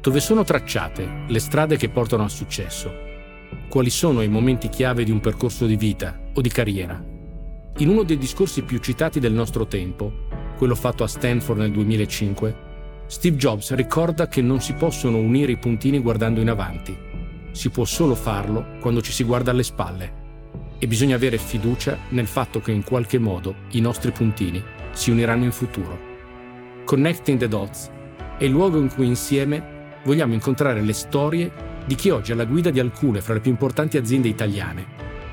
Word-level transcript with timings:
Dove 0.00 0.20
sono 0.20 0.44
tracciate 0.44 1.24
le 1.26 1.38
strade 1.38 1.76
che 1.76 1.90
portano 1.90 2.22
al 2.22 2.30
successo? 2.30 2.90
Quali 3.68 3.90
sono 3.90 4.22
i 4.22 4.28
momenti 4.28 4.70
chiave 4.70 5.04
di 5.04 5.10
un 5.10 5.20
percorso 5.20 5.66
di 5.66 5.76
vita 5.76 6.18
o 6.32 6.40
di 6.40 6.48
carriera? 6.48 6.98
In 7.76 7.88
uno 7.90 8.02
dei 8.02 8.16
discorsi 8.16 8.62
più 8.62 8.78
citati 8.78 9.20
del 9.20 9.34
nostro 9.34 9.66
tempo, 9.66 10.10
quello 10.56 10.74
fatto 10.74 11.04
a 11.04 11.06
Stanford 11.06 11.60
nel 11.60 11.72
2005, 11.72 12.68
Steve 13.08 13.36
Jobs 13.36 13.74
ricorda 13.74 14.26
che 14.26 14.40
non 14.40 14.62
si 14.62 14.72
possono 14.72 15.18
unire 15.18 15.52
i 15.52 15.58
puntini 15.58 15.98
guardando 15.98 16.40
in 16.40 16.48
avanti. 16.48 16.96
Si 17.50 17.68
può 17.68 17.84
solo 17.84 18.14
farlo 18.14 18.78
quando 18.80 19.02
ci 19.02 19.12
si 19.12 19.22
guarda 19.22 19.50
alle 19.50 19.62
spalle. 19.62 20.12
E 20.78 20.86
bisogna 20.86 21.16
avere 21.16 21.36
fiducia 21.36 21.98
nel 22.08 22.26
fatto 22.26 22.60
che 22.60 22.72
in 22.72 22.84
qualche 22.84 23.18
modo 23.18 23.54
i 23.72 23.80
nostri 23.82 24.12
puntini 24.12 24.62
si 24.92 25.10
uniranno 25.10 25.44
in 25.44 25.52
futuro. 25.52 25.98
Connecting 26.86 27.38
the 27.38 27.48
Dots 27.48 27.90
è 28.38 28.44
il 28.44 28.50
luogo 28.50 28.78
in 28.78 28.88
cui 28.88 29.06
insieme 29.06 29.78
vogliamo 30.04 30.34
incontrare 30.34 30.80
le 30.80 30.92
storie 30.92 31.50
di 31.84 31.94
chi 31.94 32.10
oggi 32.10 32.30
è 32.30 32.34
alla 32.34 32.44
guida 32.44 32.70
di 32.70 32.80
alcune 32.80 33.20
fra 33.20 33.34
le 33.34 33.40
più 33.40 33.50
importanti 33.50 33.96
aziende 33.96 34.28
italiane, 34.28 34.86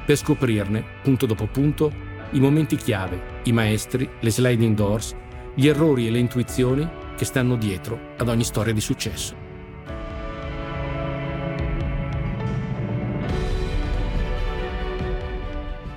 per 0.05 0.15
scoprirne, 0.15 0.83
punto 1.03 1.25
dopo 1.25 1.45
punto, 1.45 1.91
i 2.31 2.39
momenti 2.39 2.75
chiave, 2.75 3.41
i 3.43 3.51
maestri, 3.51 4.09
le 4.19 4.31
sliding 4.31 4.75
doors, 4.75 5.15
gli 5.53 5.67
errori 5.67 6.07
e 6.07 6.11
le 6.11 6.19
intuizioni 6.19 6.87
che 7.15 7.25
stanno 7.25 7.55
dietro 7.55 8.13
ad 8.17 8.27
ogni 8.29 8.43
storia 8.43 8.73
di 8.73 8.81
successo. 8.81 9.45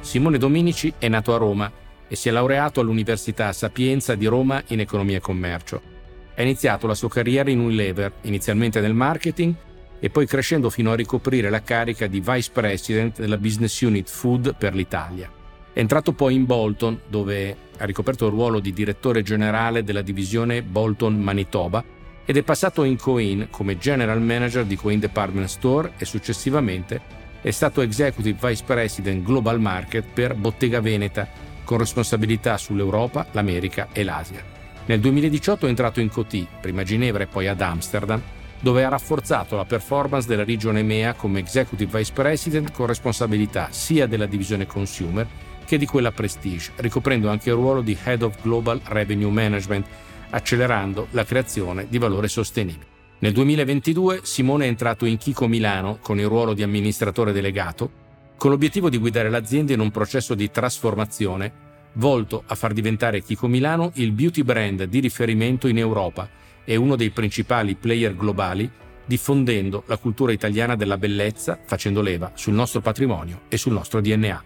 Simone 0.00 0.38
Dominici 0.38 0.92
è 0.98 1.08
nato 1.08 1.34
a 1.34 1.38
Roma 1.38 1.70
e 2.08 2.16
si 2.16 2.28
è 2.28 2.32
laureato 2.32 2.80
all'Università 2.80 3.52
Sapienza 3.52 4.16
di 4.16 4.26
Roma 4.26 4.60
in 4.68 4.80
economia 4.80 5.18
e 5.18 5.20
commercio. 5.20 5.99
Ha 6.34 6.42
iniziato 6.42 6.86
la 6.86 6.94
sua 6.94 7.08
carriera 7.08 7.50
in 7.50 7.60
Unilever, 7.60 8.12
inizialmente 8.22 8.80
nel 8.80 8.94
marketing 8.94 9.54
e 9.98 10.10
poi 10.10 10.26
crescendo 10.26 10.70
fino 10.70 10.92
a 10.92 10.96
ricoprire 10.96 11.50
la 11.50 11.62
carica 11.62 12.06
di 12.06 12.20
Vice 12.24 12.50
President 12.52 13.18
della 13.18 13.36
Business 13.36 13.80
Unit 13.80 14.08
Food 14.08 14.54
per 14.56 14.74
l'Italia. 14.74 15.30
È 15.72 15.78
entrato 15.78 16.12
poi 16.12 16.34
in 16.34 16.46
Bolton, 16.46 17.00
dove 17.06 17.56
ha 17.78 17.84
ricoperto 17.84 18.26
il 18.26 18.32
ruolo 18.32 18.60
di 18.60 18.72
direttore 18.72 19.22
generale 19.22 19.84
della 19.84 20.02
divisione 20.02 20.62
Bolton 20.62 21.20
Manitoba 21.20 21.84
ed 22.24 22.36
è 22.36 22.42
passato 22.42 22.84
in 22.84 22.96
Coin 22.96 23.48
come 23.50 23.78
General 23.78 24.20
Manager 24.20 24.64
di 24.64 24.76
Coin 24.76 24.98
Department 24.98 25.48
Store 25.48 25.92
e 25.98 26.04
successivamente 26.04 27.18
è 27.42 27.50
stato 27.50 27.80
Executive 27.80 28.38
Vice 28.48 28.64
President 28.64 29.24
Global 29.24 29.60
Market 29.60 30.04
per 30.12 30.34
Bottega 30.34 30.80
Veneta, 30.80 31.26
con 31.64 31.78
responsabilità 31.78 32.58
sull'Europa, 32.58 33.26
l'America 33.32 33.88
e 33.92 34.04
l'Asia. 34.04 34.59
Nel 34.90 34.98
2018 34.98 35.66
è 35.66 35.68
entrato 35.68 36.00
in 36.00 36.08
Coty, 36.08 36.44
prima 36.60 36.80
a 36.80 36.84
Ginevra 36.84 37.22
e 37.22 37.28
poi 37.28 37.46
ad 37.46 37.60
Amsterdam, 37.60 38.20
dove 38.58 38.82
ha 38.82 38.88
rafforzato 38.88 39.54
la 39.54 39.64
performance 39.64 40.26
della 40.26 40.42
regione 40.42 40.80
EMEA 40.80 41.14
come 41.14 41.38
Executive 41.38 41.96
Vice 41.96 42.12
President 42.12 42.72
con 42.72 42.86
responsabilità 42.86 43.68
sia 43.70 44.08
della 44.08 44.26
divisione 44.26 44.66
Consumer 44.66 45.28
che 45.64 45.78
di 45.78 45.86
quella 45.86 46.10
Prestige, 46.10 46.72
ricoprendo 46.78 47.28
anche 47.28 47.50
il 47.50 47.54
ruolo 47.54 47.82
di 47.82 47.96
Head 48.02 48.22
of 48.22 48.42
Global 48.42 48.80
Revenue 48.82 49.30
Management, 49.30 49.86
accelerando 50.30 51.06
la 51.12 51.24
creazione 51.24 51.86
di 51.88 51.98
valore 51.98 52.26
sostenibile. 52.26 52.86
Nel 53.20 53.32
2022 53.32 54.22
Simone 54.24 54.64
è 54.64 54.68
entrato 54.68 55.04
in 55.04 55.18
Kiko 55.18 55.46
Milano 55.46 55.98
con 56.02 56.18
il 56.18 56.26
ruolo 56.26 56.52
di 56.52 56.64
amministratore 56.64 57.30
delegato, 57.30 57.92
con 58.36 58.50
l'obiettivo 58.50 58.90
di 58.90 58.98
guidare 58.98 59.30
l'azienda 59.30 59.72
in 59.72 59.78
un 59.78 59.92
processo 59.92 60.34
di 60.34 60.50
trasformazione 60.50 61.68
volto 61.94 62.42
a 62.46 62.54
far 62.54 62.72
diventare 62.72 63.22
Kiko 63.22 63.46
Milano 63.46 63.90
il 63.94 64.12
beauty 64.12 64.42
brand 64.42 64.84
di 64.84 65.00
riferimento 65.00 65.68
in 65.68 65.78
Europa 65.78 66.28
e 66.64 66.76
uno 66.76 66.96
dei 66.96 67.10
principali 67.10 67.74
player 67.74 68.14
globali, 68.14 68.70
diffondendo 69.04 69.82
la 69.86 69.96
cultura 69.96 70.32
italiana 70.32 70.76
della 70.76 70.98
bellezza, 70.98 71.58
facendo 71.64 72.00
leva 72.00 72.32
sul 72.34 72.54
nostro 72.54 72.80
patrimonio 72.80 73.42
e 73.48 73.56
sul 73.56 73.72
nostro 73.72 74.00
DNA. 74.00 74.44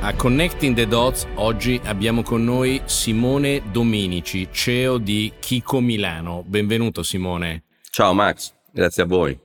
A 0.00 0.14
Connecting 0.14 0.76
the 0.76 0.86
Dots 0.86 1.26
oggi 1.36 1.80
abbiamo 1.84 2.22
con 2.22 2.44
noi 2.44 2.82
Simone 2.84 3.62
Dominici, 3.72 4.48
CEO 4.52 4.98
di 4.98 5.32
Kiko 5.40 5.80
Milano. 5.80 6.44
Benvenuto 6.46 7.02
Simone. 7.02 7.62
Ciao 7.88 8.12
Max, 8.12 8.52
grazie 8.70 9.04
a 9.04 9.06
voi. 9.06 9.43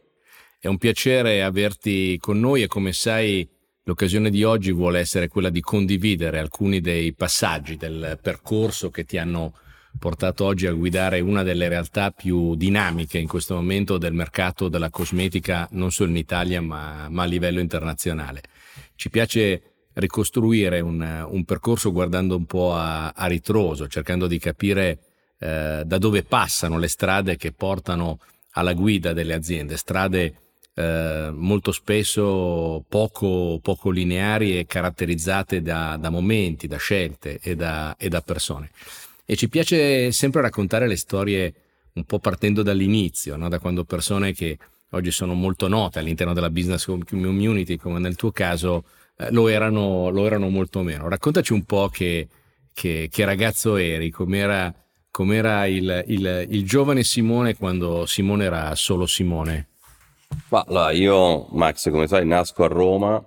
È 0.61 0.67
un 0.67 0.77
piacere 0.77 1.41
averti 1.41 2.17
con 2.19 2.37
noi 2.37 2.63
e 2.63 2.67
come 2.67 2.91
sai 2.91 3.47
l'occasione 3.83 4.29
di 4.29 4.43
oggi 4.43 4.73
vuole 4.73 4.99
essere 4.99 5.29
quella 5.29 5.49
di 5.49 5.61
condividere 5.61 6.37
alcuni 6.37 6.81
dei 6.81 7.13
passaggi 7.13 7.77
del 7.77 8.19
percorso 8.21 8.89
che 8.89 9.05
ti 9.05 9.17
hanno 9.17 9.53
portato 9.97 10.43
oggi 10.43 10.67
a 10.67 10.73
guidare 10.73 11.21
una 11.21 11.43
delle 11.43 11.69
realtà 11.69 12.11
più 12.11 12.55
dinamiche 12.55 13.19
in 13.19 13.27
questo 13.29 13.55
momento 13.55 13.97
del 13.97 14.11
mercato 14.11 14.67
della 14.67 14.89
cosmetica 14.89 15.65
non 15.71 15.91
solo 15.91 16.09
in 16.09 16.17
Italia 16.17 16.61
ma, 16.61 17.07
ma 17.09 17.23
a 17.23 17.25
livello 17.25 17.61
internazionale. 17.61 18.41
Ci 18.95 19.09
piace 19.09 19.61
ricostruire 19.93 20.81
un, 20.81 21.25
un 21.25 21.45
percorso 21.45 21.93
guardando 21.93 22.35
un 22.35 22.45
po' 22.45 22.75
a, 22.75 23.11
a 23.11 23.27
ritroso, 23.27 23.87
cercando 23.87 24.27
di 24.27 24.37
capire 24.39 24.99
eh, 25.39 25.83
da 25.85 25.97
dove 25.97 26.23
passano 26.23 26.77
le 26.77 26.89
strade 26.89 27.37
che 27.37 27.53
portano 27.53 28.19
alla 28.51 28.73
guida 28.73 29.13
delle 29.13 29.33
aziende, 29.33 29.77
strade 29.77 30.47
eh, 30.73 31.29
molto 31.33 31.71
spesso 31.71 32.83
poco, 32.87 33.59
poco, 33.61 33.89
lineari 33.89 34.57
e 34.57 34.65
caratterizzate 34.65 35.61
da, 35.61 35.97
da 35.99 36.09
momenti, 36.09 36.67
da 36.67 36.77
scelte 36.77 37.39
e 37.41 37.55
da, 37.55 37.95
e 37.97 38.09
da, 38.09 38.21
persone. 38.21 38.71
E 39.25 39.35
ci 39.35 39.49
piace 39.49 40.11
sempre 40.11 40.41
raccontare 40.41 40.87
le 40.87 40.95
storie 40.95 41.53
un 41.93 42.03
po' 42.05 42.19
partendo 42.19 42.63
dall'inizio, 42.63 43.35
no? 43.35 43.49
da 43.49 43.59
quando 43.59 43.83
persone 43.83 44.33
che 44.33 44.57
oggi 44.91 45.11
sono 45.11 45.33
molto 45.33 45.67
note 45.67 45.99
all'interno 45.99 46.33
della 46.33 46.49
business 46.49 46.85
community, 46.85 47.75
come 47.75 47.99
nel 47.99 48.15
tuo 48.15 48.31
caso, 48.31 48.85
eh, 49.17 49.31
lo, 49.31 49.47
erano, 49.47 50.09
lo, 50.09 50.25
erano, 50.25 50.49
molto 50.49 50.81
meno. 50.81 51.09
Raccontaci 51.09 51.53
un 51.53 51.63
po' 51.63 51.89
che, 51.89 52.27
che, 52.73 53.09
che 53.11 53.25
ragazzo 53.25 53.75
eri, 53.75 54.09
com'era, 54.09 54.73
com'era 55.11 55.65
il, 55.65 56.03
il, 56.07 56.47
il, 56.49 56.65
giovane 56.65 57.03
Simone 57.03 57.55
quando 57.55 58.05
Simone 58.05 58.45
era 58.45 58.73
solo 58.75 59.05
Simone. 59.05 59.68
Ma, 60.49 60.63
allora, 60.67 60.91
io, 60.91 61.47
Max, 61.51 61.89
come 61.91 62.07
sai, 62.07 62.25
nasco 62.25 62.63
a 62.63 62.67
Roma, 62.67 63.23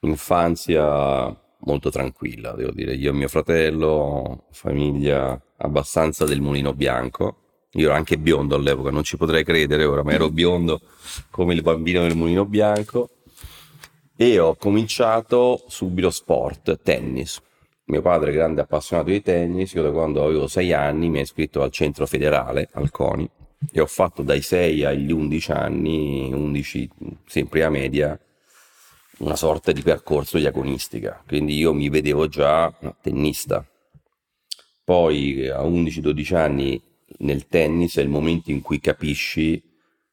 infanzia 0.00 1.36
molto 1.60 1.90
tranquilla, 1.90 2.52
devo 2.52 2.70
dire. 2.72 2.94
Io 2.94 3.10
e 3.10 3.14
mio 3.14 3.28
fratello, 3.28 4.44
famiglia 4.50 5.40
abbastanza 5.58 6.24
del 6.24 6.40
mulino 6.40 6.72
bianco. 6.74 7.36
Io 7.74 7.86
ero 7.86 7.94
anche 7.94 8.18
biondo 8.18 8.56
all'epoca, 8.56 8.90
non 8.90 9.04
ci 9.04 9.16
potrei 9.16 9.44
credere 9.44 9.84
ora, 9.84 10.02
ma 10.02 10.12
ero 10.12 10.30
biondo 10.30 10.80
come 11.30 11.54
il 11.54 11.62
bambino 11.62 12.02
del 12.02 12.16
mulino 12.16 12.44
bianco 12.44 13.10
e 14.16 14.38
ho 14.38 14.56
cominciato 14.56 15.62
subito 15.68 16.10
sport, 16.10 16.80
tennis. 16.82 17.40
Mio 17.84 18.02
padre, 18.02 18.32
grande 18.32 18.62
appassionato 18.62 19.10
di 19.10 19.22
tennis, 19.22 19.72
io 19.72 19.82
da 19.82 19.90
quando 19.92 20.24
avevo 20.24 20.46
sei 20.48 20.72
anni 20.72 21.08
mi 21.08 21.18
ha 21.18 21.22
iscritto 21.22 21.62
al 21.62 21.70
centro 21.70 22.06
federale, 22.06 22.68
al 22.72 22.90
CONI, 22.90 23.30
e 23.72 23.80
ho 23.80 23.86
fatto 23.86 24.22
dai 24.22 24.40
6 24.42 24.84
agli 24.84 25.12
11 25.12 25.52
anni, 25.52 26.32
11 26.32 26.90
sempre 27.26 27.64
a 27.64 27.70
media, 27.70 28.18
una 29.18 29.36
sorta 29.36 29.72
di 29.72 29.82
percorso 29.82 30.38
di 30.38 30.46
agonistica. 30.46 31.22
Quindi 31.26 31.56
io 31.56 31.72
mi 31.72 31.88
vedevo 31.88 32.26
già 32.26 32.72
tennista. 33.00 33.66
Poi 34.82 35.48
a 35.48 35.62
11-12 35.62 36.34
anni 36.34 36.82
nel 37.18 37.46
tennis 37.46 37.96
è 37.98 38.02
il 38.02 38.08
momento 38.08 38.50
in 38.50 38.60
cui 38.60 38.80
capisci 38.80 39.62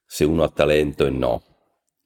se 0.06 0.24
uno 0.24 0.44
ha 0.44 0.50
talento 0.50 1.06
e 1.06 1.10
no 1.10 1.44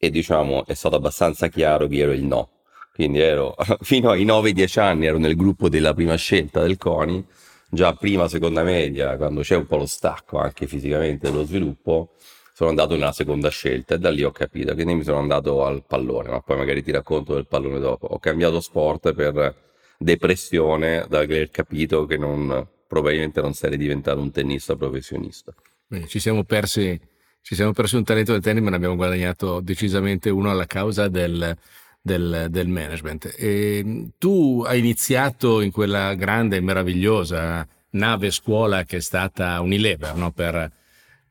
e 0.04 0.10
diciamo 0.10 0.66
è 0.66 0.74
stato 0.74 0.96
abbastanza 0.96 1.48
chiaro 1.48 1.88
che 1.88 1.98
ero 1.98 2.12
il 2.12 2.24
no. 2.24 2.50
Quindi 2.94 3.20
ero 3.20 3.56
fino 3.82 4.10
ai 4.10 4.26
9-10 4.26 4.80
anni 4.80 5.06
ero 5.06 5.18
nel 5.18 5.36
gruppo 5.36 5.70
della 5.70 5.94
prima 5.94 6.16
scelta 6.16 6.62
del 6.62 6.78
CONI, 6.78 7.24
già 7.72 7.94
prima, 7.94 8.28
seconda 8.28 8.64
media, 8.64 9.16
quando 9.16 9.42
c'è 9.42 9.56
un 9.56 9.66
po' 9.66 9.78
lo 9.78 9.86
stacco 9.86 10.38
anche 10.38 10.68
fisicamente 10.68 11.30
dello 11.30 11.46
sviluppo, 11.46 12.16
sono 12.54 12.70
andato 12.70 12.94
nella 12.94 13.14
seconda 13.14 13.50
scelta 13.50 13.96
e 13.96 13.98
da 13.98 14.10
lì 14.10 14.24
ho 14.24 14.32
capito, 14.32 14.74
quindi 14.74 14.94
mi 14.94 15.04
sono 15.04 15.20
andato 15.20 15.66
al 15.66 15.84
pallone, 15.88 16.30
ma 16.30 16.42
poi 16.42 16.58
magari 16.58 16.84
ti 16.84 16.92
racconto 16.92 17.34
del 17.34 17.48
pallone 17.48 17.80
dopo. 17.80 18.08
Ho 18.08 18.20
cambiato 18.20 18.60
sport 18.60 19.14
per 19.14 19.56
depressione 19.98 21.06
da 21.08 21.20
aver 21.20 21.50
capito 21.50 22.06
che 22.06 22.18
non, 22.18 22.68
probabilmente 22.88 23.42
non 23.42 23.54
sarei 23.54 23.78
diventato 23.78 24.20
un 24.20 24.32
tennista 24.32 24.76
professionista. 24.76 25.54
Beh, 25.88 26.08
ci 26.08 26.20
siamo 26.20 26.44
persi 26.44 27.00
ci 27.44 27.56
siamo 27.56 27.74
persi 27.74 27.96
un 27.96 28.04
talento 28.04 28.34
del 28.34 28.42
tennis, 28.42 28.62
ma 28.62 28.70
ne 28.70 28.76
abbiamo 28.76 28.96
guadagnato 28.96 29.62
decisamente 29.62 30.30
uno 30.30 30.52
alla 30.52 30.68
causa 30.68 31.08
del, 31.08 31.58
del, 32.02 32.48
del 32.50 32.68
management. 32.68 33.34
E 33.38 34.10
tu 34.18 34.64
hai 34.66 34.80
iniziato 34.80 35.62
in 35.62 35.72
quella 35.72 36.16
grande 36.16 36.58
e 36.58 36.62
meravigliosa 36.62 37.68
nave 37.92 38.32
scuola 38.32 38.84
che 38.84 38.98
è 38.98 39.02
stata 39.02 39.60
Unilever, 39.62 40.16
no? 40.16 40.32
per, 40.32 40.72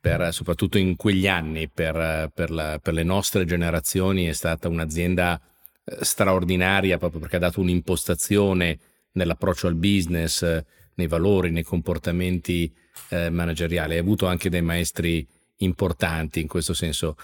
per, 0.01 0.33
soprattutto 0.33 0.79
in 0.79 0.97
quegli 0.97 1.27
anni, 1.27 1.69
per, 1.69 2.31
per, 2.33 2.51
la, 2.51 2.79
per, 2.81 2.95
le 2.95 3.03
nostre 3.03 3.45
generazioni, 3.45 4.27
è 4.27 4.33
stata 4.33 4.69
un'azienda 4.69 5.41
eh, 5.85 6.05
straordinaria 6.05 6.99
proprio 6.99 7.21
perché 7.21 7.37
ha 7.37 7.41
dato 7.41 7.61
un'impostazione 7.61 8.79
nell'approccio 9.13 9.67
al 9.67 9.75
business, 9.75 10.63
nei 10.95 11.07
valori, 11.07 11.51
nei 11.51 11.63
comportamenti 11.63 12.71
eh, 13.09 13.31
manageriali. 13.31 13.95
Hai 13.95 13.99
avuto 13.99 14.27
anche 14.27 14.51
dei 14.51 14.63
maestri 14.63 15.27
importanti 15.59 16.41
in 16.41 16.47
questo 16.47 16.75
senso. 16.75 17.17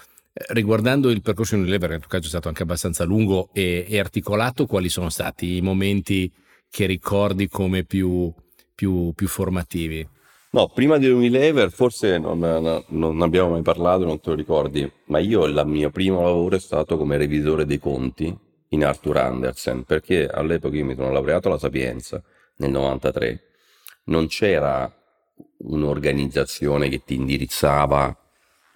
Riguardando 0.49 1.09
il 1.09 1.21
percorso 1.21 1.55
in 1.55 1.61
Unilever, 1.61 1.89
nel 1.89 1.99
tuo 1.99 2.09
caso 2.09 2.25
è 2.25 2.29
stato 2.29 2.47
anche 2.47 2.63
abbastanza 2.63 3.03
lungo 3.03 3.49
e, 3.53 3.85
e 3.87 3.99
articolato, 3.99 4.65
quali 4.65 4.89
sono 4.89 5.09
stati 5.09 5.57
i 5.57 5.61
momenti 5.61 6.31
che 6.69 6.85
ricordi 6.85 7.47
come 7.47 7.83
più, 7.83 8.31
più, 8.75 9.13
più 9.15 9.27
formativi? 9.27 10.07
No, 10.49 10.69
prima 10.69 10.97
di 10.97 11.09
Unilever 11.09 11.71
forse 11.71 12.17
non, 12.17 12.83
non, 12.87 13.21
abbiamo 13.21 13.51
mai 13.51 13.61
parlato, 13.61 14.05
non 14.05 14.19
te 14.19 14.29
lo 14.29 14.35
ricordi, 14.35 14.89
ma 15.05 15.19
io 15.19 15.45
il 15.45 15.61
mio 15.65 15.89
primo 15.89 16.21
lavoro 16.21 16.55
è 16.55 16.59
stato 16.59 16.97
come 16.97 17.17
revisore 17.17 17.65
dei 17.65 17.79
conti 17.79 18.35
in 18.69 18.85
Arthur 18.85 19.17
Andersen, 19.17 19.83
perché 19.83 20.27
all'epoca 20.27 20.75
io 20.75 20.85
mi 20.85 20.95
sono 20.95 21.11
laureato 21.11 21.47
alla 21.47 21.57
Sapienza 21.57 22.21
nel 22.57 22.71
93, 22.71 23.41
non 24.05 24.27
c'era 24.27 24.91
un'organizzazione 25.57 26.89
che 26.89 27.03
ti 27.03 27.15
indirizzava, 27.15 28.15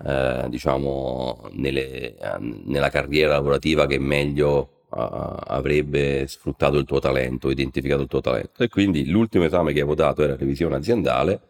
eh, 0.05 0.45
diciamo, 0.49 1.49
nelle, 1.53 2.15
nella 2.39 2.89
carriera 2.89 3.33
lavorativa 3.33 3.85
che 3.85 3.99
meglio 3.99 4.85
uh, 4.89 4.97
avrebbe 4.97 6.25
sfruttato 6.27 6.77
il 6.77 6.85
tuo 6.85 6.99
talento, 6.99 7.49
identificato 7.49 8.01
il 8.01 8.07
tuo 8.07 8.21
talento. 8.21 8.63
E 8.63 8.67
quindi 8.67 9.09
l'ultimo 9.09 9.43
esame 9.45 9.73
che 9.73 9.79
avevo 9.79 9.95
dato 9.95 10.23
era 10.23 10.35
revisione 10.35 10.75
aziendale 10.75 11.41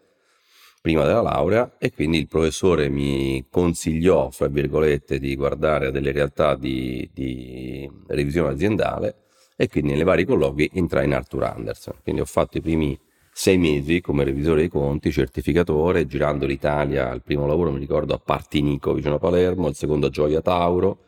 prima 0.82 1.06
della 1.06 1.22
laurea 1.22 1.76
e 1.78 1.92
quindi 1.92 2.18
il 2.18 2.28
professore 2.28 2.90
mi 2.90 3.46
consigliò, 3.50 4.32
fra 4.32 4.48
virgolette, 4.48 5.20
di 5.20 5.36
guardare 5.36 5.88
a 5.88 5.92
delle 5.92 6.12
realtà 6.12 6.56
di, 6.56 7.08
di 7.14 7.90
revisione 8.08 8.50
aziendale 8.54 9.16
e 9.56 9.68
quindi 9.68 9.94
nei 9.94 10.04
vari 10.04 10.26
colloqui 10.26 10.72
entrai 10.74 11.06
in 11.06 11.14
Arthur 11.14 11.44
Anderson. 11.44 11.96
Quindi 12.02 12.22
ho 12.22 12.26
fatto 12.26 12.58
i 12.58 12.62
primi 12.62 13.00
sei 13.42 13.58
mesi 13.58 14.02
come 14.02 14.24
revisore 14.24 14.60
dei 14.60 14.70
conti, 14.70 15.12
certificatore, 15.12 16.06
girando 16.06 16.46
l'Italia, 16.46 17.12
il 17.12 17.24
primo 17.24 17.48
lavoro 17.48 17.72
mi 17.72 17.80
ricordo 17.80 18.14
a 18.14 18.20
Partinico 18.20 18.94
vicino 18.94 19.16
a 19.16 19.18
Palermo, 19.18 19.68
il 19.68 19.74
secondo 19.74 20.06
a 20.06 20.10
Gioia 20.12 20.42
Tauro, 20.42 21.06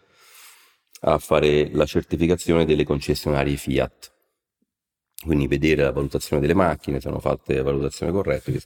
a 1.01 1.19
fare 1.19 1.69
la 1.73 1.85
certificazione 1.85 2.65
delle 2.65 2.85
concessionarie 2.85 3.55
Fiat. 3.55 4.11
Quindi 5.23 5.45
vedere 5.45 5.83
la 5.83 5.91
valutazione 5.91 6.41
delle 6.41 6.55
macchine, 6.55 6.99
se 6.99 7.07
hanno 7.07 7.19
fatte 7.19 7.61
valutazioni 7.61 8.11
corrette, 8.11 8.59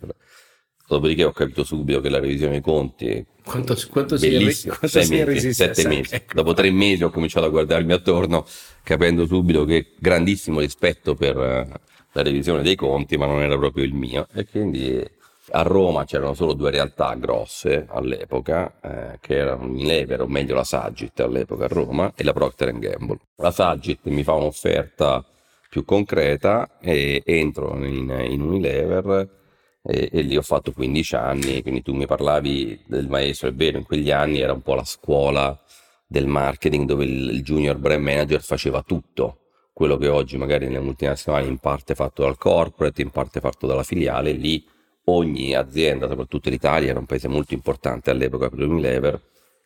Dopodiché 0.88 1.25
ho 1.25 1.34
capito 1.34 1.66
subito 1.66 2.00
che 2.00 2.08
la 2.08 2.22
revisione 2.22 2.54
dei 2.54 2.62
conti 2.62 3.25
quanto, 3.44 3.75
quanto 3.90 4.16
mesi, 4.18 5.54
sette 5.54 5.86
mesi. 5.90 6.16
Ecco. 6.16 6.36
Dopo 6.36 6.54
tre 6.54 6.72
mesi 6.72 7.04
ho 7.04 7.10
cominciato 7.10 7.46
a 7.46 7.50
guardarmi 7.50 7.92
attorno 7.92 8.46
capendo 8.84 9.25
subito 9.25 9.66
che 9.66 9.96
grandissimo 10.00 10.62
rispetto 10.62 11.14
per 11.16 11.38
eh, 11.38 11.81
la 12.18 12.24
revisione 12.24 12.64
dei 12.64 12.75
conti, 12.75 13.16
ma 13.16 13.28
non 13.28 13.42
era 13.42 13.56
proprio 13.58 13.84
il 13.84 13.94
mio. 13.94 14.28
E 14.34 14.46
quindi 14.48 15.08
a 15.52 15.62
Roma 15.62 16.04
c'erano 16.04 16.34
solo 16.34 16.54
due 16.54 16.72
realtà 16.72 17.14
grosse 17.14 17.86
all'epoca, 17.90 18.74
eh, 18.81 19.19
che 19.22 19.36
erano 19.36 19.66
Unilever, 19.66 20.22
o 20.22 20.28
meglio 20.28 20.56
la 20.56 20.64
Sagit 20.64 21.19
all'epoca 21.19 21.66
a 21.66 21.68
Roma, 21.68 22.12
e 22.16 22.24
la 22.24 22.34
Procter 22.34 22.78
Gamble. 22.78 23.19
La 23.36 23.52
Sagit 23.52 24.00
mi 24.06 24.24
fa 24.24 24.34
un'offerta 24.34 25.24
più 25.69 25.86
concreta 25.86 26.80
e 26.80 27.22
entro 27.24 27.75
in, 27.86 28.10
in 28.30 28.42
Unilever 28.42 29.36
e, 29.84 30.10
e, 30.12 30.22
lì 30.22 30.36
ho 30.38 30.42
fatto 30.42 30.72
15 30.72 31.16
anni, 31.16 31.62
quindi 31.62 31.84
tu 31.84 31.94
mi 31.94 32.08
parlavi 32.08 32.84
del 32.88 33.08
maestro, 33.08 33.50
è 33.50 33.54
vero, 33.54 33.78
in 33.78 33.84
quegli 33.84 34.10
anni 34.12 34.40
era 34.40 34.54
un 34.54 34.62
po' 34.62 34.74
la 34.74 34.84
scuola 34.86 35.58
del 36.08 36.25
marketing 36.25 36.86
dove 36.88 37.04
il, 37.06 37.30
il 37.30 37.44
junior 37.44 37.78
brand 37.78 38.04
manager 38.04 38.42
faceva 38.42 38.81
tutto, 38.81 39.46
quello 39.77 39.97
che 39.97 40.07
oggi 40.07 40.38
magari 40.38 40.65
nelle 40.65 40.79
multinazionali 40.79 41.47
in 41.47 41.59
parte 41.59 41.94
fatto 41.94 42.24
dal 42.24 42.35
corporate, 42.35 43.03
in 43.03 43.12
parte 43.12 43.39
fatto 43.39 43.68
dalla 43.68 43.83
filiale, 43.83 44.31
lì 44.31 44.65
ogni 45.03 45.53
azienda, 45.53 46.07
soprattutto 46.07 46.50
l'Italia, 46.50 46.89
era 46.89 46.97
un 46.97 47.06
paese 47.06 47.27
molto 47.27 47.53
importante 47.53 48.09
all'epoca 48.09 48.50
per 48.50 48.68
Unilever, 48.68 49.21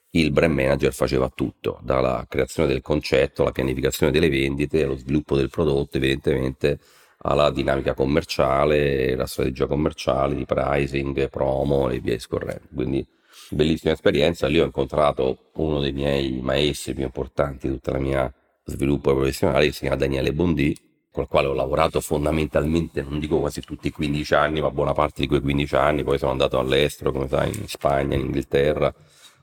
il 0.10 0.32
brand 0.32 0.54
manager 0.54 0.92
faceva 0.92 1.32
tutto, 1.34 1.80
dalla 1.82 2.26
creazione 2.28 2.68
del 2.68 2.82
concetto, 2.82 3.44
alla 3.44 3.54
pianificazione 3.54 4.12
delle 4.12 4.28
vendite, 4.28 4.84
allo 4.84 4.98
sviluppo 4.98 5.38
del 5.38 5.50
prodotto, 5.50 5.96
evidentemente 5.96 6.80
alla 7.20 7.50
dinamica 7.50 7.94
commerciale, 7.94 9.16
la 9.16 9.28
strategia 9.28 9.66
commerciale 9.66 10.36
di 10.36 10.44
pricing, 10.44 11.30
promo 11.30 11.90
e 11.90 12.02
via 12.02 12.16
discorrendo. 12.16 12.68
Quindi 12.76 13.08
bellissima 13.50 13.94
esperienza, 13.94 14.48
lì 14.48 14.60
ho 14.60 14.66
incontrato 14.66 15.52
uno 15.54 15.80
dei 15.80 15.94
miei 15.94 16.42
maestri 16.42 16.94
più 16.96 17.06
importanti 17.06 17.70
di 17.70 17.76
tutta 17.76 17.94
la 17.94 18.00
mia 18.00 18.34
sviluppo 18.72 19.14
professionale, 19.14 19.68
che 19.68 19.72
si 19.72 19.80
chiama 19.82 19.96
Daniele 19.96 20.34
Bondi, 20.34 20.76
con 21.12 21.24
il 21.24 21.30
quale 21.30 21.48
ho 21.48 21.54
lavorato 21.54 22.00
fondamentalmente, 22.02 23.02
non 23.02 23.20
dico 23.20 23.40
quasi 23.40 23.62
tutti 23.62 23.88
i 23.88 23.92
15 23.92 24.34
anni, 24.34 24.62
ma 24.62 24.72
buona 24.72 24.94
parte 24.94 25.22
di 25.22 25.28
quei 25.28 25.42
15 25.42 25.76
anni, 25.76 26.04
poi 26.04 26.18
sono 26.18 26.32
andato 26.32 26.58
all'estero, 26.58 27.12
come 27.12 27.28
sai, 27.28 27.50
in 27.56 27.68
Spagna, 27.68 28.16
in 28.16 28.22
Inghilterra, 28.26 28.94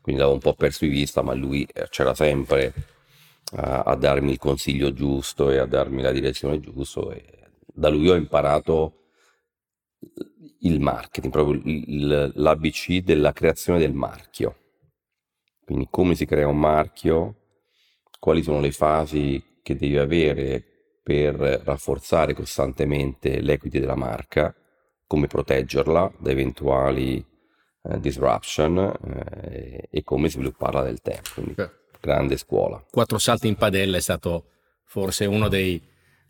quindi 0.01 0.21
l'avevo 0.21 0.35
un 0.35 0.41
po' 0.41 0.55
perso 0.55 0.85
di 0.85 0.91
vista, 0.91 1.23
ma 1.23 1.35
lui 1.35 1.67
eh, 1.73 1.87
c'era 1.91 2.15
sempre 2.15 2.73
a, 3.57 3.83
a 3.83 3.95
darmi 3.95 4.33
il 4.33 4.39
consiglio 4.39 4.93
giusto 4.93 5.51
e 5.51 5.59
a 5.59 5.67
darmi 5.67 6.03
la 6.03 6.13
direzione 6.13 6.61
giusta 6.61 7.03
da 7.79 7.89
lui 7.89 8.09
ho 8.09 8.17
imparato 8.17 8.95
il 10.61 10.81
marketing, 10.81 11.33
proprio 11.33 11.61
il, 11.65 12.33
l'ABC 12.35 12.99
della 13.03 13.33
creazione 13.33 13.79
del 13.79 13.93
marchio. 13.93 14.57
Quindi 15.65 15.87
come 15.91 16.15
si 16.15 16.27
crea 16.27 16.49
un 16.49 16.59
marchio, 16.59 17.38
quali 18.19 18.43
sono 18.43 18.61
le 18.61 18.73
fasi 18.73 19.43
che 19.62 19.76
devi 19.76 19.99
avere 19.99 20.62
per 21.03 21.35
rafforzare 21.37 22.35
costantemente 22.35 23.41
l'equity 23.41 23.81
della 23.81 23.97
marca, 23.97 24.55
come 25.06 25.26
proteggerla 25.26 26.12
da 26.19 26.31
eventuali 26.31 27.25
eh, 27.82 28.00
disruption 28.00 28.76
eh, 28.79 29.88
e 29.91 30.03
come 30.03 30.29
svilupparla 30.29 30.82
nel 30.82 31.00
tempo. 31.00 31.31
Quindi, 31.35 31.55
grande 32.00 32.37
scuola. 32.37 32.85
Quattro 32.91 33.19
salti 33.19 33.49
in 33.49 33.56
padella 33.56 33.97
è 33.97 34.00
stato 34.00 34.44
forse 34.85 35.25
uno 35.25 35.49
dei 35.49 35.81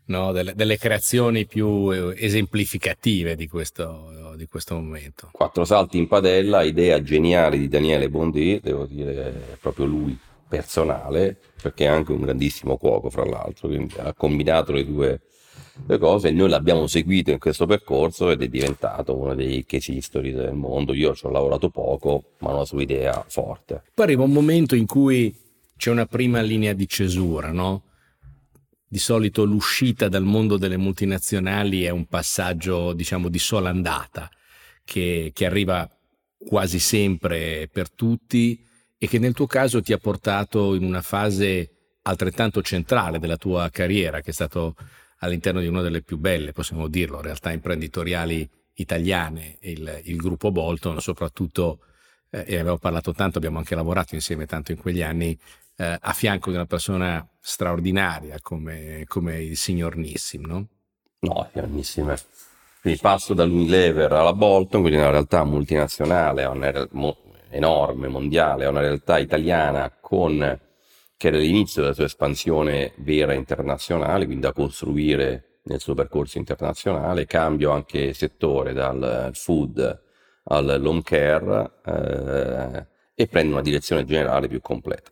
no? 0.05 0.31
delle, 0.31 0.53
delle, 0.55 0.77
creazioni 0.77 1.45
più 1.45 1.91
eh, 1.91 2.13
esemplificative 2.17 3.35
di 3.35 3.47
questo, 3.47 4.33
di 4.35 4.47
questo, 4.47 4.75
momento. 4.75 5.29
Quattro 5.31 5.65
salti 5.65 5.97
in 5.97 6.07
padella, 6.07 6.61
idea 6.61 7.01
geniale 7.01 7.57
di 7.57 7.67
Daniele 7.67 8.09
Bondi, 8.09 8.59
devo 8.61 8.85
dire 8.85 9.57
proprio 9.59 9.85
lui 9.85 10.17
personale, 10.49 11.37
perché 11.61 11.85
è 11.85 11.87
anche 11.87 12.11
un 12.11 12.21
grandissimo 12.21 12.77
cuoco 12.77 13.09
fra 13.09 13.23
l'altro, 13.23 13.67
quindi 13.67 13.93
ha 13.97 14.13
combinato 14.13 14.71
le 14.73 14.85
due, 14.85 15.21
due 15.85 15.97
cose 15.97 16.29
e 16.29 16.31
noi 16.31 16.49
l'abbiamo 16.49 16.87
seguito 16.87 17.31
in 17.31 17.39
questo 17.39 17.65
percorso 17.65 18.31
ed 18.31 18.41
è 18.41 18.47
diventato 18.47 19.15
uno 19.15 19.35
dei 19.35 19.63
case 19.65 19.91
history 19.91 20.33
del 20.33 20.53
mondo. 20.53 20.93
Io 20.93 21.15
ci 21.15 21.25
ho 21.25 21.29
lavorato 21.29 21.69
poco, 21.69 22.31
ma 22.39 22.51
una 22.51 22.65
sua 22.65 22.81
idea 22.81 23.23
forte. 23.27 23.83
Poi 23.93 24.05
arriva 24.05 24.23
un 24.23 24.31
momento 24.31 24.75
in 24.75 24.87
cui 24.87 25.33
c'è 25.77 25.91
una 25.91 26.07
prima 26.07 26.41
linea 26.41 26.73
di 26.73 26.87
cesura, 26.87 27.51
no? 27.51 27.83
di 28.91 28.97
solito 28.97 29.43
l'uscita 29.43 30.09
dal 30.09 30.23
mondo 30.23 30.57
delle 30.57 30.75
multinazionali 30.75 31.83
è 31.83 31.91
un 31.91 32.07
passaggio, 32.07 32.93
diciamo, 32.93 33.29
di 33.29 33.37
sola 33.37 33.69
andata, 33.69 34.27
che, 34.83 35.29
che 35.31 35.45
arriva 35.45 35.87
quasi 36.39 36.79
sempre 36.79 37.69
per 37.71 37.91
tutti 37.91 38.65
e 39.01 39.07
che 39.07 39.17
nel 39.17 39.33
tuo 39.33 39.47
caso 39.47 39.81
ti 39.81 39.93
ha 39.93 39.97
portato 39.97 40.75
in 40.75 40.83
una 40.83 41.01
fase 41.01 41.71
altrettanto 42.01 42.61
centrale 42.61 43.17
della 43.17 43.37
tua 43.37 43.69
carriera, 43.71 44.19
che 44.19 44.31
è 44.31 44.33
stato 44.33 44.75
all'interno 45.19 45.61
di 45.61 45.67
una 45.67 45.81
delle 45.81 46.01
più 46.01 46.17
belle, 46.17 46.51
possiamo 46.51 46.87
dirlo, 46.87 47.21
realtà 47.21 47.51
imprenditoriali 47.51 48.47
italiane, 48.73 49.57
il, 49.61 50.01
il 50.03 50.17
gruppo 50.17 50.51
Bolton, 50.51 50.99
soprattutto, 50.99 51.79
eh, 52.29 52.43
e 52.45 52.57
abbiamo 52.57 52.77
parlato 52.77 53.13
tanto, 53.13 53.37
abbiamo 53.37 53.57
anche 53.57 53.73
lavorato 53.73 54.15
insieme 54.15 54.45
tanto 54.45 54.73
in 54.73 54.77
quegli 54.77 55.01
anni, 55.01 55.37
eh, 55.77 55.97
a 55.99 56.13
fianco 56.13 56.49
di 56.49 56.57
una 56.57 56.65
persona 56.65 57.25
straordinaria 57.39 58.37
come, 58.41 59.03
come 59.07 59.41
il 59.41 59.55
signor 59.55 59.95
Nissim, 59.95 60.45
no? 60.45 60.67
No, 61.19 61.49
Nissim. 61.53 62.13
Quindi 62.81 62.99
passo 62.99 63.33
dall'Unilever 63.33 64.11
alla 64.11 64.33
Bolton, 64.33 64.81
quindi 64.81 64.99
una 64.99 65.09
realtà 65.09 65.43
multinazionale, 65.43 66.45
una, 66.45 66.87
enorme, 67.49 68.07
mondiale, 68.07 68.65
una 68.65 68.81
realtà 68.81 69.17
italiana 69.17 69.91
con 69.99 70.59
che 71.17 71.27
era 71.27 71.37
l'inizio 71.37 71.81
della 71.81 71.93
sua 71.93 72.05
espansione 72.05 72.93
vera 72.99 73.33
internazionale, 73.33 74.23
quindi 74.23 74.43
da 74.43 74.53
costruire 74.53 75.59
nel 75.63 75.81
suo 75.81 75.93
percorso 75.93 76.37
internazionale, 76.37 77.25
cambio 77.25 77.71
anche 77.71 78.13
settore 78.13 78.71
dal 78.71 79.31
food 79.33 80.01
all'home 80.43 81.01
care 81.03 81.71
eh, 81.85 82.87
e 83.13 83.27
prende 83.27 83.51
una 83.51 83.61
direzione 83.61 84.05
generale 84.05 84.47
più 84.47 84.61
completa. 84.61 85.11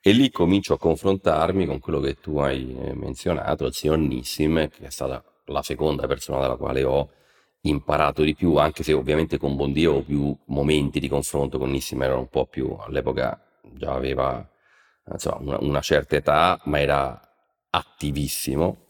E 0.00 0.12
lì 0.12 0.30
comincio 0.30 0.74
a 0.74 0.78
confrontarmi 0.78 1.66
con 1.66 1.80
quello 1.80 1.98
che 1.98 2.20
tu 2.20 2.38
hai 2.38 2.76
eh, 2.80 2.94
menzionato, 2.94 3.66
il 3.66 3.74
signor 3.74 3.98
Nissim, 3.98 4.68
che 4.68 4.86
è 4.86 4.90
stata 4.90 5.22
la 5.46 5.62
seconda 5.62 6.06
persona 6.06 6.40
dalla 6.40 6.56
quale 6.56 6.84
ho 6.84 7.10
imparato 7.62 8.22
di 8.22 8.34
più, 8.34 8.56
anche 8.56 8.82
se 8.82 8.92
ovviamente 8.92 9.38
con 9.38 9.56
Bondi 9.56 9.86
ho 9.86 10.02
più 10.02 10.36
momenti 10.46 11.00
di 11.00 11.08
confronto 11.08 11.58
con 11.58 11.70
Nissim, 11.70 12.02
era 12.02 12.16
un 12.16 12.28
po' 12.28 12.46
più, 12.46 12.76
all'epoca 12.78 13.40
già 13.74 13.92
aveva 13.92 14.48
insomma, 15.10 15.38
una, 15.40 15.58
una 15.60 15.80
certa 15.80 16.16
età, 16.16 16.60
ma 16.64 16.80
era 16.80 17.20
attivissimo. 17.70 18.86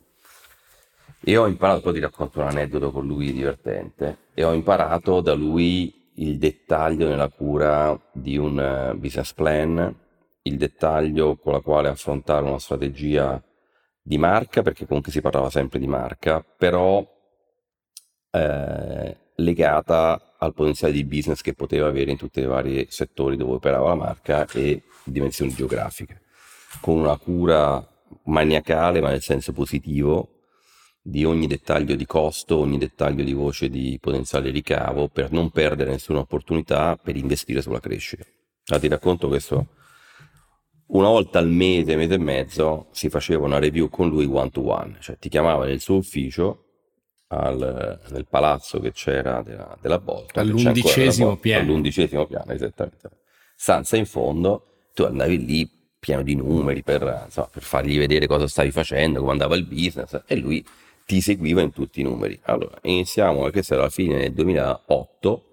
E 1.20 1.36
ho 1.36 1.46
imparato, 1.46 1.80
poi 1.80 1.94
ti 1.94 2.00
racconto 2.00 2.40
un 2.40 2.46
aneddoto 2.46 2.92
con 2.92 3.06
lui 3.06 3.32
divertente, 3.32 4.18
e 4.34 4.44
ho 4.44 4.52
imparato 4.52 5.20
da 5.20 5.34
lui 5.34 6.12
il 6.14 6.38
dettaglio 6.38 7.08
nella 7.08 7.28
cura 7.28 7.98
di 8.12 8.36
un 8.36 8.58
eh, 8.58 8.94
business 8.94 9.32
plan, 9.32 9.96
il 10.42 10.56
dettaglio 10.56 11.36
con 11.36 11.52
la 11.52 11.60
quale 11.60 11.88
affrontare 11.88 12.44
una 12.44 12.58
strategia 12.58 13.42
di 14.00 14.18
marca, 14.18 14.62
perché 14.62 14.86
comunque 14.86 15.12
si 15.12 15.20
parlava 15.20 15.50
sempre 15.50 15.78
di 15.78 15.86
marca, 15.86 16.40
però 16.40 17.04
eh, 18.30 19.16
legata 19.36 20.34
al 20.38 20.54
potenziale 20.54 20.92
di 20.92 21.04
business 21.04 21.40
che 21.40 21.54
poteva 21.54 21.88
avere 21.88 22.10
in 22.10 22.16
tutti 22.16 22.40
i 22.40 22.46
vari 22.46 22.86
settori 22.90 23.36
dove 23.36 23.54
operava 23.54 23.88
la 23.88 23.94
marca 23.94 24.46
e 24.52 24.82
dimensioni 25.04 25.52
geografiche, 25.52 26.22
con 26.80 26.98
una 26.98 27.16
cura 27.16 27.86
maniacale, 28.24 29.00
ma 29.00 29.10
nel 29.10 29.22
senso 29.22 29.52
positivo, 29.52 30.32
di 31.00 31.24
ogni 31.24 31.46
dettaglio 31.46 31.94
di 31.94 32.04
costo, 32.04 32.58
ogni 32.58 32.76
dettaglio 32.76 33.24
di 33.24 33.32
voce 33.32 33.68
di 33.70 33.98
potenziale 34.00 34.50
ricavo 34.50 35.08
per 35.08 35.32
non 35.32 35.50
perdere 35.50 35.92
nessuna 35.92 36.18
opportunità 36.18 36.96
per 37.02 37.16
investire 37.16 37.62
sulla 37.62 37.80
crescita. 37.80 38.24
Ah, 38.66 38.78
ti 38.78 38.88
racconto 38.88 39.28
questo. 39.28 39.68
Una 40.88 41.08
volta 41.08 41.38
al 41.38 41.48
mese, 41.48 41.96
mese 41.96 42.14
e 42.14 42.18
mezzo, 42.18 42.88
si 42.92 43.08
faceva 43.08 43.46
una 43.46 43.58
review 43.58 43.88
con 43.88 44.08
lui 44.08 44.26
one 44.26 44.50
to 44.50 44.66
one, 44.66 44.96
cioè 45.00 45.18
ti 45.18 45.28
chiamava 45.28 45.64
nel 45.64 45.80
suo 45.80 45.96
ufficio 45.96 46.67
al, 47.28 48.00
nel 48.10 48.26
palazzo 48.26 48.80
che 48.80 48.92
c'era 48.92 49.42
della, 49.42 49.76
della 49.80 49.98
Bolton. 49.98 50.42
All'undicesimo 50.42 51.36
piano. 51.36 51.62
All'undicesimo 51.62 52.26
piano, 52.26 52.52
esattamente. 52.52 53.10
Stanza 53.54 53.96
in 53.96 54.06
fondo, 54.06 54.88
tu 54.94 55.02
andavi 55.02 55.44
lì 55.44 55.70
pieno 55.98 56.22
di 56.22 56.34
numeri 56.34 56.82
per, 56.82 57.22
insomma, 57.24 57.48
per 57.48 57.62
fargli 57.62 57.98
vedere 57.98 58.26
cosa 58.26 58.46
stavi 58.46 58.70
facendo, 58.70 59.20
come 59.20 59.32
andava 59.32 59.56
il 59.56 59.64
business 59.64 60.22
e 60.26 60.36
lui 60.36 60.64
ti 61.04 61.20
seguiva 61.20 61.60
in 61.60 61.72
tutti 61.72 62.00
i 62.00 62.04
numeri. 62.04 62.38
Allora, 62.44 62.78
iniziamo, 62.82 63.50
questa 63.50 63.74
era 63.74 63.84
la 63.84 63.90
fine 63.90 64.18
del 64.18 64.32
2008, 64.32 65.44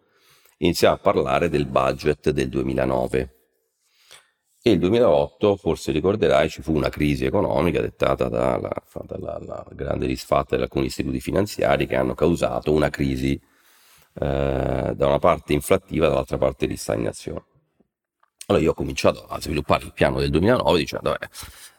iniziamo 0.57 0.95
a 0.95 0.97
parlare 0.97 1.49
del 1.49 1.65
budget 1.65 2.29
del 2.29 2.49
2009 2.49 3.34
e 4.67 4.71
il 4.71 4.79
2008, 4.79 5.57
forse 5.57 5.91
ricorderai, 5.91 6.49
ci 6.49 6.63
fu 6.63 6.73
una 6.73 6.89
crisi 6.89 7.23
economica 7.23 7.81
dettata 7.81 8.27
dalla, 8.29 8.73
dalla, 9.05 9.37
dalla 9.37 9.65
grande 9.73 10.07
disfatta 10.07 10.55
di 10.55 10.63
alcuni 10.63 10.87
istituti 10.87 11.19
finanziari 11.19 11.85
che 11.85 11.95
hanno 11.95 12.15
causato 12.15 12.71
una 12.71 12.89
crisi 12.89 13.33
eh, 13.33 14.91
da 14.95 15.05
una 15.05 15.19
parte 15.19 15.53
inflattiva, 15.53 16.07
dall'altra 16.07 16.39
parte 16.39 16.65
di 16.65 16.77
stagnazione. 16.77 17.43
Allora 18.47 18.63
io 18.63 18.71
ho 18.71 18.73
cominciato 18.73 19.27
a 19.27 19.39
sviluppare 19.39 19.85
il 19.85 19.93
piano 19.93 20.19
del 20.19 20.31
2009 20.31 20.79
dicendo, 20.79 21.11
vabbè, 21.11 21.27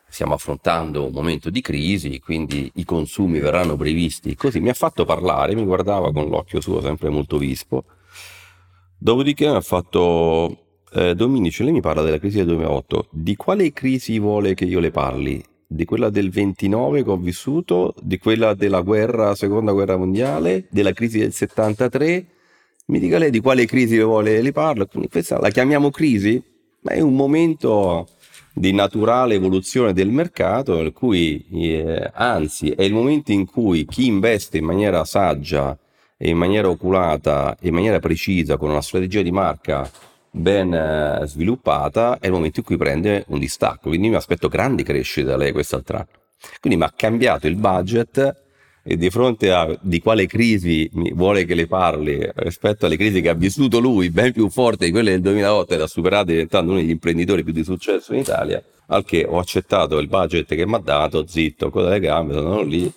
stiamo 0.08 0.34
affrontando 0.34 1.06
un 1.06 1.12
momento 1.12 1.50
di 1.50 1.60
crisi, 1.60 2.20
quindi 2.20 2.70
i 2.76 2.84
consumi 2.84 3.40
verranno 3.40 3.74
previsti. 3.74 4.36
Così 4.36 4.60
mi 4.60 4.68
ha 4.68 4.74
fatto 4.74 5.04
parlare, 5.04 5.56
mi 5.56 5.64
guardava 5.64 6.12
con 6.12 6.28
l'occhio 6.28 6.60
suo 6.60 6.80
sempre 6.80 7.08
molto 7.08 7.36
vispo. 7.36 7.82
Dopodiché 8.96 9.48
mi 9.48 9.56
ha 9.56 9.60
fatto 9.60 10.65
eh, 10.96 11.14
Dominici, 11.14 11.62
lei 11.62 11.72
mi 11.72 11.82
parla 11.82 12.02
della 12.02 12.18
crisi 12.18 12.38
del 12.38 12.46
2008. 12.46 13.08
Di 13.10 13.36
quale 13.36 13.72
crisi 13.72 14.18
vuole 14.18 14.54
che 14.54 14.64
io 14.64 14.80
le 14.80 14.90
parli? 14.90 15.44
Di 15.66 15.84
quella 15.84 16.08
del 16.08 16.30
29 16.30 17.04
che 17.04 17.10
ho 17.10 17.16
vissuto? 17.18 17.94
Di 18.00 18.18
quella 18.18 18.54
della 18.54 18.80
guerra, 18.80 19.34
seconda 19.34 19.72
guerra 19.72 19.98
mondiale? 19.98 20.66
Della 20.70 20.92
crisi 20.92 21.18
del 21.18 21.32
73? 21.32 22.26
Mi 22.86 22.98
dica 22.98 23.18
lei 23.18 23.30
di 23.30 23.40
quale 23.40 23.66
crisi 23.66 23.98
vuole 24.00 24.40
le 24.40 24.52
parlo? 24.52 24.88
Questa 25.10 25.38
la 25.38 25.50
chiamiamo 25.50 25.90
crisi? 25.90 26.42
Ma 26.80 26.92
è 26.92 27.00
un 27.00 27.14
momento 27.14 28.08
di 28.54 28.72
naturale 28.72 29.34
evoluzione 29.34 29.92
del 29.92 30.08
mercato, 30.08 30.76
per 30.76 30.92
cui 30.92 31.44
eh, 31.50 32.10
anzi 32.14 32.70
è 32.70 32.82
il 32.82 32.94
momento 32.94 33.32
in 33.32 33.44
cui 33.44 33.84
chi 33.84 34.06
investe 34.06 34.56
in 34.58 34.64
maniera 34.64 35.04
saggia 35.04 35.76
in 36.20 36.38
maniera 36.38 36.70
oculata 36.70 37.54
in 37.62 37.74
maniera 37.74 37.98
precisa 37.98 38.56
con 38.56 38.70
una 38.70 38.80
strategia 38.80 39.20
di 39.20 39.30
marca 39.30 39.86
ben 40.36 40.72
eh, 40.72 41.26
sviluppata 41.26 42.18
è 42.20 42.26
il 42.26 42.32
momento 42.32 42.60
in 42.60 42.66
cui 42.66 42.76
prende 42.76 43.24
un 43.28 43.38
distacco. 43.38 43.88
Quindi 43.88 44.08
mi 44.08 44.16
aspetto 44.16 44.48
grandi 44.48 44.82
crescite 44.82 45.28
da 45.28 45.36
lei 45.36 45.52
quest'altro 45.52 45.96
anno. 45.96 46.08
Quindi 46.60 46.78
mi 46.78 46.84
ha 46.84 46.92
cambiato 46.94 47.46
il 47.46 47.56
budget 47.56 48.44
e 48.88 48.96
di 48.96 49.10
fronte 49.10 49.50
a 49.50 49.76
di 49.80 50.00
quale 50.00 50.26
crisi 50.26 50.88
vuole 51.12 51.44
che 51.44 51.54
le 51.54 51.66
parli 51.66 52.24
rispetto 52.34 52.86
alle 52.86 52.96
crisi 52.96 53.20
che 53.20 53.30
ha 53.30 53.34
vissuto 53.34 53.80
lui, 53.80 54.10
ben 54.10 54.32
più 54.32 54.48
forte 54.48 54.84
di 54.84 54.92
quelle 54.92 55.10
del 55.10 55.22
2008 55.22 55.74
e 55.74 55.82
ha 55.82 55.86
superato 55.88 56.26
diventando 56.26 56.70
uno 56.70 56.80
degli 56.80 56.90
imprenditori 56.90 57.42
più 57.42 57.52
di 57.52 57.64
successo 57.64 58.12
in 58.12 58.20
Italia, 58.20 58.62
al 58.88 59.04
che 59.04 59.26
ho 59.28 59.38
accettato 59.38 59.98
il 59.98 60.06
budget 60.06 60.54
che 60.54 60.66
mi 60.66 60.74
ha 60.74 60.78
dato, 60.78 61.26
zitto, 61.26 61.70
coda 61.70 61.88
le 61.88 61.98
gambe, 61.98 62.34
sono 62.34 62.62
lì, 62.62 62.92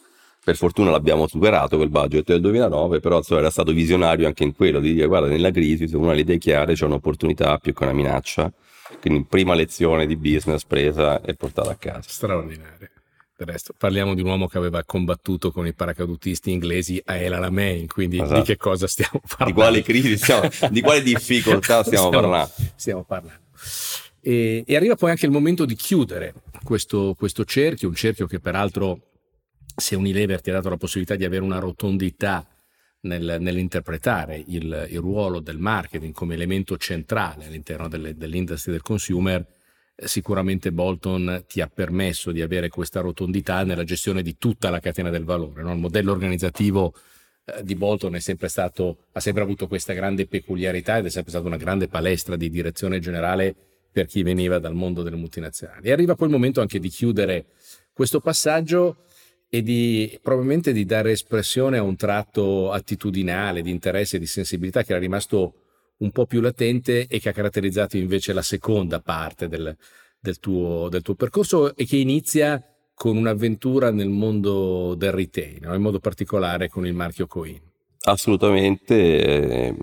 per 0.50 0.58
fortuna 0.58 0.90
l'abbiamo 0.90 1.28
superato 1.28 1.78
quel 1.78 1.90
budget 1.90 2.26
del 2.26 2.42
2009, 2.42 3.00
però 3.00 3.18
insomma, 3.18 3.42
era 3.42 3.52
stato 3.52 3.72
visionario 3.72 4.26
anche 4.26 4.44
in 4.44 4.56
quello 4.56 4.80
di 4.80 4.96
dire 4.96 5.06
guarda 5.06 5.28
nella 5.28 5.52
crisi 5.52 5.88
se 5.88 5.96
uno 5.96 6.10
ha 6.10 6.14
le 6.14 6.22
idee 6.22 6.40
chiare 6.40 6.74
c'è 6.74 6.86
un'opportunità 6.86 7.60
più 7.60 7.72
che 7.72 7.84
una 7.84 7.94
minaccia. 7.94 8.52
Quindi 9.00 9.26
prima 9.30 9.54
lezione 9.54 10.08
di 10.08 10.16
business 10.16 10.66
presa 10.66 11.22
e 11.22 11.36
portata 11.36 11.70
a 11.70 11.76
casa. 11.76 12.10
Straordinario. 12.10 12.90
Del 13.38 13.48
resto, 13.48 13.76
parliamo 13.78 14.16
di 14.16 14.22
un 14.22 14.28
uomo 14.30 14.48
che 14.48 14.58
aveva 14.58 14.84
combattuto 14.84 15.52
con 15.52 15.68
i 15.68 15.74
paracadutisti 15.74 16.52
inglesi 16.52 17.00
a 17.06 17.16
El 17.16 17.34
Alamein, 17.34 17.86
quindi 17.86 18.20
esatto. 18.20 18.40
di 18.40 18.46
che 18.46 18.58
cosa 18.58 18.88
stiamo 18.88 19.22
parlando? 19.22 19.46
Di 19.46 19.54
quale 19.54 19.82
crisi 19.84 20.18
stiamo, 20.18 20.50
di 20.72 20.82
quale 20.82 21.04
difficoltà 21.04 21.84
stiamo, 21.86 22.08
stiamo 22.08 22.10
parlando? 22.10 22.52
Stiamo 22.76 23.04
parlando. 23.04 23.42
E, 24.20 24.64
e, 24.66 24.76
arriva 24.76 24.96
poi 24.96 25.12
anche 25.12 25.28
il 25.28 25.32
momento 25.32 25.66
di 25.66 25.76
chiudere 25.76 26.34
questo, 26.64 27.14
questo 27.16 27.46
cerchio, 27.46 27.88
un 27.88 27.94
cerchio 27.94 28.26
che 28.26 28.40
peraltro 28.40 29.09
se 29.76 29.96
Unilever 29.96 30.42
ti 30.42 30.50
ha 30.50 30.54
dato 30.54 30.70
la 30.70 30.78
possibilità 30.78 31.16
di 31.16 31.26
avere 31.26 31.44
una 31.44 31.60
rotondità 31.60 32.46
nel, 33.02 33.38
nell'interpretare 33.40 34.44
il, 34.48 34.88
il, 34.90 35.00
ruolo 35.00 35.40
del 35.40 35.58
marketing 35.58 36.14
come 36.14 36.34
elemento 36.34 36.78
centrale 36.78 37.46
all'interno 37.46 37.88
delle, 37.88 38.16
dell'industria 38.16 38.74
del 38.74 38.84
consumer, 38.84 39.46
eh, 39.96 40.08
sicuramente 40.08 40.72
Bolton 40.72 41.46
ti 41.48 41.62
ha 41.62 41.68
permesso 41.68 42.32
di 42.32 42.42
avere 42.42 42.70
questa 42.70 43.00
rotondità 43.00 43.64
nella 43.64 43.84
gestione 43.84 44.22
di 44.22 44.38
tutta 44.38 44.70
la 44.70 44.80
catena 44.80 45.10
del 45.10 45.24
valore. 45.24 45.62
No? 45.62 45.72
Il 45.72 45.80
modello 45.80 46.12
organizzativo 46.12 46.94
eh, 47.46 47.64
di 47.64 47.76
Bolton 47.76 48.20
sempre 48.20 48.50
stato, 48.50 49.06
ha 49.14 49.20
sempre 49.20 49.44
avuto 49.44 49.68
questa 49.68 49.94
grande 49.94 50.28
peculiarità 50.28 50.98
ed 50.98 51.06
è 51.06 51.10
sempre 51.10 51.32
stata 51.32 51.48
una 51.48 51.58
grande 51.58 51.88
palestra 51.88 52.36
di 52.36 52.50
direzione 52.50 53.00
generale 53.00 53.56
per 53.92 54.06
chi 54.06 54.24
veniva 54.24 54.60
dal 54.60 54.76
mondo 54.76 55.04
delle 55.04 55.16
multinazionali. 55.16 55.88
E 55.88 55.92
arriva 55.92 56.16
poi 56.16 56.28
il 56.28 56.34
momento 56.34 56.62
anche 56.62 56.80
di 56.80 56.90
chiudere 56.90 57.46
questo 57.94 58.20
passaggio 58.20 59.06
e 59.50 59.64
di 59.64 60.18
probabilmente 60.22 60.72
di 60.72 60.86
dare 60.86 61.12
espressione 61.12 61.78
a 61.78 61.82
un 61.82 61.96
tratto 61.96 62.72
attitudinale, 62.72 63.64
di 63.64 63.72
interesse 63.72 64.18
e 64.18 64.20
di 64.20 64.28
sensibilità 64.28 64.84
che 64.84 64.92
era 64.92 65.02
rimasto 65.02 65.54
un 65.98 66.12
po' 66.12 66.26
più 66.26 66.40
latente 66.40 67.08
e 67.08 67.20
che 67.20 67.30
ha 67.30 67.34
caratterizzato 67.34 67.98
invece 67.98 68.32
la 68.32 68.44
seconda 68.44 69.02
parte 69.02 69.48
del, 69.48 69.76
del, 70.20 70.40
tuo, 70.40 70.88
del 70.90 71.02
tuo, 71.02 71.16
percorso 71.16 71.76
e 71.76 71.86
che 71.86 71.98
inizia 71.98 72.64
con 72.94 73.18
un'avventura 73.18 73.92
nel 73.92 74.10
mondo 74.10 74.94
del 74.96 75.12
retail, 75.12 75.60
no? 75.62 75.74
in 75.74 75.82
modo 75.82 76.00
particolare 76.00 76.70
con 76.70 76.86
il 76.86 76.94
marchio 76.94 77.28
Coin. 77.28 77.60
Assolutamente. 78.04 79.66
Ehm, 79.66 79.78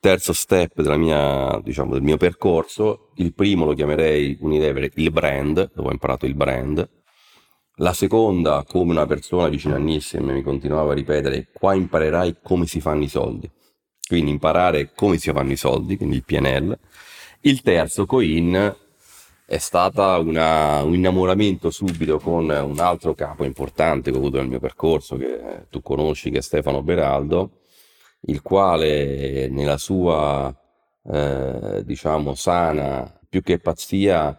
terzo 0.00 0.32
step 0.32 0.80
mia, 0.96 1.60
diciamo, 1.62 1.92
del 1.92 2.02
mio 2.02 2.16
percorso, 2.16 3.10
il 3.16 3.34
primo 3.34 3.64
lo 3.64 3.74
chiamerei 3.74 4.38
Unilever 4.40 4.90
il 4.94 5.10
brand, 5.10 5.72
dove 5.74 5.88
ho 5.88 5.92
imparato 5.92 6.24
il 6.24 6.34
brand, 6.34 6.88
la 7.78 7.92
seconda, 7.92 8.64
come 8.66 8.92
una 8.92 9.06
persona 9.06 9.48
vicino 9.48 9.74
a 9.74 9.78
Nissim 9.78 10.30
mi 10.30 10.42
continuava 10.42 10.92
a 10.92 10.94
ripetere, 10.94 11.48
qua 11.52 11.74
imparerai 11.74 12.36
come 12.42 12.66
si 12.66 12.80
fanno 12.80 13.04
i 13.04 13.08
soldi. 13.08 13.50
Quindi 14.06 14.30
imparare 14.30 14.92
come 14.94 15.18
si 15.18 15.30
fanno 15.32 15.52
i 15.52 15.56
soldi, 15.56 15.96
quindi 15.96 16.16
il 16.16 16.24
PNL. 16.24 16.78
Il 17.42 17.62
terzo, 17.62 18.06
Coin, 18.06 18.74
è 19.46 19.58
stata 19.58 20.18
una, 20.18 20.82
un 20.82 20.94
innamoramento 20.94 21.70
subito 21.70 22.18
con 22.18 22.48
un 22.48 22.78
altro 22.80 23.14
capo 23.14 23.44
importante 23.44 24.10
che 24.10 24.16
ho 24.16 24.20
avuto 24.20 24.38
nel 24.38 24.48
mio 24.48 24.60
percorso, 24.60 25.16
che 25.16 25.66
tu 25.70 25.80
conosci, 25.82 26.30
che 26.30 26.38
è 26.38 26.42
Stefano 26.42 26.82
Beraldo, 26.82 27.60
il 28.22 28.42
quale 28.42 29.48
nella 29.48 29.78
sua, 29.78 30.52
eh, 31.04 31.82
diciamo, 31.84 32.34
sana, 32.34 33.20
più 33.28 33.42
che 33.42 33.58
pazzia, 33.58 34.38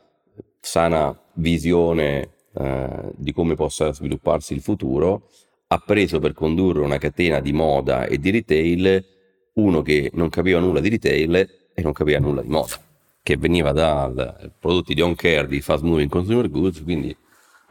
sana 0.60 1.18
visione 1.36 2.39
eh, 2.54 3.12
di 3.16 3.32
come 3.32 3.56
possa 3.56 3.94
svilupparsi 3.94 4.54
il 4.54 4.62
futuro, 4.62 5.30
ha 5.68 5.78
preso 5.78 6.20
per 6.20 6.34
condurre 6.34 6.82
una 6.82 6.98
catena 6.98 7.40
di 7.40 7.54
moda 7.54 8.06
e 8.06 8.18
di 8.18 8.32
retail 8.32 9.06
uno 9.54 9.82
che 9.82 10.10
non 10.14 10.30
capiva 10.30 10.60
nulla 10.60 10.80
di 10.80 10.90
retail 10.90 11.36
e 11.74 11.82
non 11.82 11.94
capiva 11.94 12.20
nulla 12.20 12.42
di 12.42 12.50
moda, 12.50 12.76
che 13.22 13.38
veniva 13.38 13.72
dai 13.72 14.52
prodotti 14.60 14.94
di 14.94 15.02
on 15.02 15.16
care 15.16 15.48
di 15.48 15.62
fast 15.62 15.84
moving 15.84 16.10
consumer 16.10 16.50
goods, 16.50 16.84
quindi 16.84 17.16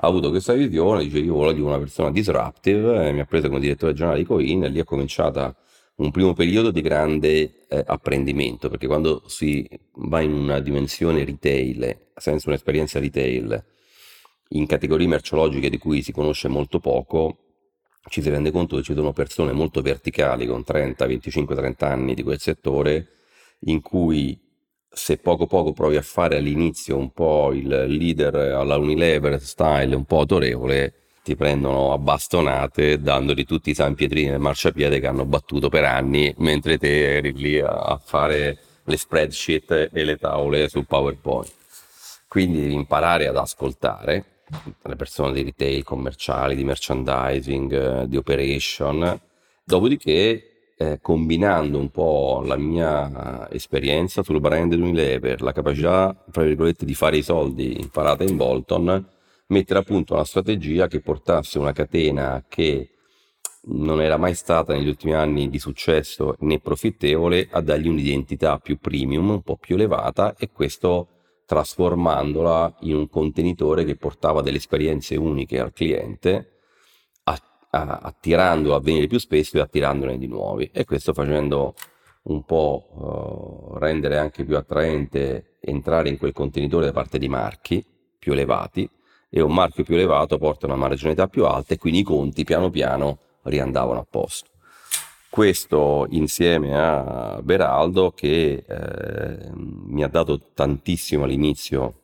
ha 0.01 0.07
avuto 0.07 0.31
questa 0.31 0.53
visione, 0.53 1.03
dice 1.03 1.19
io 1.19 1.35
voglio 1.35 1.67
una 1.67 1.79
persona 1.79 2.11
disruptive, 2.11 3.13
mi 3.13 3.21
ha 3.21 3.25
preso 3.25 3.49
come 3.49 3.61
direttore 3.61 3.95
generale 3.95 4.21
di 4.21 4.27
Coin 4.27 4.65
e 4.65 4.69
lì 4.69 4.79
è 4.79 4.85
cominciata 4.85 5.55
un 5.97 6.13
primo 6.13 6.33
periodo 6.33 6.71
di 6.71 6.81
grande 6.81 7.67
eh, 7.67 7.83
apprendimento, 7.85 8.69
perché 8.69 8.87
quando 8.87 9.25
si 9.27 9.69
va 9.95 10.21
in 10.21 10.33
una 10.33 10.61
dimensione 10.61 11.25
retail, 11.25 12.11
senza 12.15 12.49
un'esperienza 12.49 13.01
retail, 13.01 13.65
in 14.51 14.67
categorie 14.67 15.07
merceologiche 15.07 15.71
di 15.71 15.79
cui 15.79 16.03
si 16.03 16.13
conosce 16.13 16.49
molto 16.49 16.79
poco, 16.79 17.39
ci 18.09 18.23
si 18.23 18.31
rende 18.31 18.51
conto 18.51 18.77
che 18.77 18.83
ci 18.83 18.95
sono 18.95 19.13
persone 19.13 19.53
molto 19.53 19.83
verticali 19.83 20.47
con 20.47 20.65
30, 20.65 21.07
25, 21.07 21.55
30 21.55 21.87
anni 21.87 22.15
di 22.15 22.23
quel 22.23 22.39
settore 22.39 23.09
in 23.61 23.81
cui 23.81 24.39
se 24.91 25.19
poco 25.19 25.47
poco 25.47 25.73
provi 25.73 25.97
a 25.97 26.03
fare 26.03 26.39
all'inizio 26.39 26.97
un 26.97 27.11
po' 27.13 27.53
il 27.53 27.69
leader 27.69 28.35
alla 28.35 28.77
Unilever 28.77 29.41
style 29.41 29.95
un 29.95 30.05
po' 30.05 30.21
autorevole, 30.21 30.95
ti 31.23 31.37
prendono 31.37 31.93
a 31.93 31.99
bastonate 31.99 33.01
dandoti 33.01 33.45
tutti 33.45 33.71
i 33.71 33.75
San 33.75 33.95
Pietrini 33.95 34.31
del 34.31 34.41
marciapiede 34.41 34.99
che 34.99 35.07
hanno 35.07 35.27
battuto 35.27 35.69
per 35.69 35.85
anni 35.85 36.33
mentre 36.39 36.79
te 36.79 37.17
eri 37.17 37.33
lì 37.35 37.61
a 37.61 38.01
fare 38.03 38.59
le 38.85 38.97
spreadsheet 38.97 39.91
e 39.93 40.05
le 40.05 40.17
tavole 40.17 40.69
su 40.69 40.85
PowerPoint. 40.85 41.53
Quindi 42.27 42.73
imparare 42.73 43.27
ad 43.27 43.37
ascoltare 43.37 44.38
le 44.83 44.97
persone 44.97 45.33
di 45.33 45.43
retail, 45.43 45.83
commerciali, 45.83 46.55
di 46.55 46.65
merchandising, 46.65 48.05
di 48.05 48.17
operation, 48.17 49.21
dopodiché 49.65 50.73
eh, 50.77 50.99
combinando 51.01 51.79
un 51.79 51.91
po' 51.91 52.43
la 52.45 52.57
mia 52.57 53.51
esperienza 53.51 54.23
sul 54.23 54.41
brand 54.41 54.73
Unilever, 54.73 55.43
la 55.43 55.53
capacità, 55.53 56.25
tra 56.31 56.45
virgolette, 56.45 56.85
di 56.85 56.95
fare 56.95 57.17
i 57.17 57.23
soldi 57.23 57.81
imparata 57.81 58.23
in 58.23 58.37
Bolton, 58.37 59.07
mettere 59.49 59.81
a 59.81 59.83
punto 59.83 60.15
una 60.15 60.25
strategia 60.25 60.87
che 60.87 61.01
portasse 61.01 61.59
una 61.59 61.73
catena 61.73 62.45
che 62.49 62.91
non 63.71 64.01
era 64.01 64.17
mai 64.17 64.35
stata 64.35 64.73
negli 64.73 64.89
ultimi 64.89 65.15
anni 65.15 65.51
di 65.51 65.59
successo 65.59 66.37
né 66.41 66.61
profittevole 66.61 67.49
a 67.51 67.61
dargli 67.61 67.89
un'identità 67.89 68.59
più 68.59 68.79
premium, 68.79 69.31
un 69.31 69.43
po' 69.43 69.57
più 69.57 69.75
elevata 69.75 70.35
e 70.39 70.49
questo 70.51 71.09
trasformandola 71.49 72.77
in 72.81 72.95
un 72.95 73.09
contenitore 73.09 73.85
che 73.85 73.97
portava 73.97 74.43
delle 74.43 74.59
esperienze 74.59 75.17
uniche 75.17 75.59
al 75.59 75.73
cliente 75.73 76.59
attirandolo 77.71 78.75
a 78.75 78.81
venire 78.81 79.07
più 79.07 79.19
spesso 79.19 79.57
e 79.57 79.61
attirandone 79.61 80.19
di 80.19 80.27
nuovi 80.27 80.71
e 80.73 80.85
questo 80.85 81.15
facendo 81.15 81.75
un 82.25 82.45
po' 82.45 83.71
uh, 83.73 83.79
rendere 83.79 84.19
anche 84.19 84.45
più 84.45 84.57
attraente 84.57 85.57
entrare 85.61 86.11
in 86.11 86.19
quel 86.19 86.33
contenitore 86.33 86.87
da 86.87 86.93
parte 86.93 87.19
di 87.19 87.29
marchi 87.29 87.85
più 88.19 88.33
elevati 88.33 88.89
e 89.31 89.41
un 89.41 89.53
marchio 89.53 89.85
più 89.85 89.95
elevato 89.95 90.37
porta 90.37 90.67
una 90.67 90.77
marginalità 90.77 91.29
più 91.29 91.47
alta 91.47 91.75
e 91.75 91.79
quindi 91.79 92.01
i 92.01 92.05
conti 92.05 92.45
piano 92.45 92.69
piano 92.71 93.19
riandavano 93.43 94.01
a 94.01 94.07
posto. 94.09 94.51
Questo 95.31 96.07
insieme 96.11 96.75
a 96.75 97.41
Beraldo 97.43 98.13
che 98.13 98.65
eh, 98.67 99.51
mi 99.53 100.03
ha 100.03 100.09
dato 100.09 100.41
tantissimo 100.55 101.25
all'inizio 101.25 102.01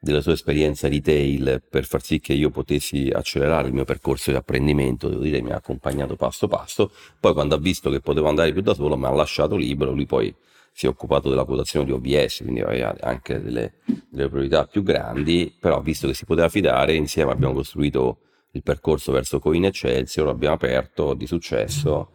della 0.00 0.20
sua 0.20 0.32
esperienza 0.32 0.88
retail 0.88 1.62
per 1.68 1.84
far 1.84 2.02
sì 2.02 2.18
che 2.18 2.32
io 2.32 2.50
potessi 2.50 3.10
accelerare 3.12 3.68
il 3.68 3.74
mio 3.74 3.84
percorso 3.84 4.30
di 4.30 4.36
apprendimento, 4.36 5.08
devo 5.08 5.22
dire 5.22 5.42
mi 5.42 5.50
ha 5.50 5.56
accompagnato 5.56 6.16
passo 6.16 6.48
passo, 6.48 6.90
poi 7.20 7.34
quando 7.34 7.56
ha 7.56 7.58
visto 7.58 7.90
che 7.90 8.00
potevo 8.00 8.28
andare 8.28 8.52
più 8.52 8.62
da 8.62 8.74
solo 8.74 8.96
mi 8.96 9.04
ha 9.04 9.10
lasciato 9.10 9.56
libero, 9.56 9.92
lui 9.92 10.06
poi 10.06 10.34
si 10.72 10.86
è 10.86 10.88
occupato 10.88 11.28
della 11.28 11.44
quotazione 11.44 11.84
di 11.84 11.92
OBS, 11.92 12.42
quindi 12.42 12.60
aveva 12.60 12.96
anche 13.00 13.42
delle, 13.42 13.74
delle 14.08 14.28
priorità 14.28 14.64
più 14.66 14.82
grandi, 14.82 15.54
però 15.58 15.80
visto 15.82 16.06
che 16.06 16.14
si 16.14 16.24
poteva 16.24 16.48
fidare, 16.48 16.94
insieme 16.94 17.32
abbiamo 17.32 17.54
costruito 17.54 18.20
il 18.52 18.62
percorso 18.62 19.12
verso 19.12 19.38
Coin 19.38 19.64
Excelsior, 19.64 20.26
lo 20.26 20.32
abbiamo 20.32 20.54
aperto 20.54 21.14
di 21.14 21.26
successo 21.26 22.10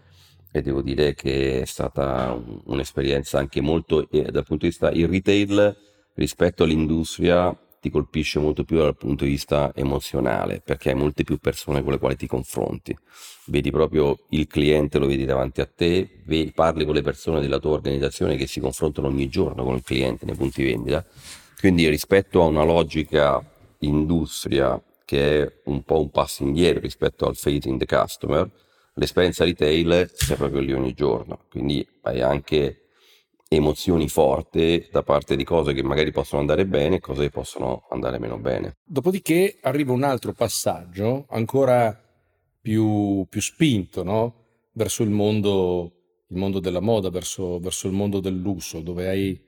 e 0.52 0.62
devo 0.62 0.82
dire 0.82 1.14
che 1.14 1.62
è 1.62 1.66
stata 1.66 2.40
un'esperienza 2.66 3.40
anche 3.40 3.62
molto, 3.62 4.10
eh, 4.12 4.32
dal 4.32 4.46
punto 4.46 4.66
di 4.66 4.68
vista 4.68 4.92
il 4.92 5.08
retail 5.08 5.76
rispetto 6.14 6.64
all'industria 6.64 7.58
ti 7.84 7.90
colpisce 7.90 8.40
molto 8.40 8.64
più 8.64 8.78
dal 8.78 8.96
punto 8.96 9.26
di 9.26 9.32
vista 9.32 9.74
emozionale, 9.76 10.62
perché 10.64 10.92
hai 10.92 10.96
molte 10.96 11.26
più 11.26 11.38
persone 11.38 11.84
con 11.84 11.92
le 11.92 11.98
quali 11.98 12.16
ti 12.16 12.28
confronti. 12.28 12.98
Vedi 13.48 13.72
proprio 13.72 14.20
il 14.30 14.48
cliente, 14.48 15.00
lo 15.00 15.06
vedi 15.06 15.26
davanti 15.26 15.60
a 15.60 15.66
te, 15.66 16.22
vedi, 16.26 16.54
parli 16.54 16.86
con 16.86 16.94
le 16.94 17.02
persone 17.02 17.42
della 17.42 17.60
tua 17.60 17.72
organizzazione 17.72 18.38
che 18.38 18.48
si 18.48 18.62
confrontano 18.62 19.08
ogni 19.08 19.28
giorno 19.28 19.66
con 19.66 19.76
il 19.76 19.84
cliente 19.84 20.26
nei 20.26 20.36
punti 20.36 20.64
vendita. 20.64 21.06
Quindi 21.60 21.90
rispetto 21.90 22.42
a 22.42 22.46
una 22.46 22.64
logica 22.64 23.44
industria 23.80 24.82
che 25.06 25.42
è 25.42 25.54
un 25.66 25.84
po' 25.84 26.00
un 26.00 26.10
passo 26.10 26.44
indietro 26.44 26.80
rispetto 26.82 27.26
al 27.26 27.36
facing 27.36 27.80
the 27.80 27.86
customer, 27.86 28.50
l'esperienza 28.96 29.44
retail 29.44 30.12
è 30.30 30.36
proprio 30.36 30.62
lì 30.62 30.74
ogni 30.74 30.94
giorno. 30.94 31.46
Quindi 31.50 31.86
hai 32.02 32.22
anche 32.22 32.84
emozioni 33.48 34.08
forti 34.10 34.88
da 34.92 35.04
parte 35.04 35.36
di 35.36 35.44
cose 35.44 35.74
che 35.74 35.84
magari 35.84 36.12
possono 36.12 36.42
andare 36.42 36.66
bene 36.66 36.96
e 36.96 37.00
cose 37.00 37.24
che 37.24 37.30
possono 37.30 37.86
andare 37.90 38.20
meno 38.20 38.38
bene. 38.38 38.78
Dopodiché 38.84 39.58
arriva 39.62 39.94
un 39.94 40.04
altro 40.04 40.34
passaggio 40.34 41.26
ancora 41.30 42.00
più, 42.60 43.26
più 43.30 43.42
spinto 43.42 44.04
no? 44.04 44.36
verso 44.74 45.04
il 45.04 45.10
mondo, 45.10 45.92
il 46.30 46.38
mondo, 46.38 46.60
della 46.60 46.80
moda, 46.80 47.10
verso, 47.10 47.60
verso 47.60 47.88
il 47.88 47.94
mondo 47.94 48.20
del 48.20 48.36
lusso, 48.36 48.82
dove 48.82 49.08
hai 49.08 49.40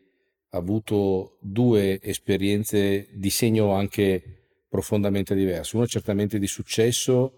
avuto 0.50 1.38
due 1.42 2.00
esperienze 2.02 3.10
di 3.12 3.30
segno 3.30 3.74
anche 3.74 4.45
profondamente 4.76 5.34
diverse. 5.34 5.78
Una 5.78 5.86
certamente 5.86 6.38
di 6.38 6.48
successo, 6.48 7.32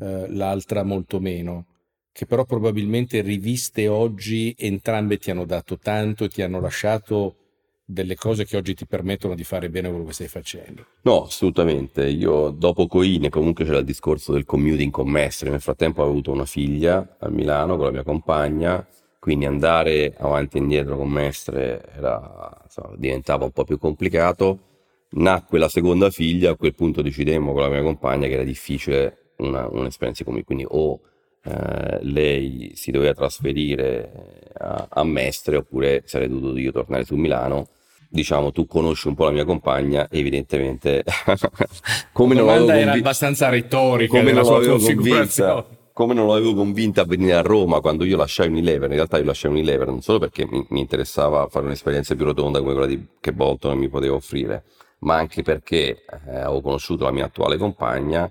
eh, 0.00 0.28
l'altra 0.28 0.82
molto 0.82 1.20
meno 1.20 1.66
che 2.12 2.26
però 2.26 2.44
probabilmente 2.44 3.20
riviste 3.20 3.86
oggi 3.86 4.54
entrambe 4.58 5.16
ti 5.16 5.30
hanno 5.30 5.44
dato 5.44 5.78
tanto 5.78 6.24
e 6.24 6.28
ti 6.28 6.42
hanno 6.42 6.60
lasciato 6.60 7.36
delle 7.84 8.16
cose 8.16 8.44
che 8.44 8.56
oggi 8.56 8.74
ti 8.74 8.86
permettono 8.86 9.34
di 9.34 9.44
fare 9.44 9.70
bene 9.70 9.88
quello 9.88 10.04
che 10.04 10.12
stai 10.12 10.28
facendo. 10.28 10.86
No, 11.02 11.24
assolutamente. 11.24 12.06
Io 12.08 12.50
dopo 12.50 12.86
Coine 12.86 13.28
comunque 13.28 13.64
c'era 13.64 13.78
il 13.78 13.84
discorso 13.84 14.32
del 14.32 14.44
commuting 14.44 14.90
con 14.90 15.08
Mestre. 15.08 15.50
Nel 15.50 15.60
frattempo 15.60 16.00
avevo 16.00 16.14
avuto 16.14 16.32
una 16.32 16.46
figlia 16.46 17.16
a 17.18 17.28
Milano 17.28 17.76
con 17.76 17.86
la 17.86 17.92
mia 17.92 18.02
compagna, 18.02 18.86
quindi 19.18 19.44
andare 19.44 20.14
avanti 20.18 20.56
e 20.56 20.60
indietro 20.60 20.96
con 20.96 21.08
Mestre 21.08 21.84
era, 21.96 22.60
insomma, 22.64 22.94
diventava 22.96 23.44
un 23.44 23.52
po' 23.52 23.64
più 23.64 23.78
complicato. 23.78 24.69
Nacque 25.12 25.58
la 25.58 25.68
seconda 25.68 26.10
figlia, 26.10 26.52
a 26.52 26.56
quel 26.56 26.74
punto 26.74 27.02
decidemmo 27.02 27.52
con 27.52 27.62
la 27.62 27.68
mia 27.68 27.82
compagna 27.82 28.26
che 28.26 28.34
era 28.34 28.44
difficile 28.44 29.32
una, 29.38 29.66
un'esperienza 29.68 30.22
come 30.24 30.44
quindi 30.44 30.64
o 30.68 31.00
eh, 31.42 31.98
lei 32.02 32.72
si 32.74 32.90
doveva 32.90 33.14
trasferire 33.14 34.50
a, 34.58 34.86
a, 34.88 35.04
Mestre 35.04 35.56
oppure 35.56 36.02
sarei 36.04 36.28
dovuto 36.28 36.56
io 36.58 36.70
tornare 36.70 37.04
su 37.04 37.16
Milano. 37.16 37.68
Diciamo, 38.12 38.50
tu 38.50 38.66
conosci 38.66 39.08
un 39.08 39.14
po' 39.14 39.24
la 39.24 39.30
mia 39.30 39.44
compagna, 39.44 40.08
evidentemente. 40.10 41.04
come 42.12 42.34
la 42.34 42.58
non 42.58 42.70
era 42.70 42.92
abbastanza 42.92 43.48
retorica 43.48 44.18
come 44.18 44.32
non 44.32 44.44
l'avevo 44.44 44.78
convinta 44.78 45.64
come 45.92 46.14
non 46.14 46.28
l'avevo 46.28 46.54
convinta 46.54 47.02
a 47.02 47.04
venire 47.04 47.34
a 47.34 47.42
Roma 47.42 47.80
quando 47.80 48.04
io 48.04 48.16
lasciai 48.16 48.48
Unilever, 48.48 48.88
in 48.88 48.96
realtà 48.96 49.18
io 49.18 49.24
lasciai 49.24 49.50
Unilever 49.50 49.86
non 49.86 50.00
solo 50.00 50.18
perché 50.18 50.46
mi, 50.46 50.64
mi 50.70 50.80
interessava 50.80 51.46
fare 51.48 51.66
un'esperienza 51.66 52.14
più 52.14 52.24
rotonda 52.24 52.58
come 52.60 52.72
quella 52.72 52.86
di, 52.86 53.06
che 53.20 53.32
Bolton 53.32 53.76
mi 53.76 53.88
poteva 53.88 54.14
offrire, 54.14 54.64
ma 55.00 55.16
anche 55.16 55.42
perché 55.42 56.04
eh, 56.26 56.36
avevo 56.36 56.60
conosciuto 56.60 57.04
la 57.04 57.12
mia 57.12 57.26
attuale 57.26 57.56
compagna, 57.56 58.30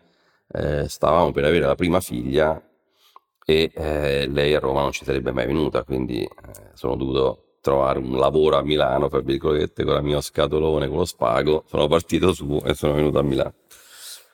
eh, 0.51 0.87
stavamo 0.87 1.31
per 1.31 1.45
avere 1.45 1.65
la 1.65 1.75
prima 1.75 1.99
figlia 1.99 2.61
e 3.45 3.71
eh, 3.73 4.27
lei 4.27 4.53
a 4.53 4.59
Roma 4.59 4.81
non 4.81 4.91
ci 4.91 5.05
sarebbe 5.05 5.31
mai 5.31 5.47
venuta, 5.47 5.83
quindi 5.83 6.23
eh, 6.23 6.29
sono 6.73 6.95
dovuto 6.95 7.55
trovare 7.61 7.99
un 7.99 8.17
lavoro 8.17 8.57
a 8.57 8.63
Milano, 8.63 9.09
per 9.09 9.23
virgolette, 9.23 9.83
con 9.83 9.95
il 9.97 10.03
mio 10.03 10.21
scatolone, 10.21 10.87
con 10.87 10.97
lo 10.97 11.05
spago, 11.05 11.63
sono 11.67 11.87
partito 11.87 12.33
su 12.33 12.61
e 12.63 12.73
sono 12.73 12.93
venuto 12.93 13.19
a 13.19 13.23
Milano. 13.23 13.53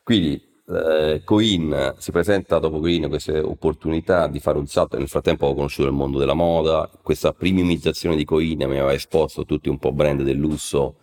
Quindi 0.04 0.42
eh, 0.68 1.22
Coin 1.24 1.96
si 1.98 2.12
presenta 2.12 2.60
dopo 2.60 2.80
Coin 2.80 3.08
questa 3.08 3.40
opportunità 3.40 4.28
di 4.28 4.40
fare 4.40 4.58
un 4.58 4.68
salto, 4.68 4.98
nel 4.98 5.08
frattempo 5.08 5.48
ho 5.48 5.56
conosciuto 5.56 5.88
il 5.88 5.94
mondo 5.94 6.18
della 6.18 6.34
moda, 6.34 6.90
questa 7.02 7.34
premiumizzazione 7.34 8.16
di 8.16 8.26
Coin 8.26 8.58
mi 8.58 8.64
aveva 8.64 8.94
esposto 8.94 9.46
tutti 9.46 9.70
un 9.70 9.78
po' 9.78 9.92
brand 9.92 10.22
del 10.22 10.38
lusso, 10.38 10.98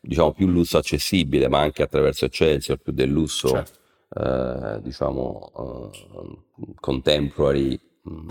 diciamo 0.00 0.32
più 0.32 0.46
lusso 0.46 0.78
accessibile, 0.78 1.48
ma 1.48 1.60
anche 1.60 1.82
attraverso 1.82 2.24
Excelsior, 2.24 2.78
più 2.78 2.92
del 2.92 3.10
lusso. 3.10 3.48
Certo 3.48 3.78
eh, 4.12 4.80
diciamo 4.82 5.90
eh, 5.92 6.72
contemporary 6.80 7.78
mm, 8.08 8.28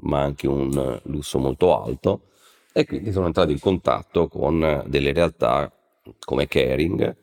ma 0.00 0.22
anche 0.22 0.48
un 0.48 1.00
lusso 1.04 1.38
molto 1.38 1.80
alto 1.80 2.22
e 2.72 2.84
quindi 2.84 3.12
sono 3.12 3.26
entrato 3.26 3.52
in 3.52 3.60
contatto 3.60 4.26
con 4.26 4.82
delle 4.86 5.12
realtà 5.12 5.72
come 6.18 6.48
Caring 6.48 7.16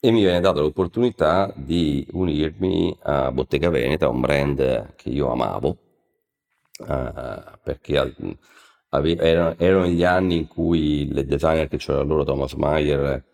e 0.00 0.10
mi 0.10 0.20
viene 0.22 0.40
data 0.40 0.60
l'opportunità 0.60 1.52
di 1.54 2.06
unirmi 2.12 2.96
a 3.02 3.30
Bottega 3.30 3.68
Veneta, 3.68 4.08
un 4.08 4.20
brand 4.20 4.94
che 4.96 5.10
io 5.10 5.30
amavo 5.30 5.76
eh, 6.88 7.42
perché 7.62 7.98
ave- 8.88 9.16
erano, 9.16 9.54
erano, 9.58 9.86
gli 9.86 10.04
anni 10.04 10.38
in 10.38 10.48
cui 10.48 11.02
il 11.02 11.26
designer 11.26 11.68
che 11.68 11.76
c'era 11.76 12.00
allora 12.00 12.24
Thomas 12.24 12.54
Mayer 12.54 13.24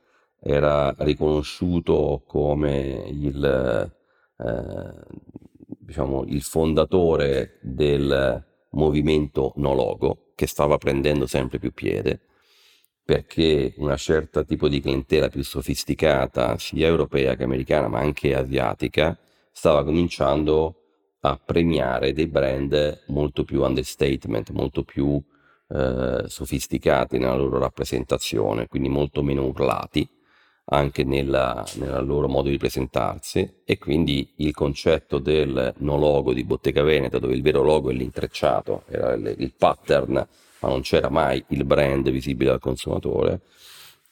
era 0.41 0.95
riconosciuto 0.99 2.23
come 2.27 3.05
il 3.09 3.93
eh, 4.39 4.95
diciamo, 5.89 6.25
il 6.27 6.43
fondatore 6.43 7.59
del 7.63 8.45
movimento 8.71 9.53
no 9.57 9.75
logo 9.75 10.33
che 10.35 10.47
stava 10.47 10.77
prendendo 10.77 11.27
sempre 11.27 11.59
più 11.59 11.73
piede 11.73 12.21
perché 13.05 13.73
una 13.79 13.97
certa 13.97 14.45
tipo 14.45 14.69
di 14.69 14.81
clientela 14.81 15.31
più 15.31 15.43
sofisticata, 15.43 16.59
sia 16.59 16.87
europea 16.87 17.37
che 17.37 17.45
americana, 17.45 17.89
ma 17.89 18.01
anche 18.01 18.35
asiatica, 18.35 19.19
stava 19.51 19.83
cominciando 19.83 20.75
a 21.21 21.41
premiare 21.43 22.13
dei 22.13 22.27
brand 22.27 23.05
molto 23.07 23.45
più 23.45 23.63
understatement, 23.63 24.51
molto 24.51 24.83
più 24.83 25.19
eh, 25.71 26.25
sofisticati 26.27 27.17
nella 27.17 27.35
loro 27.35 27.59
rappresentazione, 27.59 28.67
quindi 28.67 28.91
molto 28.91 29.23
meno 29.23 29.47
urlati 29.47 30.07
anche 30.71 31.05
nella, 31.05 31.65
nella, 31.75 32.01
loro 32.01 32.29
modo 32.29 32.49
di 32.49 32.59
presentarsi 32.59 33.61
e 33.65 33.79
quindi 33.79 34.35
il 34.37 34.53
concetto 34.53 35.19
del 35.19 35.75
no 35.79 35.97
logo 35.97 36.33
di 36.33 36.45
Bottega 36.45 36.83
Veneta 36.83 37.19
dove 37.19 37.35
il 37.35 37.43
vero 37.43 37.63
logo 37.63 37.91
è 37.91 37.95
l'intrecciato, 37.95 38.83
era 38.89 39.13
il, 39.13 39.35
il 39.39 39.55
pattern 39.57 40.27
ma 40.61 40.69
non 40.69 40.81
c'era 40.81 41.09
mai 41.09 41.43
il 41.49 41.65
brand 41.65 42.11
visibile 42.11 42.51
al 42.51 42.61
consumatore, 42.61 43.43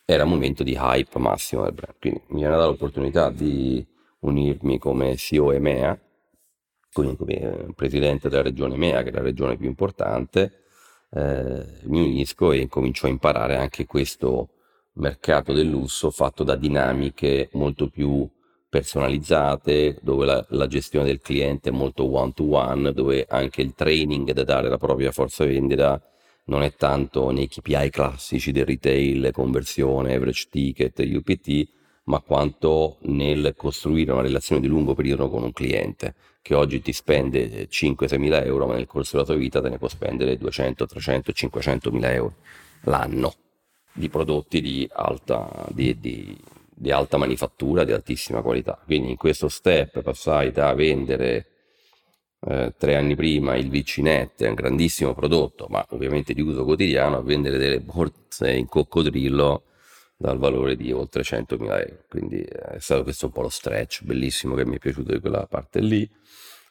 era 0.05 0.25
un 0.25 0.31
momento 0.31 0.63
di 0.63 0.77
hype 0.79 1.19
massimo 1.19 1.65
del 1.65 1.73
brand. 1.73 1.97
Quindi 1.99 2.23
mi 2.29 2.39
viene 2.39 2.55
data 2.55 2.67
l'opportunità 2.67 3.31
di 3.31 3.85
unirmi 4.21 4.79
come 4.79 5.17
CEO 5.17 5.53
EMEA, 5.53 5.99
quindi 6.93 7.17
come 7.17 7.35
eh, 7.35 7.67
presidente 7.75 8.29
della 8.29 8.43
regione 8.43 8.75
EMEA, 8.75 9.03
che 9.03 9.09
è 9.11 9.13
la 9.13 9.23
regione 9.23 9.57
più 9.57 9.67
importante, 9.67 10.63
eh, 11.11 11.65
mi 11.83 12.01
unisco 12.01 12.53
e 12.53 12.69
comincio 12.69 13.07
a 13.07 13.11
imparare 13.11 13.57
anche 13.57 13.85
questo 13.87 14.51
mercato 14.97 15.53
del 15.53 15.69
lusso 15.69 16.11
fatto 16.11 16.45
da 16.45 16.57
dinamiche 16.57 17.49
molto 17.53 17.89
più 17.89 18.29
personalizzate, 18.69 19.99
dove 20.03 20.27
la, 20.27 20.45
la, 20.51 20.67
gestione 20.67 21.07
del 21.07 21.21
cliente 21.21 21.71
è 21.71 21.73
molto 21.73 22.11
one 22.13 22.33
to 22.33 22.55
one, 22.55 22.93
dove 22.93 23.25
anche 23.29 23.63
il 23.63 23.75
training 23.75 24.33
da 24.33 24.45
dare 24.45 24.67
alla 24.67 24.77
propria 24.77 25.13
forza 25.13 25.45
vendita 25.45 26.01
non 26.45 26.63
è 26.63 26.75
tanto 26.75 27.31
nei 27.31 27.49
KPI 27.49 27.91
classici 27.91 28.53
del 28.53 28.67
retail, 28.67 29.31
conversione, 29.33 30.15
average 30.15 30.49
ticket, 30.51 30.99
UPT, 30.99 31.69
ma 32.05 32.21
quanto 32.21 32.99
nel 33.03 33.55
costruire 33.57 34.13
una 34.13 34.23
relazione 34.23 34.61
di 34.61 34.69
lungo 34.69 34.95
periodo 34.95 35.29
con 35.29 35.43
un 35.43 35.53
cliente 35.53 36.15
che 36.43 36.55
oggi 36.55 36.81
ti 36.81 36.93
spende 36.93 37.69
5-6 37.69 38.19
mila 38.19 38.45
euro, 38.45 38.67
ma 38.67 38.75
nel 38.75 38.87
corso 38.87 39.13
della 39.13 39.25
tua 39.25 39.35
vita 39.35 39.61
te 39.61 39.69
ne 39.71 39.79
può 39.79 39.89
spendere 39.89 40.37
200, 40.37 40.87
300, 40.87 41.33
500 41.33 41.91
mila 41.91 42.13
euro 42.13 42.35
l'anno 42.83 43.35
di 43.97 44.09
prodotti 44.09 44.61
di 44.61 44.89
alta, 44.93 45.49
di, 45.71 45.99
di, 45.99 46.37
di 46.69 46.91
alta 46.91 47.17
manifattura, 47.17 47.85
di 47.85 47.93
altissima 47.93 48.43
qualità. 48.43 48.79
Quindi 48.85 49.11
in 49.11 49.17
questo 49.17 49.49
step 49.49 50.03
passai 50.03 50.53
da 50.53 50.75
vendere 50.75 51.47
eh, 52.41 52.75
tre 52.77 52.97
anni 52.97 53.17
prima 53.17 53.57
il 53.57 53.71
Vicinette, 53.71 54.47
un 54.47 54.55
grandissimo 54.55 55.15
prodotto, 55.15 55.67
ma 55.71 55.85
ovviamente 55.91 56.35
di 56.35 56.43
uso 56.43 56.65
quotidiano, 56.65 57.17
a 57.17 57.23
vendere 57.23 57.57
delle 57.57 57.81
borse 57.81 58.53
in 58.53 58.67
coccodrillo 58.67 59.63
dal 60.17 60.39
valore 60.39 60.77
di 60.77 60.93
oltre 60.93 61.23
100.000 61.23 61.63
euro. 61.63 62.05
Quindi 62.09 62.43
eh, 62.43 62.75
è 62.75 62.79
stato 62.79 63.03
questo 63.03 63.27
un 63.27 63.33
po' 63.33 63.43
lo 63.43 63.49
stretch 63.49 64.03
bellissimo 64.05 64.55
che 64.55 64.67
mi 64.67 64.77
è 64.77 64.79
piaciuto 64.79 65.13
di 65.13 65.21
quella 65.21 65.47
parte 65.47 65.81
lì. 65.81 66.09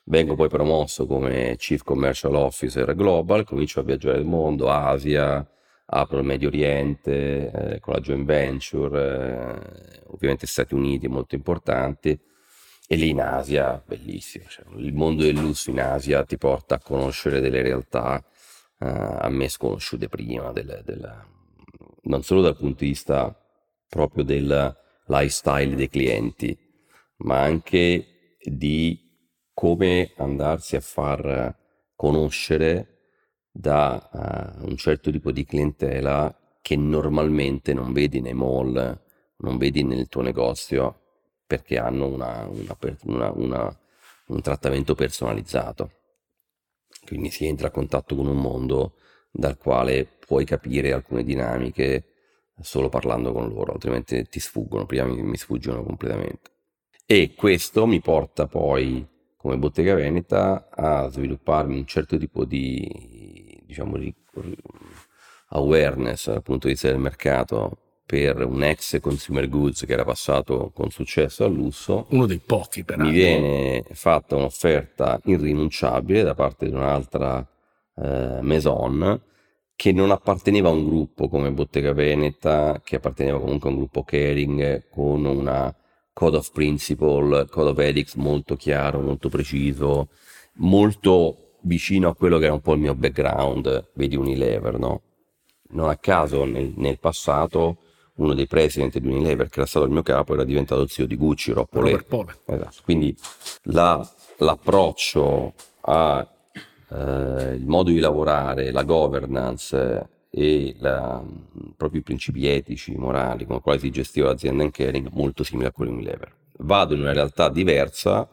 Vengo 0.07 0.35
poi 0.35 0.49
promosso 0.49 1.07
come 1.07 1.55
Chief 1.57 1.81
Commercial 1.81 2.35
Officer 2.35 2.93
Global, 2.93 3.43
comincio 3.43 3.79
a 3.79 3.83
viaggiare 3.83 4.19
il 4.19 4.25
mondo, 4.25 4.69
Asia, 4.69 5.43
apro 5.85 6.19
il 6.19 6.25
Medio 6.25 6.47
Oriente 6.47 7.51
eh, 7.51 7.79
con 7.79 7.93
la 7.93 7.99
joint 7.99 8.25
venture, 8.25 9.93
eh, 9.93 10.01
ovviamente 10.07 10.47
Stati 10.47 10.73
Uniti 10.73 11.07
molto 11.07 11.35
importanti 11.35 12.19
e 12.87 12.95
lì 12.95 13.09
in 13.09 13.21
Asia 13.21 13.81
bellissimo, 13.85 14.45
cioè, 14.47 14.65
il 14.77 14.93
mondo 14.93 15.23
del 15.23 15.35
lusso 15.35 15.69
in 15.69 15.79
Asia 15.79 16.23
ti 16.23 16.37
porta 16.37 16.75
a 16.75 16.79
conoscere 16.79 17.39
delle 17.39 17.61
realtà 17.61 18.23
eh, 18.79 18.87
a 18.87 19.29
me 19.29 19.47
sconosciute 19.49 20.07
prima, 20.07 20.51
del, 20.51 20.81
del, 20.85 21.25
non 22.03 22.23
solo 22.23 22.41
dal 22.41 22.55
punto 22.55 22.83
di 22.83 22.89
vista 22.89 23.35
proprio 23.87 24.23
del 24.23 24.75
lifestyle 25.07 25.75
dei 25.75 25.89
clienti, 25.89 26.57
ma 27.17 27.41
anche 27.41 28.37
di 28.41 29.01
come 29.53 30.11
andarsi 30.17 30.75
a 30.75 30.81
far 30.81 31.57
conoscere 31.95 32.94
da 33.57 34.57
uh, 34.59 34.67
un 34.67 34.75
certo 34.75 35.11
tipo 35.11 35.31
di 35.31 35.45
clientela 35.45 36.37
che 36.61 36.75
normalmente 36.75 37.73
non 37.73 37.93
vedi 37.93 38.19
nei 38.19 38.33
mall, 38.33 38.99
non 39.37 39.57
vedi 39.57 39.81
nel 39.83 40.09
tuo 40.09 40.21
negozio 40.21 41.03
perché 41.47 41.77
hanno 41.77 42.07
una, 42.07 42.49
una, 42.49 43.31
una, 43.31 43.79
un 44.27 44.41
trattamento 44.41 44.93
personalizzato. 44.93 45.91
Quindi 47.05 47.29
si 47.29 47.45
entra 47.45 47.67
a 47.67 47.71
contatto 47.71 48.15
con 48.15 48.27
un 48.27 48.37
mondo 48.37 48.95
dal 49.31 49.57
quale 49.57 50.05
puoi 50.25 50.43
capire 50.43 50.91
alcune 50.91 51.23
dinamiche 51.23 52.03
solo 52.59 52.89
parlando 52.89 53.31
con 53.31 53.47
loro, 53.47 53.73
altrimenti 53.73 54.27
ti 54.27 54.39
sfuggono, 54.39 54.85
prima 54.85 55.05
mi, 55.05 55.21
mi 55.21 55.37
sfuggono 55.37 55.81
completamente. 55.81 56.51
E 57.05 57.35
questo 57.35 57.85
mi 57.85 58.01
porta 58.01 58.47
poi 58.47 59.07
come 59.37 59.57
Bottega 59.57 59.93
Veneta 59.93 60.69
a 60.71 61.07
svilupparmi 61.07 61.77
un 61.77 61.85
certo 61.85 62.17
tipo 62.17 62.45
di, 62.45 63.14
diciamo, 63.75 63.97
di 63.97 64.13
awareness 65.49 66.29
dal 66.29 66.41
punto 66.41 66.67
di 66.67 66.73
vista 66.73 66.87
del 66.87 66.99
mercato 66.99 67.77
per 68.05 68.45
un 68.45 68.63
ex 68.63 68.99
consumer 69.01 69.49
goods 69.49 69.83
che 69.85 69.93
era 69.93 70.05
passato 70.05 70.71
con 70.73 70.91
successo 70.91 71.43
al 71.43 71.53
lusso. 71.53 72.05
Uno 72.09 72.25
dei 72.25 72.39
pochi, 72.39 72.83
per 72.83 72.97
Mi 72.97 73.11
viene 73.11 73.83
fatta 73.91 74.35
un'offerta 74.35 75.19
irrinunciabile 75.25 76.23
da 76.23 76.35
parte 76.35 76.67
di 76.67 76.73
un'altra 76.73 77.45
eh, 77.95 78.39
maison 78.41 79.21
che 79.75 79.91
non 79.91 80.11
apparteneva 80.11 80.69
a 80.69 80.71
un 80.71 80.85
gruppo 80.85 81.27
come 81.27 81.51
Bottega 81.51 81.93
Veneta, 81.93 82.79
che 82.83 82.97
apparteneva 82.97 83.39
comunque 83.39 83.69
a 83.69 83.73
un 83.73 83.79
gruppo 83.79 84.03
caring 84.03 84.87
con 84.89 85.25
una 85.25 85.75
code 86.13 86.37
of 86.37 86.51
principle, 86.51 87.45
code 87.49 87.71
of 87.71 87.79
ethics 87.79 88.13
molto 88.13 88.55
chiaro, 88.55 89.01
molto 89.01 89.27
preciso, 89.27 90.09
molto 90.57 91.44
vicino 91.65 92.09
a 92.09 92.15
quello 92.15 92.37
che 92.37 92.45
era 92.45 92.53
un 92.53 92.61
po' 92.61 92.73
il 92.73 92.79
mio 92.79 92.95
background, 92.95 93.89
vedi 93.93 94.15
Unilever, 94.15 94.79
no? 94.79 95.01
Non 95.69 95.89
a 95.89 95.97
caso 95.97 96.45
nel, 96.45 96.73
nel 96.75 96.99
passato 96.99 97.77
uno 98.15 98.33
dei 98.33 98.47
president 98.47 98.97
di 98.97 99.07
Unilever, 99.07 99.49
che 99.49 99.59
era 99.59 99.67
stato 99.67 99.85
il 99.85 99.91
mio 99.91 100.03
capo, 100.03 100.33
era 100.33 100.43
diventato 100.43 100.81
il 100.81 100.89
zio 100.89 101.05
di 101.05 101.17
Gucci, 101.17 101.51
Roppole. 101.51 101.91
Esatto. 102.45 102.81
Quindi 102.83 103.15
la, 103.63 104.07
l'approccio 104.37 105.53
al 105.81 106.27
eh, 106.89 107.59
modo 107.65 107.89
di 107.89 107.99
lavorare, 107.99 108.71
la 108.71 108.83
governance 108.83 110.09
e 110.29 110.75
la, 110.79 111.21
proprio 111.75 111.99
i 111.99 112.03
principi 112.03 112.47
etici, 112.47 112.95
morali 112.95 113.45
con 113.45 113.57
i 113.57 113.61
quali 113.61 113.79
si 113.79 113.89
gestiva 113.89 114.27
l'azienda 114.27 114.63
in 114.63 114.71
caring 114.71 115.09
molto 115.11 115.43
simile 115.43 115.69
a 115.69 115.71
quello 115.71 115.91
di 115.91 115.97
Unilever. 115.97 116.33
Vado 116.59 116.93
in 116.93 117.01
una 117.01 117.11
realtà 117.11 117.49
diversa, 117.49 118.29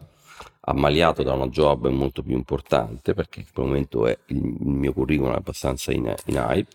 ammaliato 0.65 1.23
da 1.23 1.33
una 1.33 1.49
job 1.49 1.89
molto 1.89 2.23
più 2.23 2.35
importante 2.35 3.15
perché 3.15 3.41
in 3.41 3.47
quel 3.53 3.67
momento 3.67 4.07
è 4.07 4.17
il, 4.27 4.43
mio 4.43 4.93
curriculum 4.93 5.33
è 5.33 5.37
abbastanza 5.37 5.93
in, 5.93 6.15
in 6.27 6.37
hype 6.37 6.71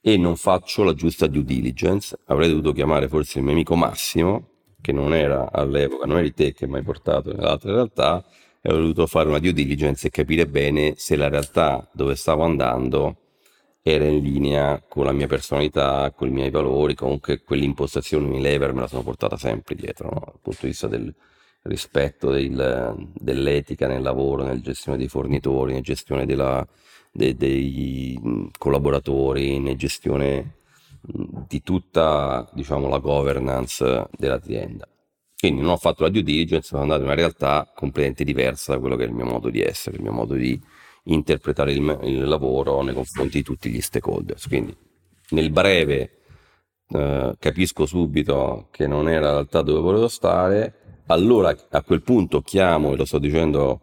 e 0.00 0.16
non 0.16 0.36
faccio 0.36 0.82
la 0.82 0.94
giusta 0.94 1.26
due 1.26 1.44
diligence. 1.44 2.18
Avrei 2.26 2.48
dovuto 2.48 2.72
chiamare 2.72 3.08
forse 3.08 3.38
il 3.38 3.44
mio 3.44 3.52
amico 3.52 3.76
Massimo, 3.76 4.48
che 4.80 4.92
non 4.92 5.14
era 5.14 5.50
all'epoca, 5.52 6.06
non 6.06 6.18
eri 6.18 6.32
te 6.32 6.52
che 6.52 6.66
mi 6.66 6.76
hai 6.76 6.82
portato 6.82 7.32
nell'altra 7.32 7.72
realtà, 7.72 8.24
e 8.62 8.72
ho 8.72 8.76
dovuto 8.76 9.06
fare 9.06 9.28
una 9.28 9.38
due 9.38 9.52
diligence 9.52 10.06
e 10.06 10.10
capire 10.10 10.46
bene 10.46 10.94
se 10.96 11.16
la 11.16 11.28
realtà 11.28 11.88
dove 11.92 12.14
stavo 12.14 12.44
andando 12.44 13.16
era 13.82 14.04
in 14.04 14.22
linea 14.22 14.82
con 14.86 15.04
la 15.04 15.12
mia 15.12 15.26
personalità, 15.26 16.12
con 16.14 16.28
i 16.28 16.30
miei 16.30 16.50
valori, 16.50 16.94
comunque 16.94 17.42
quell'impostazione 17.42 18.26
Unilever 18.26 18.72
me 18.74 18.80
la 18.80 18.86
sono 18.86 19.02
portata 19.02 19.36
sempre 19.36 19.74
dietro, 19.74 20.10
no? 20.10 20.22
dal 20.24 20.38
punto 20.42 20.58
di 20.62 20.68
vista 20.68 20.86
del 20.86 21.14
rispetto 21.62 22.30
del, 22.30 23.10
dell'etica 23.14 23.86
nel 23.86 24.02
lavoro, 24.02 24.42
nella 24.42 24.60
gestione 24.60 24.98
dei 24.98 25.08
fornitori, 25.08 25.72
nella 25.72 25.82
gestione 25.82 26.26
della, 26.26 26.66
de, 27.12 27.36
dei 27.36 28.48
collaboratori, 28.56 29.58
nella 29.58 29.76
gestione 29.76 30.54
di 31.02 31.62
tutta 31.62 32.48
diciamo, 32.52 32.88
la 32.88 32.98
governance 32.98 34.08
dell'azienda. 34.16 34.86
Quindi 35.38 35.62
non 35.62 35.70
ho 35.70 35.76
fatto 35.78 36.02
la 36.02 36.10
due 36.10 36.22
diligence, 36.22 36.68
sono 36.68 36.82
andato 36.82 37.00
in 37.00 37.06
una 37.06 37.14
realtà 37.14 37.70
completamente 37.74 38.24
diversa 38.24 38.72
da 38.72 38.78
quello 38.78 38.96
che 38.96 39.04
è 39.04 39.06
il 39.06 39.14
mio 39.14 39.24
modo 39.24 39.48
di 39.48 39.62
essere, 39.62 39.96
il 39.96 40.02
mio 40.02 40.12
modo 40.12 40.34
di 40.34 40.60
interpretare 41.04 41.72
il, 41.72 41.98
il 42.02 42.28
lavoro 42.28 42.82
nei 42.82 42.92
confronti 42.92 43.38
di 43.38 43.42
tutti 43.42 43.70
gli 43.70 43.80
stakeholders. 43.80 44.46
Quindi 44.48 44.76
nel 45.30 45.50
breve 45.50 46.20
eh, 46.88 47.34
capisco 47.38 47.86
subito 47.86 48.68
che 48.70 48.86
non 48.86 49.08
era 49.08 49.26
la 49.26 49.32
realtà 49.32 49.62
dove 49.62 49.80
volevo 49.80 50.08
stare, 50.08 50.79
allora 51.10 51.54
a 51.70 51.82
quel 51.82 52.02
punto 52.02 52.40
chiamo, 52.40 52.92
e 52.92 52.96
lo 52.96 53.04
sto 53.04 53.18
dicendo 53.18 53.80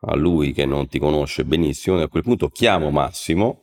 a 0.00 0.14
lui 0.14 0.52
che 0.52 0.66
non 0.66 0.88
ti 0.88 0.98
conosce 0.98 1.44
benissimo, 1.44 2.00
a 2.00 2.08
quel 2.08 2.22
punto 2.22 2.48
chiamo 2.48 2.90
Massimo 2.90 3.62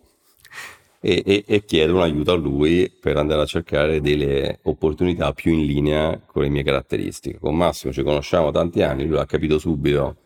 e, 1.00 1.22
e, 1.26 1.44
e, 1.46 1.66
chiedo 1.66 1.96
un 1.96 2.02
aiuto 2.02 2.32
a 2.32 2.36
lui 2.36 2.90
per 2.90 3.18
andare 3.18 3.42
a 3.42 3.46
cercare 3.46 4.02
delle 4.02 4.60
opportunità 4.64 5.32
più 5.34 5.52
in 5.54 5.66
linea 5.66 6.20
con 6.26 6.42
le 6.44 6.50
mie 6.50 6.64
caratteristiche. 6.64 7.40
Con 7.40 7.56
Massimo 7.56 7.94
ci 7.94 8.04
conosciamo 8.04 8.52
tanti 8.52 8.82
anni, 8.82 9.06
lui 9.06 9.20
ha 9.20 9.26
capito 9.26 9.60
subito 9.60 10.18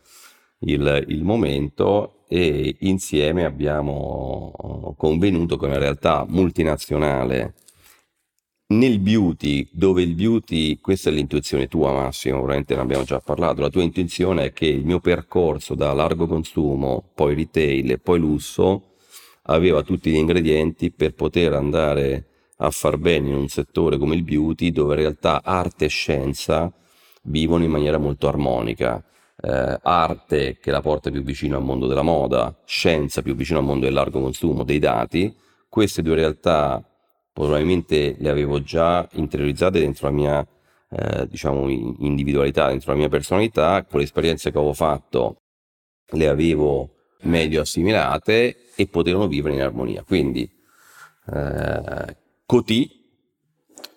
il, 0.59 1.05
il 1.07 1.23
momento 1.23 2.23
e 2.27 2.75
insieme 2.81 3.45
abbiamo 3.45 4.95
convenuto 4.97 5.57
che 5.57 5.65
una 5.65 5.77
realtà 5.77 6.25
multinazionale 6.27 7.53
nel 8.69 8.99
beauty, 8.99 9.67
dove 9.71 10.01
il 10.01 10.13
beauty, 10.13 10.79
questa 10.79 11.09
è 11.09 11.13
l'intuizione 11.13 11.67
tua 11.67 11.93
Massimo, 11.93 12.35
probabilmente 12.35 12.75
ne 12.75 12.81
abbiamo 12.81 13.03
già 13.03 13.19
parlato, 13.19 13.61
la 13.61 13.69
tua 13.69 13.81
intuizione 13.81 14.45
è 14.45 14.53
che 14.53 14.65
il 14.65 14.85
mio 14.85 14.99
percorso 14.99 15.73
da 15.73 15.93
largo 15.93 16.27
consumo, 16.27 17.11
poi 17.13 17.35
retail 17.35 17.91
e 17.91 17.97
poi 17.97 18.19
lusso, 18.19 18.95
aveva 19.43 19.83
tutti 19.83 20.11
gli 20.11 20.15
ingredienti 20.15 20.91
per 20.91 21.13
poter 21.13 21.53
andare 21.53 22.25
a 22.57 22.69
far 22.71 22.97
bene 22.97 23.29
in 23.29 23.35
un 23.35 23.47
settore 23.47 23.97
come 23.97 24.15
il 24.15 24.23
beauty, 24.23 24.71
dove 24.71 24.95
in 24.95 24.99
realtà 25.01 25.41
arte 25.43 25.85
e 25.85 25.89
scienza 25.89 26.71
vivono 27.23 27.63
in 27.63 27.71
maniera 27.71 27.97
molto 27.97 28.27
armonica. 28.27 29.01
Eh, 29.39 29.79
arte 29.83 30.57
che 30.59 30.71
la 30.71 30.81
porta 30.81 31.11
più 31.11 31.21
vicino 31.21 31.57
al 31.57 31.63
mondo 31.63 31.85
della 31.85 32.01
moda, 32.01 32.59
scienza 32.65 33.21
più 33.21 33.35
vicino 33.35 33.59
al 33.59 33.65
mondo 33.65 33.85
del 33.85 33.93
largo 33.93 34.19
consumo, 34.19 34.63
dei 34.63 34.79
dati, 34.79 35.33
queste 35.69 36.01
due 36.01 36.15
realtà 36.15 36.83
probabilmente 37.45 38.15
le 38.17 38.29
avevo 38.29 38.63
già 38.63 39.07
interiorizzate 39.13 39.79
dentro 39.79 40.07
la 40.07 40.13
mia 40.13 40.47
eh, 40.89 41.27
diciamo 41.27 41.69
individualità, 41.69 42.69
dentro 42.69 42.91
la 42.93 42.97
mia 42.97 43.09
personalità, 43.09 43.85
con 43.87 43.99
le 43.99 44.05
esperienze 44.05 44.51
che 44.51 44.57
avevo 44.57 44.73
fatto 44.73 45.37
le 46.11 46.27
avevo 46.27 46.95
meglio 47.21 47.61
assimilate 47.61 48.71
e 48.75 48.87
potevano 48.87 49.27
vivere 49.27 49.55
in 49.55 49.61
armonia. 49.61 50.03
Quindi 50.03 50.49
eh, 51.31 52.15
Cotì, 52.47 52.89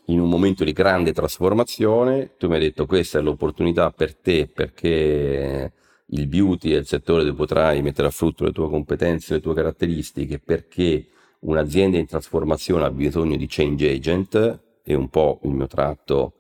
in 0.06 0.18
un 0.18 0.28
momento 0.28 0.64
di 0.64 0.72
grande 0.72 1.12
trasformazione, 1.12 2.34
tu 2.36 2.48
mi 2.48 2.54
hai 2.54 2.60
detto 2.60 2.84
questa 2.84 3.20
è 3.20 3.22
l'opportunità 3.22 3.92
per 3.92 4.16
te 4.16 4.48
perché 4.52 5.72
il 6.04 6.26
beauty 6.26 6.72
è 6.72 6.78
il 6.78 6.86
settore 6.86 7.22
dove 7.22 7.36
potrai 7.36 7.80
mettere 7.80 8.08
a 8.08 8.10
frutto 8.10 8.44
le 8.44 8.50
tue 8.50 8.68
competenze, 8.68 9.34
le 9.34 9.40
tue 9.40 9.54
caratteristiche, 9.54 10.40
perché 10.40 11.06
un'azienda 11.40 11.98
in 11.98 12.06
trasformazione 12.06 12.84
ha 12.84 12.90
bisogno 12.90 13.36
di 13.36 13.46
change 13.48 13.90
agent 13.90 14.60
e 14.82 14.94
un 14.94 15.08
po' 15.08 15.40
il 15.44 15.50
mio 15.50 15.66
tratto 15.66 16.34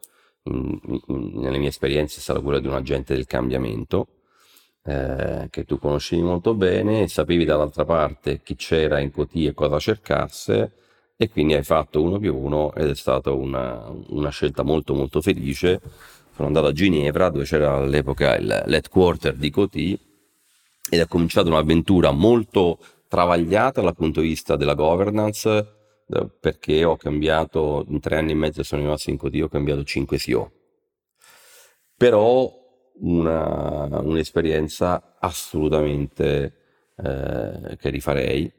in, 0.44 0.78
in, 0.82 1.30
nelle 1.34 1.58
mie 1.58 1.68
esperienze 1.68 2.18
è 2.18 2.22
stato 2.22 2.42
quello 2.42 2.58
di 2.58 2.66
un 2.66 2.74
agente 2.74 3.14
del 3.14 3.26
cambiamento 3.26 4.08
eh, 4.84 5.48
che 5.50 5.64
tu 5.64 5.78
conoscevi 5.78 6.22
molto 6.22 6.54
bene, 6.54 7.06
sapevi 7.08 7.44
dall'altra 7.44 7.84
parte 7.84 8.40
chi 8.42 8.56
c'era 8.56 8.98
in 8.98 9.10
Coty 9.10 9.46
e 9.46 9.54
cosa 9.54 9.78
cercasse 9.78 10.72
e 11.16 11.28
quindi 11.28 11.54
hai 11.54 11.62
fatto 11.62 12.02
uno 12.02 12.18
più 12.18 12.34
uno 12.34 12.72
ed 12.74 12.88
è 12.88 12.94
stata 12.94 13.30
una, 13.30 13.92
una 14.08 14.30
scelta 14.30 14.62
molto 14.62 14.94
molto 14.94 15.20
felice. 15.20 15.80
Sono 16.34 16.46
andato 16.46 16.68
a 16.68 16.72
Ginevra 16.72 17.28
dove 17.28 17.44
c'era 17.44 17.74
all'epoca 17.74 18.36
il, 18.36 18.62
l'headquarter 18.66 19.34
di 19.34 19.50
Coty 19.50 19.98
ed 20.88 20.98
è 20.98 21.06
cominciata 21.06 21.48
un'avventura 21.48 22.10
molto 22.10 22.78
travagliata 23.10 23.82
dal 23.82 23.96
punto 23.96 24.20
di 24.20 24.28
vista 24.28 24.54
della 24.54 24.74
governance 24.74 25.74
perché 26.40 26.84
ho 26.84 26.96
cambiato 26.96 27.84
in 27.88 28.00
tre 28.00 28.16
anni 28.16 28.30
e 28.30 28.34
mezzo 28.34 28.62
sono 28.62 28.82
rimasto 28.82 29.10
in 29.10 29.16
Coty 29.16 29.40
ho 29.40 29.48
cambiato 29.48 29.82
5 29.82 30.18
CEO 30.18 30.52
però 31.96 32.50
una, 33.00 34.00
un'esperienza 34.00 35.16
assolutamente 35.18 36.54
eh, 36.96 37.76
che 37.76 37.90
rifarei 37.90 38.52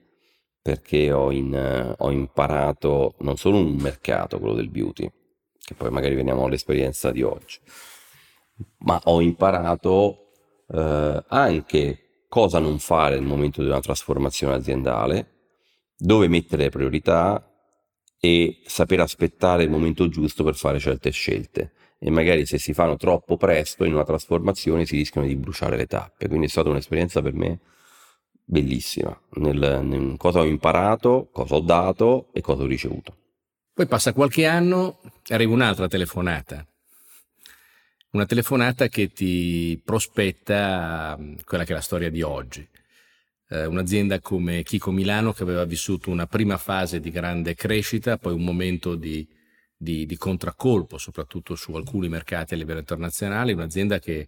perché 0.61 1.11
ho, 1.11 1.31
in, 1.31 1.95
ho, 1.97 2.11
imparato 2.11 3.15
non 3.19 3.37
solo 3.37 3.57
un 3.57 3.75
mercato, 3.77 4.37
quello 4.37 4.53
del 4.53 4.69
beauty, 4.69 5.11
che 5.57 5.73
poi 5.73 5.89
magari 5.89 6.13
veniamo 6.13 6.45
all'esperienza 6.45 7.09
di 7.11 7.23
oggi, 7.23 7.57
ma 8.79 9.01
ho 9.05 9.21
imparato 9.21 10.33
eh, 10.67 11.23
anche 11.27 12.00
cosa 12.31 12.59
non 12.59 12.79
fare 12.79 13.15
nel 13.15 13.27
momento 13.27 13.61
di 13.61 13.67
una 13.67 13.81
trasformazione 13.81 14.53
aziendale, 14.53 15.31
dove 15.97 16.29
mettere 16.29 16.63
le 16.63 16.69
priorità 16.69 17.45
e 18.17 18.61
saper 18.65 19.01
aspettare 19.01 19.63
il 19.63 19.69
momento 19.69 20.07
giusto 20.07 20.41
per 20.45 20.55
fare 20.55 20.79
certe 20.79 21.09
scelte. 21.09 21.73
E 21.99 22.09
magari 22.09 22.45
se 22.45 22.57
si 22.57 22.73
fanno 22.73 22.95
troppo 22.95 23.35
presto 23.35 23.83
in 23.83 23.95
una 23.95 24.05
trasformazione 24.05 24.85
si 24.85 24.95
rischiano 24.95 25.27
di 25.27 25.35
bruciare 25.35 25.75
le 25.75 25.87
tappe. 25.87 26.29
Quindi 26.29 26.45
è 26.45 26.49
stata 26.49 26.69
un'esperienza 26.69 27.21
per 27.21 27.33
me 27.33 27.59
bellissima, 28.45 29.19
nel, 29.31 29.81
nel 29.83 30.15
cosa 30.15 30.39
ho 30.39 30.45
imparato, 30.45 31.27
cosa 31.33 31.55
ho 31.55 31.59
dato 31.59 32.29
e 32.31 32.39
cosa 32.39 32.63
ho 32.63 32.65
ricevuto. 32.65 33.17
Poi 33.73 33.87
passa 33.87 34.13
qualche 34.13 34.45
anno 34.45 35.01
arriva 35.27 35.51
un'altra 35.51 35.89
telefonata, 35.89 36.65
una 38.11 38.25
telefonata 38.25 38.87
che 38.87 39.11
ti 39.11 39.79
prospetta 39.83 41.17
mm, 41.19 41.35
quella 41.45 41.63
che 41.63 41.71
è 41.71 41.75
la 41.75 41.81
storia 41.81 42.09
di 42.09 42.21
oggi. 42.21 42.67
Eh, 43.49 43.65
un'azienda 43.65 44.19
come 44.19 44.63
Chico 44.63 44.91
Milano 44.91 45.33
che 45.33 45.43
aveva 45.43 45.65
vissuto 45.65 46.09
una 46.09 46.27
prima 46.27 46.57
fase 46.57 46.99
di 46.99 47.09
grande 47.09 47.55
crescita, 47.55 48.17
poi 48.17 48.33
un 48.33 48.43
momento 48.43 48.95
di, 48.95 49.27
di, 49.75 50.05
di 50.05 50.17
contraccolpo, 50.17 50.97
soprattutto 50.97 51.55
su 51.55 51.73
alcuni 51.73 52.09
mercati 52.09 52.53
a 52.53 52.57
livello 52.57 52.79
internazionale, 52.79 53.53
un'azienda 53.53 53.99
che 53.99 54.27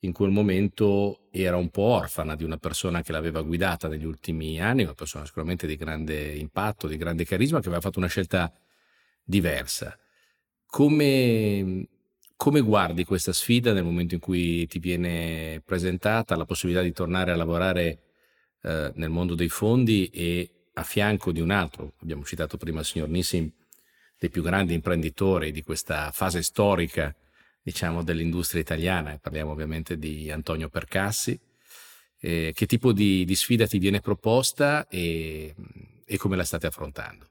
in 0.00 0.12
quel 0.12 0.30
momento 0.30 1.28
era 1.30 1.56
un 1.56 1.68
po' 1.68 1.82
orfana 1.82 2.34
di 2.34 2.44
una 2.44 2.56
persona 2.56 3.02
che 3.02 3.12
l'aveva 3.12 3.42
guidata 3.42 3.86
negli 3.86 4.06
ultimi 4.06 4.60
anni, 4.60 4.82
una 4.82 4.94
persona 4.94 5.26
sicuramente 5.26 5.66
di 5.66 5.76
grande 5.76 6.34
impatto, 6.34 6.86
di 6.86 6.96
grande 6.96 7.24
carisma, 7.24 7.60
che 7.60 7.66
aveva 7.66 7.82
fatto 7.82 7.98
una 7.98 8.08
scelta 8.08 8.50
diversa. 9.22 9.96
Come, 10.66 11.86
come 12.40 12.62
guardi 12.62 13.04
questa 13.04 13.34
sfida 13.34 13.74
nel 13.74 13.84
momento 13.84 14.14
in 14.14 14.20
cui 14.20 14.66
ti 14.66 14.78
viene 14.78 15.60
presentata 15.62 16.36
la 16.36 16.46
possibilità 16.46 16.82
di 16.82 16.90
tornare 16.90 17.32
a 17.32 17.36
lavorare 17.36 17.98
eh, 18.62 18.90
nel 18.94 19.10
mondo 19.10 19.34
dei 19.34 19.50
fondi 19.50 20.06
e 20.06 20.50
a 20.72 20.82
fianco 20.82 21.32
di 21.32 21.42
un 21.42 21.50
altro, 21.50 21.92
abbiamo 22.00 22.24
citato 22.24 22.56
prima 22.56 22.80
il 22.80 22.86
signor 22.86 23.10
Nissim, 23.10 23.52
dei 24.18 24.30
più 24.30 24.40
grandi 24.40 24.72
imprenditori 24.72 25.52
di 25.52 25.62
questa 25.62 26.10
fase 26.12 26.40
storica 26.40 27.14
diciamo, 27.60 28.02
dell'industria 28.02 28.62
italiana, 28.62 29.18
parliamo 29.18 29.50
ovviamente 29.50 29.98
di 29.98 30.30
Antonio 30.30 30.70
Percassi. 30.70 31.38
Eh, 32.22 32.52
che 32.54 32.64
tipo 32.64 32.92
di, 32.92 33.26
di, 33.26 33.34
sfida 33.34 33.66
ti 33.66 33.76
viene 33.76 34.00
proposta 34.00 34.88
e, 34.88 35.54
e 36.06 36.16
come 36.16 36.36
la 36.36 36.44
state 36.44 36.66
affrontando? 36.66 37.29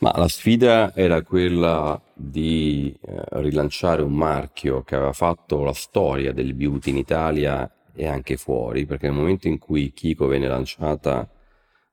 Ma 0.00 0.12
la 0.16 0.28
sfida 0.28 0.94
era 0.94 1.20
quella 1.22 2.00
di 2.14 2.96
eh, 3.02 3.22
rilanciare 3.40 4.00
un 4.00 4.14
marchio 4.14 4.82
che 4.82 4.94
aveva 4.94 5.12
fatto 5.12 5.62
la 5.62 5.74
storia 5.74 6.32
del 6.32 6.54
beauty 6.54 6.88
in 6.90 6.96
Italia 6.96 7.70
e 7.92 8.06
anche 8.06 8.38
fuori, 8.38 8.86
perché 8.86 9.08
nel 9.08 9.16
momento 9.16 9.46
in 9.46 9.58
cui 9.58 9.92
Kiko 9.92 10.26
venne 10.26 10.48
lanciata, 10.48 11.28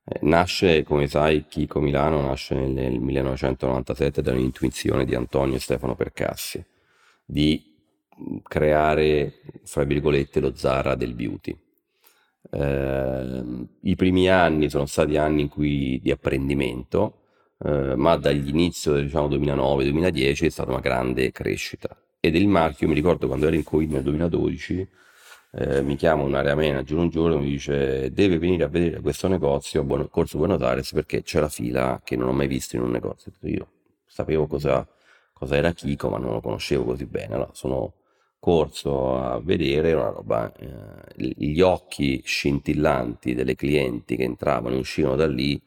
eh, 0.06 0.20
nasce, 0.22 0.84
come 0.84 1.08
sai, 1.08 1.48
Kiko 1.48 1.82
Milano 1.82 2.22
nasce 2.22 2.56
nel, 2.56 2.72
nel 2.72 3.00
1997 3.00 4.22
da 4.22 4.32
un'intuizione 4.32 5.04
di 5.04 5.13
Antonio 5.13 5.58
e 5.58 5.60
Stefano 5.60 5.96
Percassi 5.96 6.65
di 7.26 7.76
creare, 8.41 9.41
fra 9.65 9.84
virgolette, 9.84 10.39
lo 10.39 10.56
Zara 10.56 10.96
del 10.96 11.13
beauty. 11.13 11.58
Eh, 12.52 13.43
I 13.82 13.96
primi 13.96 14.30
anni 14.30 14.70
sono 14.70 14.86
stati 14.86 15.17
anni 15.17 15.41
in 15.41 15.50
cui, 15.50 16.00
di 16.02 16.10
apprendimento, 16.12 17.27
eh, 17.60 17.96
ma 17.96 18.15
dall'inizio 18.17 19.00
diciamo 19.02 19.28
2009-2010 19.30 20.46
è 20.46 20.50
stata 20.50 20.72
una 20.72 20.80
grande 20.80 21.32
crescita. 21.32 21.89
Ed 22.20 22.36
il 22.36 22.48
marchio, 22.48 22.88
mi 22.88 22.93
ricordo 22.93 23.28
quando 23.28 23.48
ero 23.48 23.56
in 23.56 23.63
Covid 23.63 23.91
nel 23.91 24.04
2012, 24.04 24.88
eh, 25.52 25.82
mi 25.82 25.96
chiama 25.96 26.24
un 26.24 26.36
area 26.36 26.56
manager 26.56 26.98
un 26.98 27.10
giorno 27.10 27.36
e 27.38 27.39
mi 27.39 27.50
dice 27.50 28.12
deve 28.12 28.38
venire 28.38 28.63
a 28.65 28.67
vedere 28.67 29.00
questo 29.02 29.28
negozio 29.28 29.82
a 29.82 30.08
Corso 30.10 30.38
Buenos 30.38 30.62
Aires 30.62 30.91
perché 30.91 31.24
c'è 31.24 31.39
la 31.39 31.50
fila 31.50 32.02
che 32.04 32.15
non 32.15 32.28
ho 32.28 32.34
mai 32.34 32.48
visto 32.48 32.76
in 32.76 32.82
un 32.84 32.91
negozio. 32.91 33.32
Io 33.41 33.67
sapevo 34.06 34.48
cosa 34.48 34.88
cosa 35.38 35.56
era 35.56 35.72
Kiko, 35.72 36.10
ma 36.10 36.17
non 36.17 36.34
lo 36.34 36.41
conoscevo 36.41 36.84
così 36.84 37.06
bene. 37.06 37.36
Allora 37.36 37.52
sono 37.54 37.93
corso 38.39 39.17
a 39.17 39.39
vedere 39.39 39.93
una 39.93 40.10
roba, 40.10 40.52
eh, 40.54 41.34
gli 41.36 41.62
occhi 41.62 42.22
scintillanti 42.26 43.36
delle 43.36 43.56
clienti 43.56 44.15
che 44.15 44.24
entravano 44.24 44.76
e 44.76 44.80
uscivano 44.80 45.15
da 45.15 45.28
lì 45.28 45.62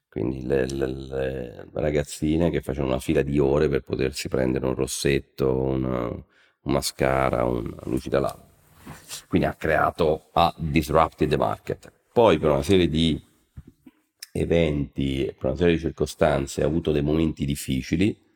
Quindi 0.09 0.45
le, 0.45 0.65
le, 0.65 0.87
le, 0.87 1.67
ragazzine 1.71 2.49
che 2.49 2.61
facevano 2.61 2.93
una 2.93 2.99
fila 2.99 3.21
di 3.21 3.37
ore 3.37 3.69
per 3.69 3.81
potersi 3.81 4.27
prendere 4.27 4.65
un 4.65 4.73
rossetto, 4.73 5.55
una, 5.55 6.07
un 6.07 6.25
mascara, 6.73 7.45
una 7.45 7.77
lucida 7.83 8.19
labbra. 8.19 8.47
Quindi 9.27 9.47
ha 9.47 9.53
creato, 9.53 10.29
ha 10.33 10.53
disrupted 10.57 11.29
the 11.29 11.37
market. 11.37 11.91
Poi 12.11 12.39
per 12.39 12.49
una 12.49 12.63
serie 12.63 12.89
di 12.89 13.21
eventi, 14.31 15.31
per 15.37 15.49
una 15.49 15.55
serie 15.55 15.73
di 15.75 15.79
circostanze, 15.79 16.63
ha 16.63 16.65
avuto 16.65 16.91
dei 16.91 17.03
momenti 17.03 17.45
difficili. 17.45 18.27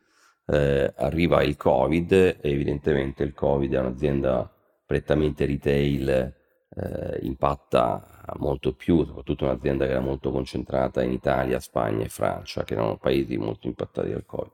Eh, 0.45 0.93
arriva 0.95 1.41
il 1.41 1.55
Covid 1.57 2.11
e 2.11 2.37
evidentemente 2.41 3.23
il 3.23 3.33
Covid 3.33 3.73
è 3.73 3.79
un'azienda 3.79 4.47
prettamente 4.85 5.45
retail, 5.45 6.35
eh, 6.75 7.19
impatta 7.21 8.23
molto 8.37 8.73
più, 8.73 9.05
soprattutto 9.05 9.45
un'azienda 9.45 9.85
che 9.85 9.91
era 9.91 9.99
molto 9.99 10.31
concentrata 10.31 11.03
in 11.03 11.11
Italia, 11.11 11.59
Spagna 11.59 12.03
e 12.03 12.09
Francia, 12.09 12.63
che 12.63 12.73
erano 12.73 12.97
paesi 12.97 13.37
molto 13.37 13.67
impattati 13.67 14.09
dal 14.09 14.25
Covid. 14.25 14.51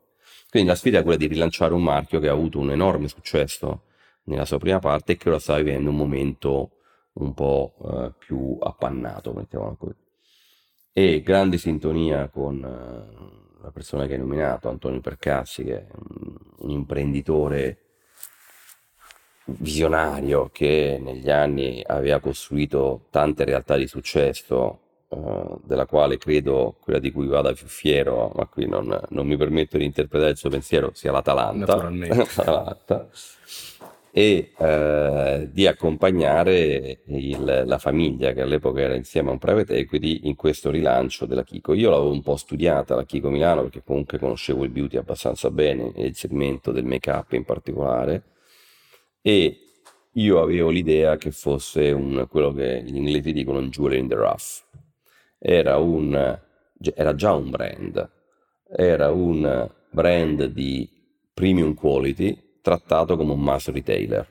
Quindi 0.49 0.69
la 0.69 0.75
sfida 0.75 0.99
è 0.99 1.03
quella 1.03 1.17
di 1.17 1.27
rilanciare 1.27 1.73
un 1.73 1.83
marchio 1.83 2.19
che 2.19 2.27
ha 2.27 2.33
avuto 2.33 2.59
un 2.59 2.71
enorme 2.71 3.07
successo 3.07 3.83
nella 4.23 4.45
sua 4.45 4.57
prima 4.57 4.79
parte 4.79 5.13
e 5.13 5.15
che 5.17 5.29
ora 5.29 5.39
sta 5.39 5.55
vivendo 5.55 5.89
un 5.89 5.95
momento 5.95 6.71
un 7.13 7.33
po' 7.33 7.75
eh, 7.83 8.13
più 8.17 8.57
appannato, 8.59 9.33
mettiamola 9.33 9.75
così. 9.77 9.95
e 10.93 11.21
grande 11.21 11.57
sintonia 11.57 12.29
con 12.29 12.55
uh, 12.57 13.61
la 13.61 13.71
persona 13.71 14.05
che 14.05 14.13
hai 14.13 14.19
nominato, 14.19 14.69
Antonio 14.69 15.01
Percassi, 15.01 15.63
che 15.63 15.87
è 15.87 15.87
un, 15.91 16.35
un 16.57 16.69
imprenditore 16.69 17.88
visionario 19.57 20.49
che 20.51 20.99
negli 21.01 21.29
anni 21.29 21.83
aveva 21.85 22.19
costruito 22.19 23.05
tante 23.09 23.45
realtà 23.45 23.75
di 23.75 23.87
successo 23.87 24.79
Uh, 25.09 25.59
della 25.63 25.87
quale 25.87 26.19
credo 26.19 26.75
quella 26.79 26.99
di 26.99 27.11
cui 27.11 27.25
vada 27.25 27.51
più 27.53 27.65
fiero, 27.65 28.31
ma 28.35 28.45
qui 28.45 28.67
non, 28.67 28.95
non 29.09 29.25
mi 29.25 29.37
permetto 29.37 29.75
di 29.79 29.83
interpretare 29.83 30.29
il 30.29 30.37
suo 30.37 30.51
pensiero, 30.51 30.91
sia 30.93 31.11
l'Atalanta, 31.11 31.89
l'Atalanta. 31.89 33.09
E 34.11 34.51
uh, 34.55 35.49
di 35.51 35.65
accompagnare 35.65 36.99
il, 37.05 37.63
la 37.65 37.77
famiglia 37.79 38.33
che 38.33 38.41
all'epoca 38.41 38.81
era 38.81 38.93
insieme 38.93 39.29
a 39.29 39.31
un 39.31 39.39
private 39.39 39.77
equity 39.77 40.19
in 40.25 40.35
questo 40.35 40.69
rilancio 40.69 41.25
della 41.25 41.43
Kiko. 41.43 41.73
Io 41.73 41.89
l'avevo 41.89 42.11
un 42.11 42.21
po' 42.21 42.35
studiata 42.35 42.93
la 42.93 43.03
Kiko 43.03 43.31
Milano 43.31 43.63
perché 43.63 43.81
comunque 43.83 44.19
conoscevo 44.19 44.63
il 44.63 44.69
beauty 44.69 44.97
abbastanza 44.97 45.49
bene 45.49 45.91
e 45.95 46.05
il 46.05 46.15
segmento 46.15 46.71
del 46.71 46.85
make 46.85 47.09
up 47.09 47.31
in 47.31 47.45
particolare 47.45 48.23
e 49.21 49.59
io 50.13 50.41
avevo 50.41 50.69
l'idea 50.69 51.17
che 51.17 51.31
fosse 51.31 51.91
un, 51.91 52.27
quello 52.29 52.51
che 52.53 52.83
gli 52.83 52.95
inglesi 52.95 53.31
dicono 53.31 53.59
un 53.59 53.69
jewel 53.69 53.97
in 53.97 54.07
the 54.07 54.15
rough. 54.15 54.63
Era, 55.37 55.77
un, 55.77 56.39
era 56.95 57.15
già 57.15 57.33
un 57.33 57.49
brand, 57.49 58.11
era 58.75 59.11
un 59.11 59.69
brand 59.91 60.45
di 60.45 60.89
premium 61.33 61.73
quality 61.73 62.57
trattato 62.61 63.15
come 63.15 63.33
un 63.33 63.41
mass 63.41 63.69
retailer. 63.69 64.27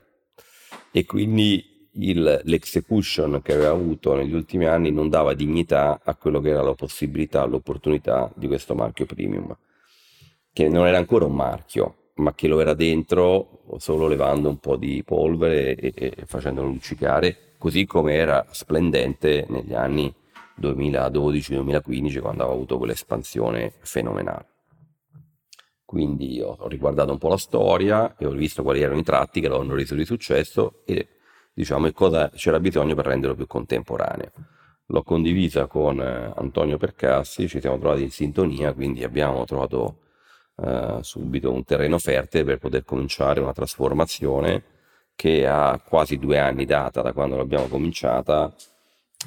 E 0.91 1.05
quindi 1.05 1.91
il, 1.93 2.43
l'execution 2.45 3.41
che 3.43 3.55
aveva 3.55 3.71
avuto 3.71 4.15
negli 4.15 4.35
ultimi 4.35 4.67
anni 4.67 4.91
non 4.91 5.09
dava 5.09 5.35
dignità 5.35 6.01
a 6.03 6.15
quello 6.15 6.41
che 6.41 6.51
era 6.51 6.63
la 6.63 6.75
possibilità, 6.75 7.45
l'opportunità 7.45 8.31
di 8.37 8.47
questo 8.47 8.75
marchio 8.75 9.07
premium, 9.07 9.57
che 10.53 10.69
non 10.69 10.87
era 10.87 10.99
ancora 10.99 11.25
un 11.25 11.35
marchio, 11.35 11.98
ma 12.19 12.35
che 12.35 12.49
lo 12.49 12.61
era 12.61 12.75
dentro 12.75 13.63
solo 13.79 14.07
levando 14.07 14.49
un 14.49 14.59
po' 14.59 14.77
di 14.77 15.03
polvere 15.05 15.75
e, 15.75 15.93
e 15.95 16.25
facendolo 16.27 16.69
luccicare, 16.69 17.55
così 17.59 17.87
come 17.87 18.15
era 18.15 18.47
splendente 18.51 19.47
negli 19.49 19.75
anni 19.75 20.13
2012-2015 20.61 22.21
quando 22.21 22.43
avevo 22.43 22.57
avuto 22.57 22.79
quell'espansione 22.79 23.73
fenomenale. 23.81 24.47
Quindi 25.85 26.41
ho 26.41 26.69
riguardato 26.69 27.13
un 27.13 27.19
po' 27.19 27.29
la 27.29 27.39
storia 27.39 28.17
e 28.19 28.27
ho 28.27 28.31
visto 28.31 28.63
quali 28.63 28.83
erano 28.83 28.99
i 29.01 29.05
tratti 29.05 29.41
che 29.41 29.49
l'hanno 29.49 29.75
reso 29.75 29.95
di 29.95 30.05
successo 30.05 30.83
e 30.85 31.09
diciamo 31.55 31.87
e 31.87 31.93
cosa 31.93 32.31
c'era 32.31 32.61
bisogno 32.61 32.95
per 32.95 33.07
renderlo 33.07 33.35
più 33.35 33.47
contemporaneo. 33.47 34.31
L'ho 34.87 35.03
condivisa 35.03 35.67
con 35.67 36.01
eh, 36.01 36.33
Antonio 36.37 36.79
Percassi, 36.79 37.49
ci 37.49 37.61
siamo 37.61 37.79
trovati 37.79 38.03
in 38.03 38.11
sintonia, 38.11 38.73
quindi 38.73 39.05
abbiamo 39.05 39.45
trovato 39.45 40.08
uh, 40.59 41.03
subito 41.03 41.53
un 41.53 41.65
terreno 41.65 41.99
fertile 41.99 42.45
per 42.45 42.59
poter 42.59 42.85
cominciare 42.85 43.41
una 43.41 43.53
trasformazione 43.53 44.63
che 45.15 45.47
ha 45.47 45.81
quasi 45.85 46.19
due 46.19 46.39
anni 46.39 46.65
data 46.65 47.03
da 47.03 47.13
quando 47.13 47.37
l'abbiamo 47.37 47.67
cominciata 47.67 48.55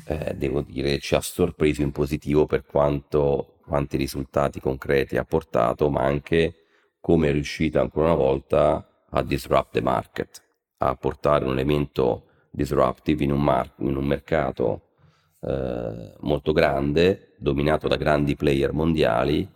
eh, 0.05 0.33
devo 0.35 0.61
dire, 0.61 0.99
ci 0.99 1.15
ha 1.15 1.21
sorpreso 1.21 1.81
in 1.81 1.91
positivo 1.91 2.45
per 2.45 2.65
quanto, 2.65 3.57
quanti 3.65 3.97
risultati 3.97 4.59
concreti 4.59 5.17
ha 5.17 5.25
portato, 5.25 5.89
ma 5.89 6.01
anche 6.01 6.55
come 6.99 7.29
è 7.29 7.31
riuscita 7.31 7.81
ancora 7.81 8.07
una 8.07 8.15
volta 8.15 9.03
a 9.09 9.23
disrupt 9.23 9.73
the 9.73 9.81
market, 9.81 10.41
a 10.77 10.95
portare 10.95 11.45
un 11.45 11.51
elemento 11.51 12.27
disruptive 12.51 13.23
in 13.23 13.31
un, 13.31 13.43
mar- 13.43 13.73
in 13.79 13.95
un 13.95 14.05
mercato 14.05 14.89
eh, 15.41 16.13
molto 16.19 16.53
grande, 16.53 17.33
dominato 17.37 17.87
da 17.87 17.97
grandi 17.97 18.35
player 18.35 18.71
mondiali, 18.71 19.47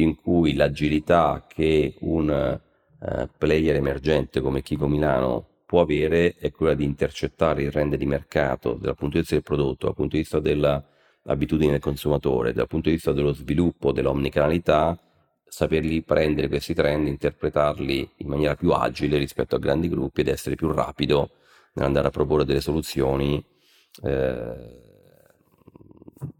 in 0.00 0.16
cui 0.16 0.54
l'agilità 0.54 1.46
che 1.48 1.94
un 2.00 2.30
eh, 2.30 3.28
player 3.36 3.76
emergente 3.76 4.40
come 4.40 4.62
Kiko 4.62 4.86
Milano 4.86 5.46
può 5.66 5.80
avere 5.82 6.34
è 6.38 6.50
quella 6.50 6.74
di 6.74 6.84
intercettare 6.84 7.62
il 7.62 7.70
rende 7.70 7.96
di 7.96 8.06
mercato 8.06 8.74
dal 8.74 8.94
punto 8.94 9.14
di 9.14 9.20
vista 9.20 9.34
del 9.34 9.44
prodotto, 9.44 9.86
dal 9.86 9.94
punto 9.94 10.16
di 10.16 10.22
vista 10.22 10.40
dell'abitudine 10.40 11.72
del 11.72 11.80
consumatore, 11.80 12.52
dal 12.52 12.66
punto 12.66 12.88
di 12.88 12.94
vista 12.94 13.12
dello 13.12 13.32
sviluppo 13.32 13.92
dell'omnicanalità, 13.92 14.98
saperli 15.44 16.02
prendere 16.02 16.48
questi 16.48 16.74
trend, 16.74 17.06
interpretarli 17.06 18.10
in 18.16 18.28
maniera 18.28 18.54
più 18.54 18.70
agile 18.72 19.18
rispetto 19.18 19.56
a 19.56 19.58
grandi 19.58 19.88
gruppi 19.88 20.20
ed 20.20 20.28
essere 20.28 20.54
più 20.54 20.70
rapido 20.72 21.30
nell'andare 21.74 22.08
a 22.08 22.10
proporre 22.10 22.44
delle 22.44 22.60
soluzioni 22.60 23.44
eh, 24.04 24.87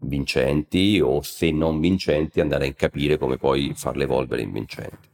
vincenti 0.09 0.99
o 1.01 1.21
se 1.21 1.51
non 1.51 1.79
vincenti 1.79 2.41
andare 2.41 2.67
a 2.67 2.73
capire 2.73 3.17
come 3.17 3.37
poi 3.37 3.71
farle 3.75 4.03
evolvere 4.03 4.41
in 4.41 4.51
vincenti. 4.51 5.07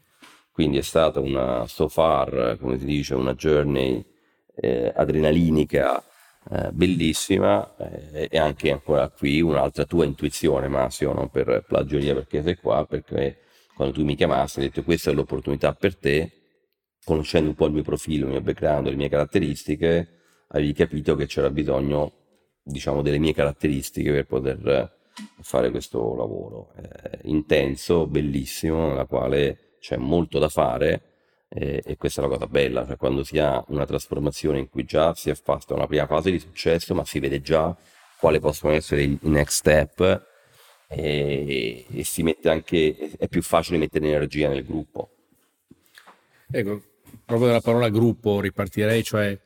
Quindi 0.51 0.77
è 0.77 0.81
stata 0.81 1.19
una 1.19 1.67
so 1.67 1.88
far, 1.88 2.58
come 2.60 2.79
si 2.79 2.86
dice, 2.86 3.13
una 3.13 3.36
journey 3.36 4.03
eh, 4.55 4.91
adrenalinica 4.95 6.01
eh, 6.49 6.71
bellissima 6.71 7.75
eh, 7.77 8.27
e 8.31 8.38
anche 8.38 8.71
ancora 8.71 9.10
qui 9.10 9.41
un'altra 9.41 9.86
tua 9.86 10.05
intuizione, 10.05 10.67
Massimo, 10.67 11.13
non 11.13 11.29
per 11.29 11.65
plagionia 11.67 12.13
perché 12.13 12.41
sei 12.41 12.55
qua, 12.55 12.86
perché 12.86 13.39
quando 13.75 13.93
tu 13.93 14.03
mi 14.03 14.15
chiamasti 14.15 14.60
hai 14.60 14.67
detto 14.67 14.84
questa 14.84 15.12
è 15.12 15.13
l'opportunità 15.13 15.73
per 15.73 15.97
te, 15.97 16.31
conoscendo 17.03 17.49
un 17.49 17.55
po' 17.55 17.65
il 17.65 17.73
mio 17.73 17.84
profilo, 17.84 18.25
il 18.25 18.31
mio 18.31 18.41
background, 18.41 18.88
le 18.88 18.95
mie 18.95 19.10
caratteristiche, 19.10 20.08
avevi 20.49 20.73
capito 20.73 21.15
che 21.15 21.25
c'era 21.25 21.49
bisogno, 21.49 22.12
diciamo, 22.65 23.01
delle 23.04 23.19
mie 23.19 23.34
caratteristiche 23.34 24.12
per 24.12 24.25
poter 24.25 24.93
fare 25.41 25.69
questo 25.69 26.15
lavoro 26.15 26.73
eh, 26.75 27.19
intenso, 27.23 28.08
bellissimo, 28.08 28.88
nella 28.88 29.06
quale 29.06 29.75
c'è 29.80 29.97
molto 29.97 30.39
da 30.39 30.49
fare 30.49 31.13
eh, 31.47 31.82
e 31.86 31.95
questa 31.95 32.21
è 32.21 32.23
la 32.25 32.32
cosa 32.32 32.47
bella, 32.47 32.86
cioè 32.86 32.97
quando 32.97 33.23
si 33.23 33.38
ha 33.38 33.63
una 33.67 33.86
trasformazione 33.86 34.60
in 34.60 34.69
cui 34.69 34.84
già 34.84 35.13
si 35.13 35.30
è 35.30 35.36
fatta 35.36 35.75
una 35.75 35.88
prima 35.88 36.08
fase 36.08 36.32
di 36.32 36.39
successo, 36.39 36.95
ma 36.95 37.06
si 37.06 37.19
vede 37.19 37.41
già 37.41 37.75
quali 38.19 38.39
possono 38.39 38.73
essere 38.73 39.04
i 39.04 39.17
next 39.21 39.58
step 39.58 40.28
e, 40.88 41.86
e 41.89 42.04
si 42.04 42.23
mette 42.23 42.49
anche, 42.49 43.12
è 43.17 43.28
più 43.28 43.43
facile 43.43 43.78
mettere 43.78 44.08
energia 44.08 44.49
nel 44.49 44.65
gruppo. 44.65 45.12
Ecco, 46.49 46.82
proprio 47.23 47.47
dalla 47.47 47.62
parola 47.62 47.89
gruppo 47.89 48.39
ripartirei, 48.39 49.04
cioè 49.04 49.38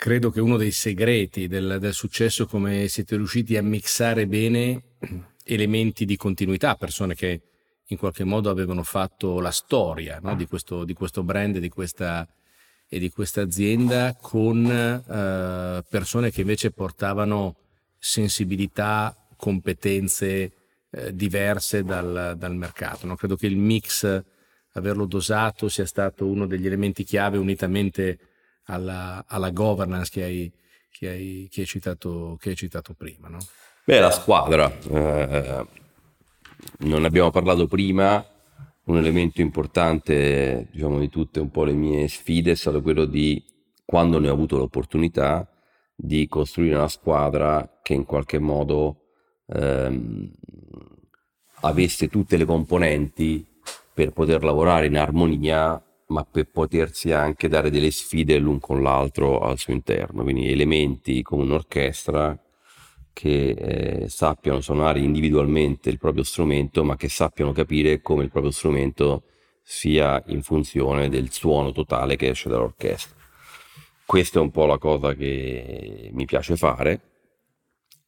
credo 0.00 0.30
che 0.30 0.40
uno 0.40 0.56
dei 0.56 0.70
segreti 0.70 1.46
del, 1.46 1.76
del 1.78 1.92
successo 1.92 2.44
è 2.44 2.46
come 2.46 2.88
siete 2.88 3.16
riusciti 3.16 3.58
a 3.58 3.62
mixare 3.62 4.26
bene 4.26 4.94
elementi 5.44 6.06
di 6.06 6.16
continuità, 6.16 6.74
persone 6.74 7.14
che 7.14 7.42
in 7.84 7.98
qualche 7.98 8.24
modo 8.24 8.48
avevano 8.48 8.82
fatto 8.82 9.40
la 9.40 9.50
storia 9.50 10.18
no? 10.22 10.34
di, 10.36 10.46
questo, 10.46 10.84
di, 10.84 10.94
questo, 10.94 11.22
brand 11.22 11.58
di 11.58 11.68
questa, 11.68 12.26
e 12.88 12.98
di 12.98 13.10
questa 13.10 13.42
azienda 13.42 14.16
con 14.18 14.64
eh, 14.64 15.84
persone 15.86 16.30
che 16.30 16.40
invece 16.40 16.70
portavano 16.70 17.56
sensibilità, 17.98 19.14
competenze 19.36 20.52
eh, 20.92 21.14
diverse 21.14 21.84
dal, 21.84 22.36
dal 22.38 22.56
mercato. 22.56 23.06
No? 23.06 23.16
Credo 23.16 23.36
che 23.36 23.48
il 23.48 23.58
mix, 23.58 24.24
averlo 24.72 25.04
dosato, 25.04 25.68
sia 25.68 25.84
stato 25.84 26.26
uno 26.26 26.46
degli 26.46 26.64
elementi 26.64 27.04
chiave 27.04 27.36
unitamente 27.36 28.29
alla, 28.70 29.24
alla 29.26 29.50
governance 29.50 30.10
che 30.10 30.22
hai, 30.22 30.52
che 30.90 31.08
hai, 31.08 31.48
che 31.50 31.62
hai, 31.62 31.66
citato, 31.66 32.36
che 32.40 32.50
hai 32.50 32.56
citato 32.56 32.94
prima. 32.94 33.28
No? 33.28 33.38
Beh, 33.84 34.00
la 34.00 34.10
squadra. 34.10 34.72
Eh, 34.88 35.66
non 36.80 37.04
abbiamo 37.04 37.30
parlato 37.30 37.66
prima, 37.66 38.24
un 38.84 38.96
elemento 38.96 39.40
importante 39.40 40.68
diciamo, 40.70 40.98
di 40.98 41.08
tutte 41.08 41.40
un 41.40 41.50
po' 41.50 41.64
le 41.64 41.72
mie 41.72 42.08
sfide 42.08 42.52
è 42.52 42.54
stato 42.54 42.82
quello 42.82 43.04
di, 43.04 43.42
quando 43.84 44.18
ne 44.18 44.28
ho 44.28 44.32
avuto 44.32 44.56
l'opportunità, 44.56 45.48
di 45.94 46.26
costruire 46.28 46.76
una 46.76 46.88
squadra 46.88 47.80
che 47.82 47.94
in 47.94 48.04
qualche 48.04 48.38
modo 48.38 49.00
ehm, 49.46 50.30
avesse 51.60 52.08
tutte 52.08 52.36
le 52.36 52.46
componenti 52.46 53.46
per 53.92 54.12
poter 54.12 54.42
lavorare 54.42 54.86
in 54.86 54.96
armonia, 54.96 55.82
ma 56.10 56.24
per 56.24 56.50
potersi 56.50 57.12
anche 57.12 57.48
dare 57.48 57.70
delle 57.70 57.90
sfide 57.90 58.38
l'un 58.38 58.58
con 58.58 58.82
l'altro 58.82 59.40
al 59.40 59.58
suo 59.58 59.72
interno, 59.72 60.22
quindi 60.22 60.50
elementi 60.50 61.22
come 61.22 61.44
un'orchestra 61.44 62.38
che 63.12 63.50
eh, 63.50 64.08
sappiano 64.08 64.60
suonare 64.60 65.00
individualmente 65.00 65.88
il 65.88 65.98
proprio 65.98 66.24
strumento, 66.24 66.84
ma 66.84 66.96
che 66.96 67.08
sappiano 67.08 67.52
capire 67.52 68.00
come 68.00 68.24
il 68.24 68.30
proprio 68.30 68.52
strumento 68.52 69.24
sia 69.62 70.22
in 70.26 70.42
funzione 70.42 71.08
del 71.08 71.30
suono 71.30 71.70
totale 71.72 72.16
che 72.16 72.28
esce 72.28 72.48
dall'orchestra. 72.48 73.16
Questa 74.04 74.40
è 74.40 74.42
un 74.42 74.50
po' 74.50 74.66
la 74.66 74.78
cosa 74.78 75.14
che 75.14 76.10
mi 76.12 76.24
piace 76.24 76.56
fare, 76.56 77.00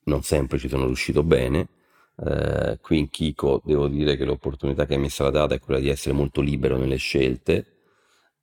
non 0.05 0.23
sempre 0.23 0.59
ci 0.59 0.69
sono 0.69 0.87
riuscito 0.87 1.23
bene. 1.23 1.69
Eh, 2.17 2.79
qui 2.81 2.99
in 2.99 3.09
Kiko 3.11 3.63
devo 3.65 3.87
dire 3.87 4.17
che 4.17 4.25
l'opportunità 4.25 4.87
che 4.87 4.97
mi 4.97 5.07
è 5.07 5.11
stata 5.11 5.31
data 5.31 5.55
è 5.55 5.61
quella 5.61 5.81
di 5.81 5.89
essere 5.89 6.15
molto 6.15 6.41
libero 6.41 6.77
nelle 6.77 6.97
scelte 6.97 7.72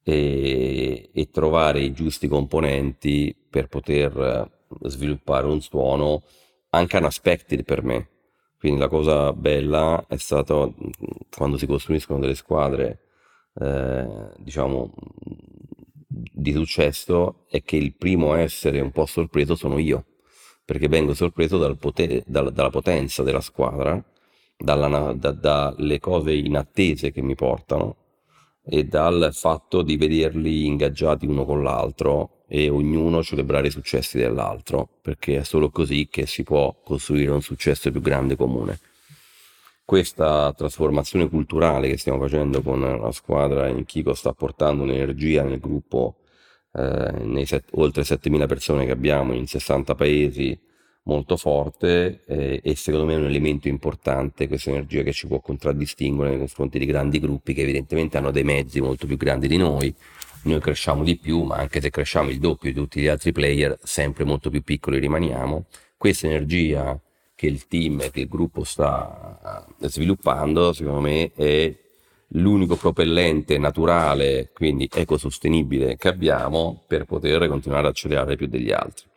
e, 0.04 1.10
e 1.14 1.30
trovare 1.30 1.82
i 1.82 1.94
giusti 1.94 2.28
componenti 2.28 3.36
per 3.50 3.68
poter 3.68 4.50
sviluppare 4.84 5.48
un 5.48 5.62
suono 5.62 6.24
anche 6.70 6.98
unexpected 6.98 7.64
per 7.64 7.84
me, 7.84 8.10
Quindi 8.58 8.80
la 8.80 8.88
cosa 8.90 9.34
bella 9.34 10.06
è 10.08 10.18
stato 10.18 10.76
quando 11.36 11.58
si 11.58 11.66
costruiscono 11.66 12.20
delle 12.20 12.36
squadre, 12.36 13.00
eh, 13.60 14.32
diciamo, 14.38 14.94
di 16.08 16.52
successo, 16.54 17.46
è 17.50 17.62
che 17.64 17.78
il 17.78 17.96
primo 17.96 18.34
a 18.34 18.40
essere 18.40 18.80
un 18.82 18.92
po' 18.92 19.06
sorpreso 19.06 19.56
sono 19.56 19.78
io, 19.78 20.06
perché 20.66 20.88
vengo 20.88 21.14
sorpreso 21.14 21.58
dal 21.58 21.78
potere, 21.78 22.24
dal, 22.28 22.52
dalla 22.52 22.70
potenza 22.70 23.24
della 23.24 23.42
squadra, 23.42 24.04
dalla, 24.58 25.14
da, 25.14 25.32
dalle 25.32 26.00
cose 26.00 26.34
inattese 26.34 27.12
che 27.12 27.22
mi 27.22 27.36
portano 27.36 27.96
e 28.70 28.86
dal 28.86 29.32
fatto 29.34 29.82
di 29.82 29.98
vederli 29.98 30.68
ingaggiati 30.68 31.26
uno 31.26 31.44
con 31.44 31.64
l'altro 31.64 32.44
e 32.48 32.70
ognuno 32.70 33.24
celebrare 33.24 33.68
i 33.68 33.72
successi 33.72 34.18
dell'altro, 34.18 34.88
perché 35.02 35.38
è 35.38 35.44
solo 35.44 35.72
così 35.72 36.08
che 36.10 36.28
si 36.28 36.44
può 36.44 36.80
costruire 36.84 37.32
un 37.32 37.42
successo 37.42 37.90
più 37.92 38.00
grande 38.00 38.36
comune. 38.36 38.80
Questa 39.84 40.54
trasformazione 40.56 41.28
culturale 41.30 41.90
che 41.90 41.98
stiamo 41.98 42.20
facendo 42.20 42.62
con 42.62 42.80
la 42.80 43.12
squadra 43.12 43.68
in 43.68 43.86
Kiko 43.86 44.14
sta 44.14 44.34
portando 44.34 44.84
un'energia 44.84 45.44
nel 45.44 45.60
gruppo, 45.60 46.18
eh, 46.74 47.12
nei 47.24 47.48
set, 47.48 47.70
oltre 47.72 48.04
7.000 48.04 48.46
persone 48.46 48.86
che 48.86 48.92
abbiamo 48.92 49.34
in 49.34 49.48
60 49.48 49.96
paesi, 49.96 50.60
molto 51.10 51.36
forte 51.36 52.22
eh, 52.26 52.62
e 52.64 52.76
secondo 52.76 53.06
me 53.06 53.16
è 53.16 53.18
un 53.18 53.26
elemento 53.26 53.68
importante 53.68 54.48
questa 54.48 54.70
energia 54.70 55.02
che 55.04 55.12
ci 55.12 55.28
può 55.28 55.40
contraddistinguere 55.42 56.30
nei 56.30 56.40
confronti 56.40 56.80
di 56.80 56.86
grandi 56.86 57.20
gruppi 57.20 57.54
che 57.54 57.64
evidentemente 57.64 58.18
hanno 58.18 58.32
dei 58.32 58.44
mezzi 58.44 58.80
molto 58.80 59.08
più 59.08 59.18
grandi 59.18 59.48
di 59.48 59.58
noi 59.58 59.94
noi 60.42 60.62
cresciamo 60.62 61.04
di 61.04 61.18
più, 61.18 61.42
ma 61.44 61.58
anche 61.58 61.82
se 61.82 61.90
cresciamo 61.90 62.30
il 62.30 62.40
doppio 62.40 62.72
di 62.72 62.76
tutti 62.76 63.02
gli 63.02 63.08
altri 63.08 63.34
player, 63.34 63.78
sempre 63.84 64.24
molto 64.24 64.50
più 64.50 64.64
piccoli 64.64 64.98
rimaniamo. 65.00 65.66
Questa 65.98 66.28
energia 66.28 66.98
che 67.36 67.48
il 67.48 67.68
team 67.68 68.10
che 68.10 68.22
il 68.22 68.28
gruppo 68.30 68.64
sta 68.64 69.66
eh, 69.82 69.90
sviluppando, 69.90 70.72
secondo 70.72 71.02
me, 71.02 71.32
è 71.36 71.76
l'unico 72.34 72.76
propellente 72.78 73.58
naturale, 73.58 74.52
quindi 74.54 74.88
ecosostenibile 74.92 75.98
che 75.98 76.08
abbiamo 76.08 76.84
per 76.88 77.06
poter 77.06 77.48
continuare 77.48 77.88
ad 77.88 77.92
accelerare 77.92 78.36
più 78.38 78.48
degli 78.48 78.72
altri. 78.72 79.09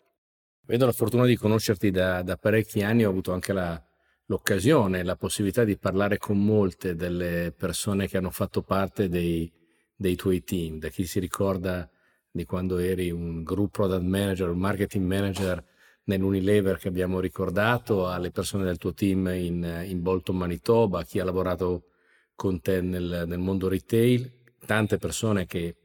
Vedo 0.73 0.87
la 0.87 0.93
fortuna 0.93 1.27
di 1.27 1.37
conoscerti 1.37 1.91
da, 1.91 2.23
da 2.23 2.39
parecchi 2.39 2.83
anni, 2.83 3.05
ho 3.05 3.11
avuto 3.11 3.35
anche 3.35 3.53
la, 3.53 3.79
l'occasione, 4.25 5.03
la 5.03 5.17
possibilità 5.17 5.65
di 5.65 5.77
parlare 5.77 6.17
con 6.17 6.43
molte 6.43 6.95
delle 6.95 7.53
persone 7.55 8.09
che 8.09 8.17
hanno 8.17 8.31
fatto 8.31 8.63
parte 8.63 9.11
dei, 9.11 9.53
dei 9.95 10.17
tuoi 10.17 10.43
team, 10.43 10.79
da 10.79 10.89
chi 10.89 11.05
si 11.05 11.21
ricorda 11.21 11.87
di 12.31 12.47
quando 12.47 12.79
eri 12.79 13.11
un 13.11 13.43
group 13.43 13.71
product 13.73 14.01
manager, 14.01 14.49
un 14.49 14.61
marketing 14.61 15.05
manager 15.05 15.63
nell'Unilever 16.05 16.79
che 16.79 16.89
abbiamo 16.89 17.21
ricordato, 17.21 18.09
alle 18.09 18.31
persone 18.31 18.65
del 18.65 18.79
tuo 18.79 18.95
team 18.95 19.27
in, 19.27 19.85
in 19.85 20.01
Bolton, 20.01 20.39
Manitoba, 20.39 21.05
chi 21.05 21.19
ha 21.21 21.25
lavorato 21.25 21.89
con 22.35 22.63
te 22.63 22.81
nel, 22.81 23.25
nel 23.27 23.39
mondo 23.41 23.69
retail, 23.69 24.55
tante 24.65 24.97
persone 24.97 25.45
che 25.45 25.77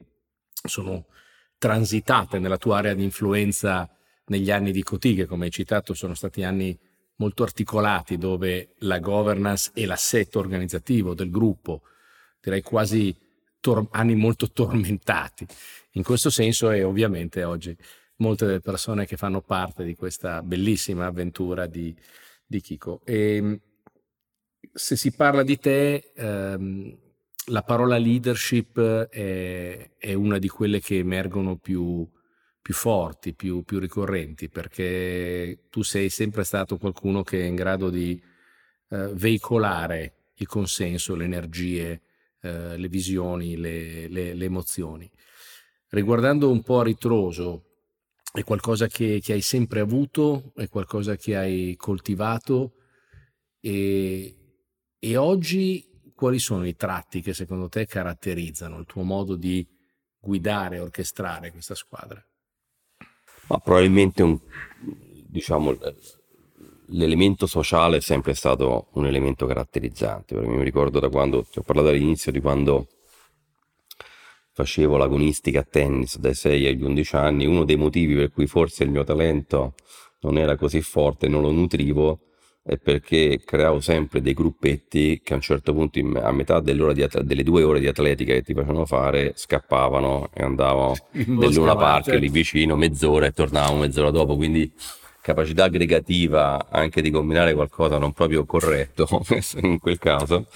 sono 0.63 1.07
transitate 1.57 2.39
nella 2.39 2.57
tua 2.57 2.77
area 2.77 2.93
di 2.93 3.03
influenza 3.03 3.91
negli 4.27 4.51
anni 4.51 4.71
di 4.71 4.83
Coty, 4.83 5.15
che 5.15 5.25
come 5.25 5.45
hai 5.45 5.51
citato 5.51 5.93
sono 5.93 6.13
stati 6.13 6.43
anni 6.43 6.77
molto 7.17 7.43
articolati 7.43 8.17
dove 8.17 8.75
la 8.79 8.99
governance 8.99 9.71
e 9.73 9.85
l'assetto 9.85 10.39
organizzativo 10.39 11.13
del 11.13 11.29
gruppo, 11.29 11.81
direi 12.41 12.61
quasi 12.61 13.15
tor- 13.59 13.87
anni 13.91 14.15
molto 14.15 14.49
tormentati. 14.53 15.45
In 15.91 16.03
questo 16.03 16.29
senso 16.29 16.71
e 16.71 16.83
ovviamente 16.83 17.43
oggi 17.43 17.75
molte 18.17 18.45
delle 18.45 18.59
persone 18.59 19.05
che 19.05 19.17
fanno 19.17 19.41
parte 19.41 19.83
di 19.83 19.95
questa 19.95 20.41
bellissima 20.41 21.05
avventura 21.05 21.65
di, 21.65 21.95
di 22.45 22.61
Kiko. 22.61 23.01
E, 23.03 23.35
ehm, 23.35 23.59
se 24.73 24.95
si 24.95 25.11
parla 25.11 25.43
di 25.43 25.57
te, 25.57 26.11
ehm, 26.15 26.97
la 27.49 27.63
parola 27.63 27.97
leadership 27.97 28.79
è, 28.79 29.91
è, 29.97 30.13
una 30.13 30.37
di 30.37 30.49
quelle 30.49 30.81
che 30.81 30.97
emergono 30.97 31.57
più, 31.57 32.07
più 32.67 32.75
forti, 32.75 33.33
più, 33.33 33.63
più, 33.63 33.79
ricorrenti, 33.79 34.49
perché 34.49 35.67
tu 35.69 35.83
sei 35.83 36.09
sempre 36.09 36.43
stato 36.43 36.77
qualcuno 36.77 37.23
che 37.23 37.39
è 37.39 37.45
in 37.45 37.55
grado 37.55 37.89
di 37.89 38.21
eh, 38.89 39.07
veicolare 39.13 40.31
il 40.35 40.47
consenso, 40.47 41.15
le 41.15 41.23
energie, 41.23 42.01
eh, 42.41 42.75
le 42.75 42.89
visioni, 42.89 43.55
le, 43.55 44.09
le, 44.09 44.33
le, 44.33 44.43
emozioni. 44.43 45.09
Riguardando 45.91 46.51
un 46.51 46.61
po' 46.61 46.81
a 46.81 46.83
ritroso, 46.83 47.63
è 48.33 48.43
qualcosa 48.43 48.87
che, 48.87 49.21
che, 49.23 49.31
hai 49.31 49.41
sempre 49.41 49.79
avuto, 49.79 50.51
è 50.53 50.67
qualcosa 50.67 51.15
che 51.15 51.37
hai 51.37 51.73
coltivato 51.77 52.73
e, 53.61 54.35
e 54.99 55.15
oggi 55.15 56.11
quali 56.13 56.39
sono 56.39 56.67
i 56.67 56.75
tratti 56.75 57.21
che 57.21 57.33
secondo 57.33 57.69
te 57.69 57.85
caratterizzano 57.85 58.77
il 58.77 58.85
tuo 58.85 59.03
modo 59.03 59.37
di 59.37 59.65
guidare 60.19 60.75
e 60.75 60.79
orchestrare 60.81 61.51
questa 61.51 61.73
squadra? 61.73 62.21
Ma 63.47 63.57
probabilmente 63.59 64.23
un, 64.23 64.37
diciamo, 65.27 65.77
l'elemento 66.87 67.47
sociale 67.47 67.97
è 67.97 68.01
sempre 68.01 68.33
stato 68.33 68.87
un 68.93 69.05
elemento 69.05 69.45
caratterizzante. 69.45 70.35
Perché 70.35 70.49
mi 70.49 70.63
ricordo 70.63 70.99
da 70.99 71.09
quando, 71.09 71.43
ti 71.43 71.59
ho 71.59 71.63
parlato 71.63 71.89
all'inizio 71.89 72.31
di 72.31 72.41
quando 72.41 72.87
facevo 74.53 74.97
l'agonistica 74.97 75.59
a 75.59 75.67
tennis 75.69 76.17
dai 76.17 76.33
6 76.33 76.65
agli 76.65 76.83
11 76.83 77.15
anni, 77.15 77.45
uno 77.45 77.63
dei 77.63 77.75
motivi 77.75 78.15
per 78.15 78.31
cui 78.31 78.47
forse 78.47 78.83
il 78.83 78.89
mio 78.89 79.03
talento 79.03 79.75
non 80.21 80.37
era 80.37 80.55
così 80.55 80.81
forte, 80.81 81.27
non 81.27 81.43
lo 81.43 81.51
nutrivo, 81.51 82.19
è 82.67 82.77
perché 82.77 83.39
creavo 83.45 83.79
sempre 83.79 84.21
dei 84.21 84.33
gruppetti 84.33 85.21
che 85.23 85.31
a 85.31 85.35
un 85.37 85.41
certo 85.41 85.73
punto, 85.73 85.99
a 86.19 86.33
metà 86.33 86.59
di, 86.59 86.75
delle 87.23 87.43
due 87.43 87.63
ore 87.63 87.79
di 87.79 87.87
atletica 87.87 88.33
che 88.33 88.41
ti 88.41 88.53
facevano 88.53 88.85
fare, 88.85 89.31
scappavano 89.35 90.29
e 90.33 90.43
andavano 90.43 90.93
nel 91.11 91.53
Luna 91.53 91.77
Park 91.77 92.07
lì 92.07 92.27
vicino 92.27 92.75
mezz'ora 92.75 93.25
e 93.25 93.31
tornavamo 93.31 93.77
mezz'ora 93.77 94.11
dopo. 94.11 94.35
Quindi 94.35 94.69
capacità 95.21 95.63
aggregativa 95.63 96.67
anche 96.69 97.01
di 97.01 97.09
combinare 97.09 97.53
qualcosa 97.53 97.97
non 97.97 98.11
proprio 98.11 98.43
corretto 98.43 99.07
in 99.63 99.79
quel 99.79 99.97
caso. 99.97 100.47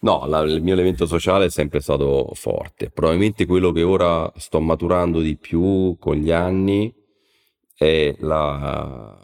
No, 0.00 0.24
la, 0.26 0.40
il 0.40 0.60
mio 0.60 0.72
elemento 0.72 1.06
sociale 1.06 1.44
è 1.44 1.50
sempre 1.50 1.78
stato 1.78 2.32
forte. 2.34 2.90
Probabilmente 2.90 3.46
quello 3.46 3.70
che 3.70 3.84
ora 3.84 4.28
sto 4.34 4.58
maturando 4.58 5.20
di 5.20 5.36
più 5.36 5.96
con 6.00 6.16
gli 6.16 6.32
anni 6.32 6.92
è 7.76 8.16
la, 8.18 9.16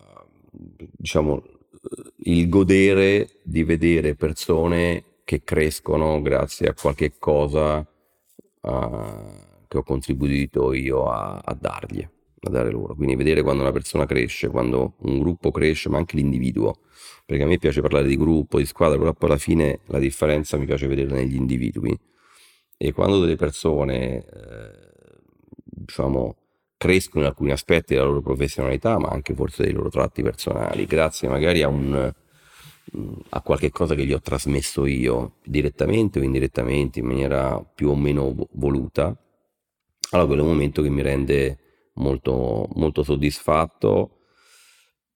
diciamo, 0.52 1.42
il 2.24 2.48
godere 2.48 3.40
di 3.42 3.62
vedere 3.64 4.14
persone 4.14 5.04
che 5.24 5.42
crescono 5.42 6.20
grazie 6.22 6.68
a 6.68 6.74
qualche 6.74 7.12
cosa 7.18 7.78
uh, 7.78 9.42
che 9.68 9.78
ho 9.78 9.82
contribuito 9.82 10.72
io 10.72 11.06
a, 11.06 11.40
a 11.42 11.56
dargli 11.58 12.06
da 12.44 12.50
dare 12.50 12.70
loro. 12.70 12.94
Quindi 12.94 13.16
vedere 13.16 13.42
quando 13.42 13.62
una 13.62 13.72
persona 13.72 14.06
cresce, 14.06 14.48
quando 14.48 14.94
un 14.98 15.18
gruppo 15.18 15.50
cresce, 15.50 15.88
ma 15.88 15.98
anche 15.98 16.16
l'individuo. 16.16 16.80
Perché 17.24 17.42
a 17.42 17.46
me 17.46 17.58
piace 17.58 17.80
parlare 17.80 18.06
di 18.06 18.16
gruppo, 18.16 18.58
di 18.58 18.66
squadra, 18.66 18.98
però 18.98 19.12
poi 19.14 19.30
alla 19.30 19.38
fine 19.38 19.80
la 19.86 19.98
differenza 19.98 20.58
mi 20.58 20.66
piace 20.66 20.86
vederla 20.86 21.14
negli 21.14 21.36
individui. 21.36 21.98
E 22.76 22.92
quando 22.92 23.20
delle 23.20 23.36
persone, 23.36 24.24
eh, 24.24 24.24
diciamo, 25.64 26.36
crescono 26.76 27.24
in 27.24 27.30
alcuni 27.30 27.50
aspetti 27.52 27.94
della 27.94 28.06
loro 28.06 28.22
professionalità, 28.22 28.98
ma 28.98 29.08
anche 29.08 29.34
forse 29.34 29.64
dei 29.64 29.72
loro 29.72 29.90
tratti 29.90 30.22
personali, 30.22 30.84
grazie 30.86 31.28
magari 31.28 31.62
a 31.62 31.68
un 31.68 32.12
a 33.30 33.40
qualche 33.40 33.70
cosa 33.70 33.94
che 33.94 34.04
gli 34.04 34.12
ho 34.12 34.20
trasmesso 34.20 34.84
io 34.84 35.36
direttamente 35.42 36.18
o 36.18 36.22
indirettamente 36.22 36.98
in 36.98 37.06
maniera 37.06 37.58
più 37.74 37.88
o 37.88 37.96
meno 37.96 38.34
voluta 38.52 39.18
allora 40.14 40.28
quello 40.28 40.42
è 40.42 40.44
un 40.44 40.52
momento 40.52 40.80
che 40.82 40.90
mi 40.90 41.02
rende 41.02 41.58
molto, 41.94 42.68
molto 42.74 43.02
soddisfatto 43.02 44.18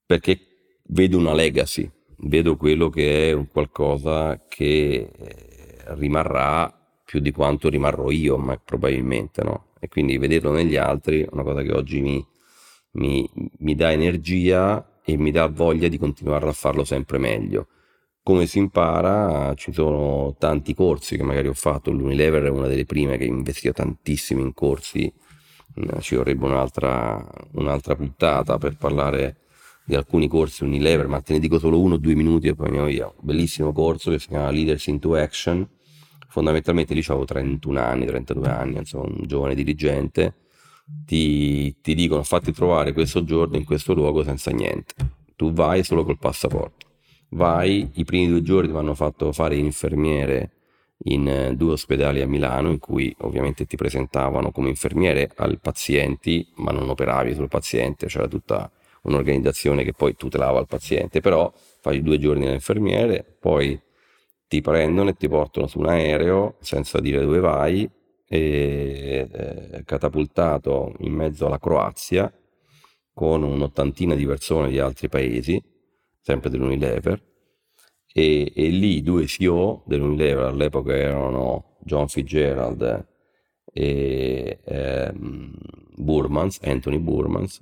perché 0.05 0.39
vedo 0.87 1.17
una 1.17 1.33
legacy, 1.33 1.89
vedo 2.17 2.57
quello 2.57 2.89
che 2.89 3.29
è 3.29 3.31
un 3.31 3.47
qualcosa 3.47 4.43
che 4.47 5.09
eh, 5.15 5.77
rimarrà 5.95 6.69
più 7.05 7.21
di 7.21 7.31
quanto 7.31 7.69
rimarrò 7.69 8.11
io, 8.11 8.37
ma 8.37 8.57
probabilmente 8.57 9.43
no. 9.43 9.67
E 9.79 9.87
quindi 9.87 10.17
vederlo 10.17 10.51
negli 10.51 10.75
altri 10.75 11.21
è 11.21 11.27
una 11.31 11.43
cosa 11.43 11.61
che 11.61 11.71
oggi 11.71 12.01
mi, 12.01 12.25
mi, 12.91 13.29
mi 13.59 13.75
dà 13.75 13.91
energia 13.91 14.99
e 15.03 15.17
mi 15.17 15.31
dà 15.31 15.47
voglia 15.47 15.87
di 15.87 15.97
continuare 15.97 16.47
a 16.47 16.53
farlo 16.53 16.83
sempre 16.83 17.17
meglio. 17.17 17.67
Come 18.21 18.45
si 18.45 18.59
impara? 18.59 19.53
Ci 19.55 19.71
sono 19.71 20.35
tanti 20.37 20.73
corsi 20.73 21.17
che 21.17 21.23
magari 21.23 21.47
ho 21.47 21.53
fatto, 21.53 21.91
l'Unilever 21.91 22.43
è 22.43 22.49
una 22.49 22.67
delle 22.67 22.85
prime 22.85 23.17
che 23.17 23.25
investiva 23.25 23.73
tantissimo 23.73 24.41
in 24.41 24.53
corsi 24.53 25.11
eh, 25.75 26.01
ci 26.01 26.15
vorrebbe 26.15 26.45
un'altra, 26.45 27.25
un'altra 27.53 27.95
puntata 27.95 28.57
per 28.57 28.75
parlare 28.77 29.37
di 29.85 29.95
alcuni 29.95 30.27
corsi 30.27 30.63
Unilever, 30.63 31.07
ma 31.07 31.21
te 31.21 31.33
ne 31.33 31.39
dico 31.39 31.57
solo 31.57 31.79
uno 31.79 31.97
due 31.97 32.15
minuti 32.15 32.47
e 32.47 32.55
poi 32.55 32.67
andiamo 32.67 32.87
via. 32.87 33.05
Un 33.05 33.13
bellissimo 33.21 33.71
corso 33.71 34.11
che 34.11 34.19
si 34.19 34.27
chiama 34.27 34.51
Leaders 34.51 34.85
into 34.87 35.15
Action. 35.15 35.67
Fondamentalmente 36.29 36.93
lì 36.93 37.03
avevo 37.07 37.25
31 37.25 37.79
anni, 37.79 38.05
32 38.05 38.47
anni, 38.47 38.77
insomma, 38.77 39.05
un 39.05 39.23
giovane 39.25 39.55
dirigente. 39.55 40.35
Ti, 41.05 41.75
ti 41.81 41.93
dicono 41.93 42.23
fatti 42.23 42.51
trovare 42.51 42.93
questo 42.93 43.23
giorno 43.23 43.57
in 43.57 43.65
questo 43.65 43.93
luogo 43.93 44.23
senza 44.23 44.51
niente. 44.51 44.93
Tu 45.35 45.51
vai 45.51 45.83
solo 45.83 46.03
col 46.03 46.17
passaporto 46.17 46.87
vai, 47.29 47.89
i 47.95 48.05
primi 48.05 48.27
due 48.27 48.41
giorni 48.41 48.71
mi 48.71 48.77
hanno 48.77 48.95
fatto 48.95 49.31
fare 49.31 49.55
infermiere 49.55 50.51
in 51.05 51.27
eh, 51.27 51.55
due 51.55 51.73
ospedali 51.73 52.21
a 52.21 52.27
Milano 52.27 52.69
in 52.69 52.79
cui 52.79 53.13
ovviamente 53.19 53.65
ti 53.65 53.77
presentavano 53.77 54.51
come 54.51 54.69
infermiere 54.69 55.29
ai 55.35 55.57
pazienti, 55.57 56.47
ma 56.55 56.71
non 56.71 56.89
operavi 56.89 57.33
sul 57.33 57.47
paziente, 57.47 58.07
c'era 58.07 58.27
tutta 58.27 58.69
un'organizzazione 59.03 59.83
che 59.83 59.93
poi 59.93 60.15
tutelava 60.15 60.59
il 60.59 60.67
paziente, 60.67 61.21
però 61.21 61.51
fai 61.81 62.01
due 62.01 62.17
giorni 62.19 62.45
da 62.45 62.51
infermiere, 62.51 63.25
poi 63.39 63.79
ti 64.49 64.61
prendono 64.61 65.11
e 65.11 65.13
ti 65.13 65.29
portano 65.29 65.67
su 65.67 65.77
un 65.79 65.85
aereo 65.85 66.55
senza 66.59 66.99
dire 66.99 67.21
dove 67.21 67.39
vai 67.39 67.87
e 68.27 69.27
eh, 69.31 69.83
catapultato 69.85 70.95
in 71.01 71.13
mezzo 71.13 71.45
alla 71.45 71.59
Croazia 71.59 72.33
con 73.13 73.43
un'ottantina 73.43 74.15
di 74.15 74.25
persone 74.25 74.69
di 74.69 74.79
altri 74.79 75.07
paesi, 75.07 75.61
sempre 76.19 76.49
dell'Unilever, 76.49 77.21
e, 78.11 78.51
e 78.55 78.67
lì 78.69 79.03
due 79.03 79.27
CEO 79.27 79.83
dell'Unilever 79.85 80.45
all'epoca 80.45 80.95
erano 80.95 81.77
John 81.81 82.07
Fitzgerald 82.07 83.07
e 83.71 84.59
eh, 84.63 85.13
Burmans, 85.95 86.59
Anthony 86.63 86.97
Burmans, 86.97 87.61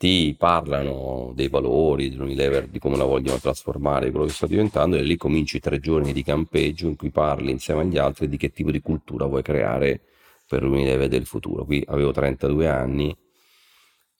ti 0.00 0.34
parlano 0.38 1.32
dei 1.34 1.48
valori 1.48 2.08
dell'Unilever, 2.08 2.68
di 2.68 2.78
come 2.78 2.96
la 2.96 3.04
vogliono 3.04 3.38
trasformare, 3.38 4.06
di 4.06 4.10
quello 4.12 4.24
che 4.24 4.32
sta 4.32 4.46
diventando, 4.46 4.96
e 4.96 5.02
lì 5.02 5.18
cominci 5.18 5.60
tre 5.60 5.78
giorni 5.78 6.14
di 6.14 6.22
campeggio 6.22 6.86
in 6.86 6.96
cui 6.96 7.10
parli 7.10 7.50
insieme 7.50 7.82
agli 7.82 7.98
altri 7.98 8.26
di 8.26 8.38
che 8.38 8.50
tipo 8.50 8.70
di 8.70 8.80
cultura 8.80 9.26
vuoi 9.26 9.42
creare 9.42 10.00
per 10.48 10.62
l'Unilever 10.62 11.06
del 11.06 11.26
futuro. 11.26 11.66
Qui 11.66 11.84
avevo 11.86 12.12
32 12.12 12.66
anni 12.66 13.14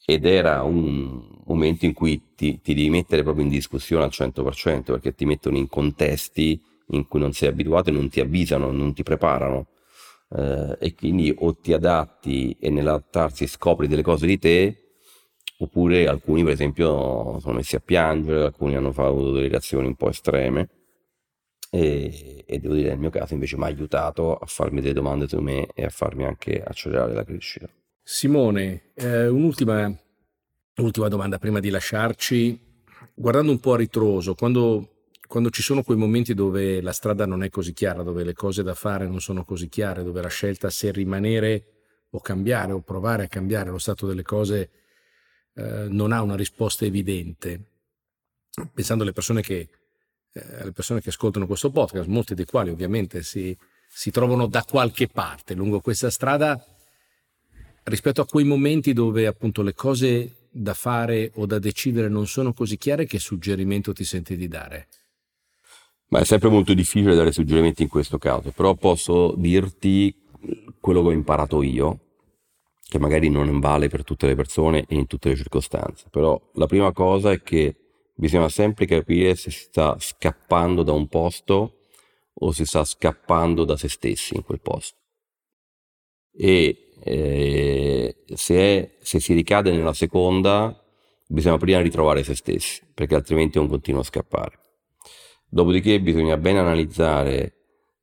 ed 0.05 0.27
era 0.27 0.65
un 0.65 1.27
momento 1.47 1.87
in 1.87 1.95
cui 1.95 2.35
ti, 2.37 2.61
ti, 2.61 2.75
devi 2.75 2.91
mettere 2.91 3.23
proprio 3.23 3.45
in 3.45 3.51
discussione 3.51 4.05
al 4.05 4.11
100% 4.13 4.83
perché 4.83 5.15
ti 5.15 5.25
mettono 5.25 5.57
in 5.57 5.67
contesti 5.67 6.61
in 6.89 7.09
cui 7.09 7.21
non 7.21 7.33
sei 7.33 7.49
abituato 7.49 7.89
e 7.89 7.95
non 7.95 8.11
ti 8.11 8.21
avvisano, 8.21 8.71
non 8.71 8.93
ti 8.93 9.03
preparano 9.03 9.69
eh, 10.37 10.77
e 10.79 10.95
quindi 10.95 11.35
o 11.35 11.57
ti 11.57 11.73
adatti 11.73 12.55
e 12.61 12.69
nell'adattarsi 12.69 13.47
scopri 13.47 13.89
delle 13.89 14.03
cose 14.03 14.27
di 14.27 14.39
te 14.39 14.81
oppure 15.63 16.07
alcuni 16.07 16.43
per 16.43 16.53
esempio 16.53 17.39
sono 17.41 17.55
messi 17.55 17.77
a 17.77 17.81
piangere, 17.81 18.45
alcuni 18.45 18.77
hanno 18.77 18.93
avuto 18.95 19.33
delle 19.33 19.49
reazioni 19.49 19.87
un 19.87 19.95
po' 19.95 20.09
estreme 20.09 20.69
e, 21.71 22.45
e 22.47 22.59
devo 22.59 22.75
dire 22.75 22.89
nel 22.89 22.99
mio 22.99 23.11
caso 23.11 23.35
invece 23.35 23.57
mi 23.57 23.65
ha 23.65 23.67
aiutato 23.67 24.37
a 24.37 24.47
farmi 24.47 24.81
delle 24.81 24.95
domande 24.95 25.29
su 25.29 25.39
me 25.39 25.69
e 25.75 25.85
a 25.85 25.91
farmi 25.91 26.25
anche 26.25 26.63
accelerare 26.63 27.13
la 27.13 27.25
crescita. 27.25 27.69
Simone, 28.03 28.93
eh, 28.95 29.29
un'ultima, 29.29 29.95
un'ultima 30.77 31.09
domanda 31.09 31.39
prima 31.39 31.61
di 31.61 31.69
lasciarci. 31.69 32.69
Guardando 33.15 33.53
un 33.53 33.61
po' 33.61 33.75
a 33.75 33.77
ritroso, 33.77 34.35
quando, 34.35 35.05
quando 35.29 35.51
ci 35.51 35.63
sono 35.63 35.83
quei 35.83 35.99
momenti 35.99 36.33
dove 36.33 36.81
la 36.81 36.93
strada 36.93 37.27
non 37.27 37.43
è 37.43 37.51
così 37.51 37.75
chiara, 37.75 38.03
dove 38.03 38.25
le 38.25 38.33
cose 38.33 38.63
da 38.63 38.75
fare 38.75 39.07
non 39.07 39.21
sono 39.21 39.45
così 39.45 39.69
chiare, 39.69 40.03
dove 40.03 40.23
la 40.23 40.29
scelta 40.29 40.71
se 40.71 40.91
rimanere 40.91 41.65
o 42.13 42.21
cambiare 42.21 42.73
o 42.73 42.81
provare 42.81 43.25
a 43.25 43.29
cambiare 43.29 43.71
lo 43.71 43.79
stato 43.79 44.07
delle 44.07 44.23
cose 44.23 44.71
eh, 45.55 45.87
non 45.89 46.13
ha 46.13 46.23
una 46.23 46.37
risposta 46.37 46.85
evidente, 46.85 47.61
pensando 48.73 49.03
alle 49.03 49.13
persone 49.13 49.43
che, 49.43 49.69
eh, 50.33 50.61
alle 50.61 50.73
persone 50.73 51.01
che 51.01 51.11
ascoltano 51.11 51.47
questo 51.47 51.71
podcast, 51.71 52.09
molti 52.09 52.35
dei 52.35 52.47
quali 52.47 52.71
ovviamente 52.71 53.23
si, 53.23 53.57
si 53.89 54.11
trovano 54.11 54.47
da 54.47 54.65
qualche 54.65 55.09
parte 55.09 55.55
lungo 55.55 55.81
questa 55.81 56.11
strada, 56.11 56.63
rispetto 57.85 58.21
a 58.21 58.27
quei 58.27 58.45
momenti 58.45 58.93
dove 58.93 59.27
appunto 59.27 59.63
le 59.63 59.75
cose 59.75 60.35
da 60.51 60.75
fare 60.75 61.31
o 61.37 61.47
da 61.47 61.59
decidere 61.59 62.09
non 62.09 62.27
sono 62.27 62.53
così 62.53 62.77
chiare, 62.77 63.07
che 63.07 63.19
suggerimento 63.19 63.93
ti 63.93 64.05
senti 64.05 64.37
di 64.37 64.49
dare? 64.49 64.89
Ma 66.09 66.19
è 66.19 66.25
sempre 66.25 66.49
molto 66.49 66.75
difficile 66.75 67.15
dare 67.15 67.31
suggerimenti 67.31 67.83
in 67.83 67.89
questo 67.89 68.19
caso, 68.19 68.51
però 68.51 68.75
posso 68.75 69.35
dirti 69.37 70.13
quello 70.81 71.03
che 71.03 71.09
ho 71.09 71.13
imparato 71.13 71.63
io, 71.63 71.99
che 72.91 72.99
magari 72.99 73.31
non 73.31 73.61
vale 73.61 73.89
per 73.89 74.03
tutte 74.03 74.27
le 74.27 74.35
persone 74.35 74.85
e 74.89 74.97
in 74.97 75.07
tutte 75.07 75.29
le 75.29 75.37
circostanze. 75.37 76.09
Però 76.11 76.39
la 76.55 76.67
prima 76.67 76.91
cosa 76.91 77.31
è 77.31 77.41
che 77.41 77.77
bisogna 78.17 78.49
sempre 78.49 78.85
capire 78.85 79.37
se 79.37 79.53
si 79.53 79.61
sta 79.61 79.97
scappando 79.99 80.83
da 80.83 80.91
un 80.91 81.07
posto 81.07 81.77
o 82.35 82.51
si 82.51 82.67
sta 82.67 82.85
scappando 82.85 83.65
da 83.65 83.77
se 83.77 83.89
stessi 83.89 84.35
in 84.35 84.43
quel 84.43 84.61
posto. 84.61 84.99
E 86.33 86.95
eh, 87.05 88.17
se, 88.35 88.57
è, 88.57 88.97
se 89.01 89.21
si 89.21 89.35
ricade 89.35 89.71
nella 89.71 89.93
seconda, 89.93 90.77
bisogna 91.29 91.59
prima 91.59 91.81
ritrovare 91.81 92.25
se 92.25 92.35
stessi, 92.35 92.83
perché 92.93 93.15
altrimenti 93.15 93.59
è 93.59 93.61
un 93.61 93.69
continuo 93.69 94.03
scappare. 94.03 94.59
Dopodiché 95.49 96.01
bisogna 96.01 96.37
ben 96.37 96.57
analizzare 96.57 97.55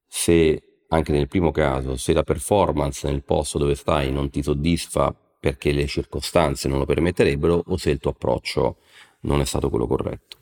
se, 0.07 0.66
anche 0.89 1.11
nel 1.11 1.27
primo 1.27 1.51
caso, 1.51 1.97
se 1.97 2.13
la 2.13 2.23
performance 2.23 3.07
nel 3.09 3.23
posto 3.23 3.57
dove 3.57 3.75
stai 3.75 4.11
non 4.11 4.29
ti 4.29 4.41
soddisfa 4.41 5.13
perché 5.39 5.71
le 5.71 5.85
circostanze 5.85 6.67
non 6.67 6.79
lo 6.79 6.85
permetterebbero 6.85 7.63
o 7.67 7.77
se 7.77 7.91
il 7.91 7.99
tuo 7.99 8.11
approccio 8.11 8.77
non 9.21 9.41
è 9.41 9.45
stato 9.45 9.69
quello 9.69 9.87
corretto. 9.87 10.37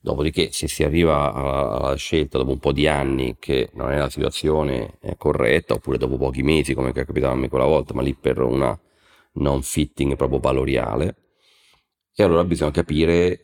Dopodiché, 0.00 0.52
se 0.52 0.68
si 0.68 0.84
arriva 0.84 1.32
alla 1.32 1.94
scelta 1.96 2.36
dopo 2.36 2.50
un 2.50 2.58
po' 2.58 2.72
di 2.72 2.86
anni 2.86 3.36
che 3.38 3.70
non 3.72 3.90
è 3.90 3.96
la 3.96 4.10
situazione 4.10 4.98
corretta, 5.16 5.74
oppure 5.74 5.96
dopo 5.96 6.18
pochi 6.18 6.42
mesi, 6.42 6.74
come 6.74 6.92
capitava 6.92 7.32
a 7.32 7.36
me 7.36 7.48
quella 7.48 7.64
volta, 7.64 7.94
ma 7.94 8.02
lì 8.02 8.14
per 8.14 8.38
una 8.40 8.78
non 9.34 9.62
fitting 9.62 10.14
proprio 10.14 10.40
valoriale, 10.40 11.16
e 12.14 12.22
allora 12.22 12.44
bisogna 12.44 12.70
capire 12.70 13.40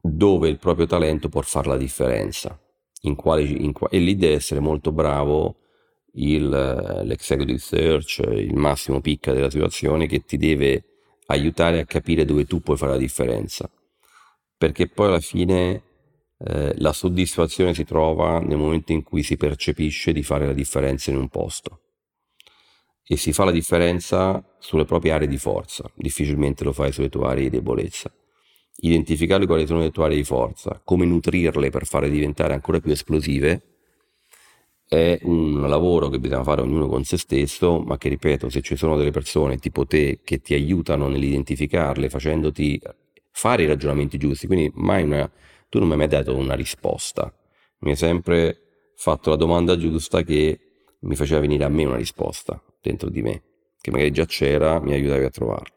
dove 0.00 0.48
il 0.48 0.58
proprio 0.58 0.86
talento 0.86 1.30
può 1.30 1.40
fare 1.40 1.68
la 1.68 1.76
differenza. 1.78 2.60
In 3.02 3.14
quale, 3.14 3.42
in 3.42 3.72
qua, 3.72 3.88
e 3.88 3.98
lì 3.98 4.16
deve 4.16 4.34
essere 4.34 4.60
molto 4.60 4.92
bravo 4.92 5.56
il, 6.14 6.48
l'executive 7.04 7.58
search, 7.58 8.18
il 8.18 8.56
massimo 8.56 9.00
picca 9.00 9.32
della 9.32 9.50
situazione 9.50 10.06
che 10.06 10.24
ti 10.24 10.36
deve 10.36 10.84
aiutare 11.26 11.80
a 11.80 11.84
capire 11.84 12.24
dove 12.24 12.44
tu 12.44 12.60
puoi 12.60 12.76
fare 12.76 12.92
la 12.92 12.98
differenza 12.98 13.70
perché 14.58 14.88
poi 14.88 15.06
alla 15.06 15.20
fine 15.20 15.82
eh, 16.38 16.74
la 16.78 16.92
soddisfazione 16.92 17.72
si 17.72 17.84
trova 17.84 18.40
nel 18.40 18.58
momento 18.58 18.90
in 18.92 19.04
cui 19.04 19.22
si 19.22 19.36
percepisce 19.36 20.12
di 20.12 20.24
fare 20.24 20.46
la 20.46 20.52
differenza 20.52 21.10
in 21.10 21.16
un 21.16 21.28
posto 21.28 21.82
e 23.06 23.16
si 23.16 23.32
fa 23.32 23.44
la 23.44 23.52
differenza 23.52 24.44
sulle 24.58 24.84
proprie 24.84 25.12
aree 25.12 25.28
di 25.28 25.38
forza, 25.38 25.90
difficilmente 25.94 26.64
lo 26.64 26.72
fai 26.72 26.92
sulle 26.92 27.08
tue 27.08 27.26
aree 27.26 27.44
di 27.44 27.50
debolezza. 27.50 28.12
Identificare 28.80 29.44
quali 29.46 29.66
sono 29.66 29.80
le 29.80 29.90
tue 29.90 30.04
aree 30.04 30.16
di 30.16 30.24
forza, 30.24 30.80
come 30.84 31.04
nutrirle 31.04 31.70
per 31.70 31.84
farle 31.84 32.10
diventare 32.10 32.54
ancora 32.54 32.78
più 32.78 32.92
esplosive, 32.92 33.62
è 34.88 35.18
un 35.22 35.60
lavoro 35.68 36.08
che 36.08 36.20
bisogna 36.20 36.44
fare 36.44 36.62
ognuno 36.62 36.86
con 36.86 37.02
se 37.04 37.18
stesso, 37.18 37.80
ma 37.80 37.98
che 37.98 38.08
ripeto, 38.08 38.48
se 38.48 38.62
ci 38.62 38.76
sono 38.76 38.96
delle 38.96 39.10
persone 39.10 39.58
tipo 39.58 39.84
te 39.84 40.20
che 40.22 40.40
ti 40.40 40.54
aiutano 40.54 41.08
nell'identificarle, 41.08 42.08
facendoti 42.08 42.80
fare 43.32 43.64
i 43.64 43.66
ragionamenti 43.66 44.16
giusti, 44.16 44.46
quindi 44.46 44.70
mai 44.74 45.02
una, 45.02 45.30
tu 45.68 45.78
non 45.78 45.88
mi 45.88 45.94
hai 45.94 45.98
mai 45.98 46.08
dato 46.08 46.36
una 46.36 46.54
risposta, 46.54 47.32
mi 47.80 47.90
hai 47.90 47.96
sempre 47.96 48.92
fatto 48.96 49.30
la 49.30 49.36
domanda 49.36 49.76
giusta 49.76 50.22
che 50.22 50.58
mi 51.00 51.16
faceva 51.16 51.40
venire 51.40 51.64
a 51.64 51.68
me 51.68 51.84
una 51.84 51.96
risposta 51.96 52.62
dentro 52.80 53.10
di 53.10 53.22
me, 53.22 53.42
che 53.80 53.90
magari 53.90 54.12
già 54.12 54.24
c'era, 54.24 54.80
mi 54.80 54.92
aiutavi 54.92 55.24
a 55.24 55.30
trovarla. 55.30 55.74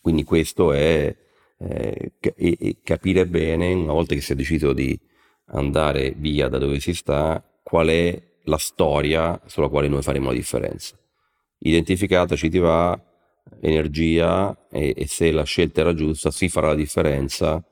Quindi 0.00 0.24
questo 0.24 0.72
è 0.72 1.14
eh, 1.68 2.12
capire 2.82 3.26
bene, 3.26 3.72
una 3.72 3.92
volta 3.92 4.14
che 4.14 4.20
si 4.20 4.32
è 4.32 4.34
deciso 4.34 4.72
di 4.72 4.98
andare 5.46 6.14
via 6.16 6.48
da 6.48 6.58
dove 6.58 6.80
si 6.80 6.94
sta, 6.94 7.42
qual 7.62 7.88
è 7.88 8.22
la 8.44 8.58
storia 8.58 9.40
sulla 9.46 9.68
quale 9.68 9.88
noi 9.88 10.02
faremo 10.02 10.28
la 10.28 10.34
differenza. 10.34 10.96
Identificata 11.58 12.34
ci 12.34 12.48
ti 12.48 12.58
va, 12.58 13.00
energia 13.60 14.66
e, 14.70 14.94
e, 14.96 15.06
se 15.06 15.30
la 15.30 15.44
scelta 15.44 15.80
era 15.80 15.94
giusta 15.94 16.30
si 16.30 16.48
farà 16.48 16.68
la 16.68 16.74
differenza 16.74 17.64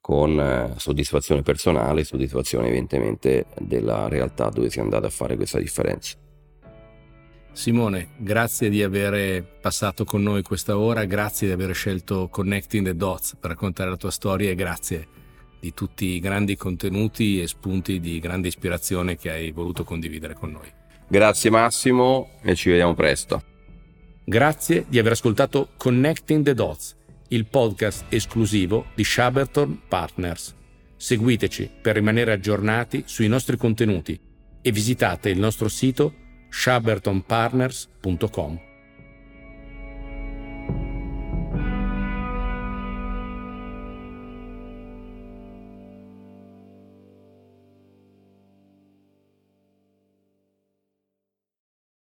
con 0.00 0.38
eh, 0.38 0.74
soddisfazione 0.76 1.42
personale 1.42 2.02
e 2.02 2.04
soddisfazione 2.04 2.66
evidentemente 2.66 3.46
della 3.58 4.08
realtà 4.08 4.50
dove 4.50 4.70
si 4.70 4.78
è 4.78 4.82
andato 4.82 5.06
a 5.06 5.10
fare 5.10 5.36
questa 5.36 5.58
differenza. 5.58 6.16
Simone, 7.54 8.08
grazie 8.16 8.68
di 8.68 8.82
aver 8.82 9.44
passato 9.60 10.04
con 10.04 10.24
noi 10.24 10.42
questa 10.42 10.76
ora, 10.76 11.04
grazie 11.04 11.46
di 11.46 11.52
aver 11.52 11.72
scelto 11.72 12.28
Connecting 12.28 12.84
the 12.84 12.96
Dots 12.96 13.36
per 13.38 13.50
raccontare 13.50 13.90
la 13.90 13.96
tua 13.96 14.10
storia 14.10 14.50
e 14.50 14.56
grazie 14.56 15.06
di 15.60 15.72
tutti 15.72 16.04
i 16.06 16.18
grandi 16.18 16.56
contenuti 16.56 17.40
e 17.40 17.46
spunti 17.46 18.00
di 18.00 18.18
grande 18.18 18.48
ispirazione 18.48 19.16
che 19.16 19.30
hai 19.30 19.52
voluto 19.52 19.84
condividere 19.84 20.34
con 20.34 20.50
noi. 20.50 20.68
Grazie 21.06 21.50
Massimo 21.50 22.30
e 22.42 22.56
ci 22.56 22.70
vediamo 22.70 22.94
presto. 22.94 23.44
Grazie 24.24 24.84
di 24.88 24.98
aver 24.98 25.12
ascoltato 25.12 25.70
Connecting 25.76 26.44
the 26.44 26.54
Dots, 26.54 26.96
il 27.28 27.46
podcast 27.46 28.06
esclusivo 28.08 28.86
di 28.96 29.04
Shaberton 29.04 29.82
Partners. 29.86 30.56
Seguiteci 30.96 31.70
per 31.80 31.94
rimanere 31.94 32.32
aggiornati 32.32 33.04
sui 33.06 33.28
nostri 33.28 33.56
contenuti 33.56 34.18
e 34.60 34.72
visitate 34.72 35.30
il 35.30 35.38
nostro 35.38 35.68
sito 35.68 36.22
shabertonpartners.com. 36.62 38.73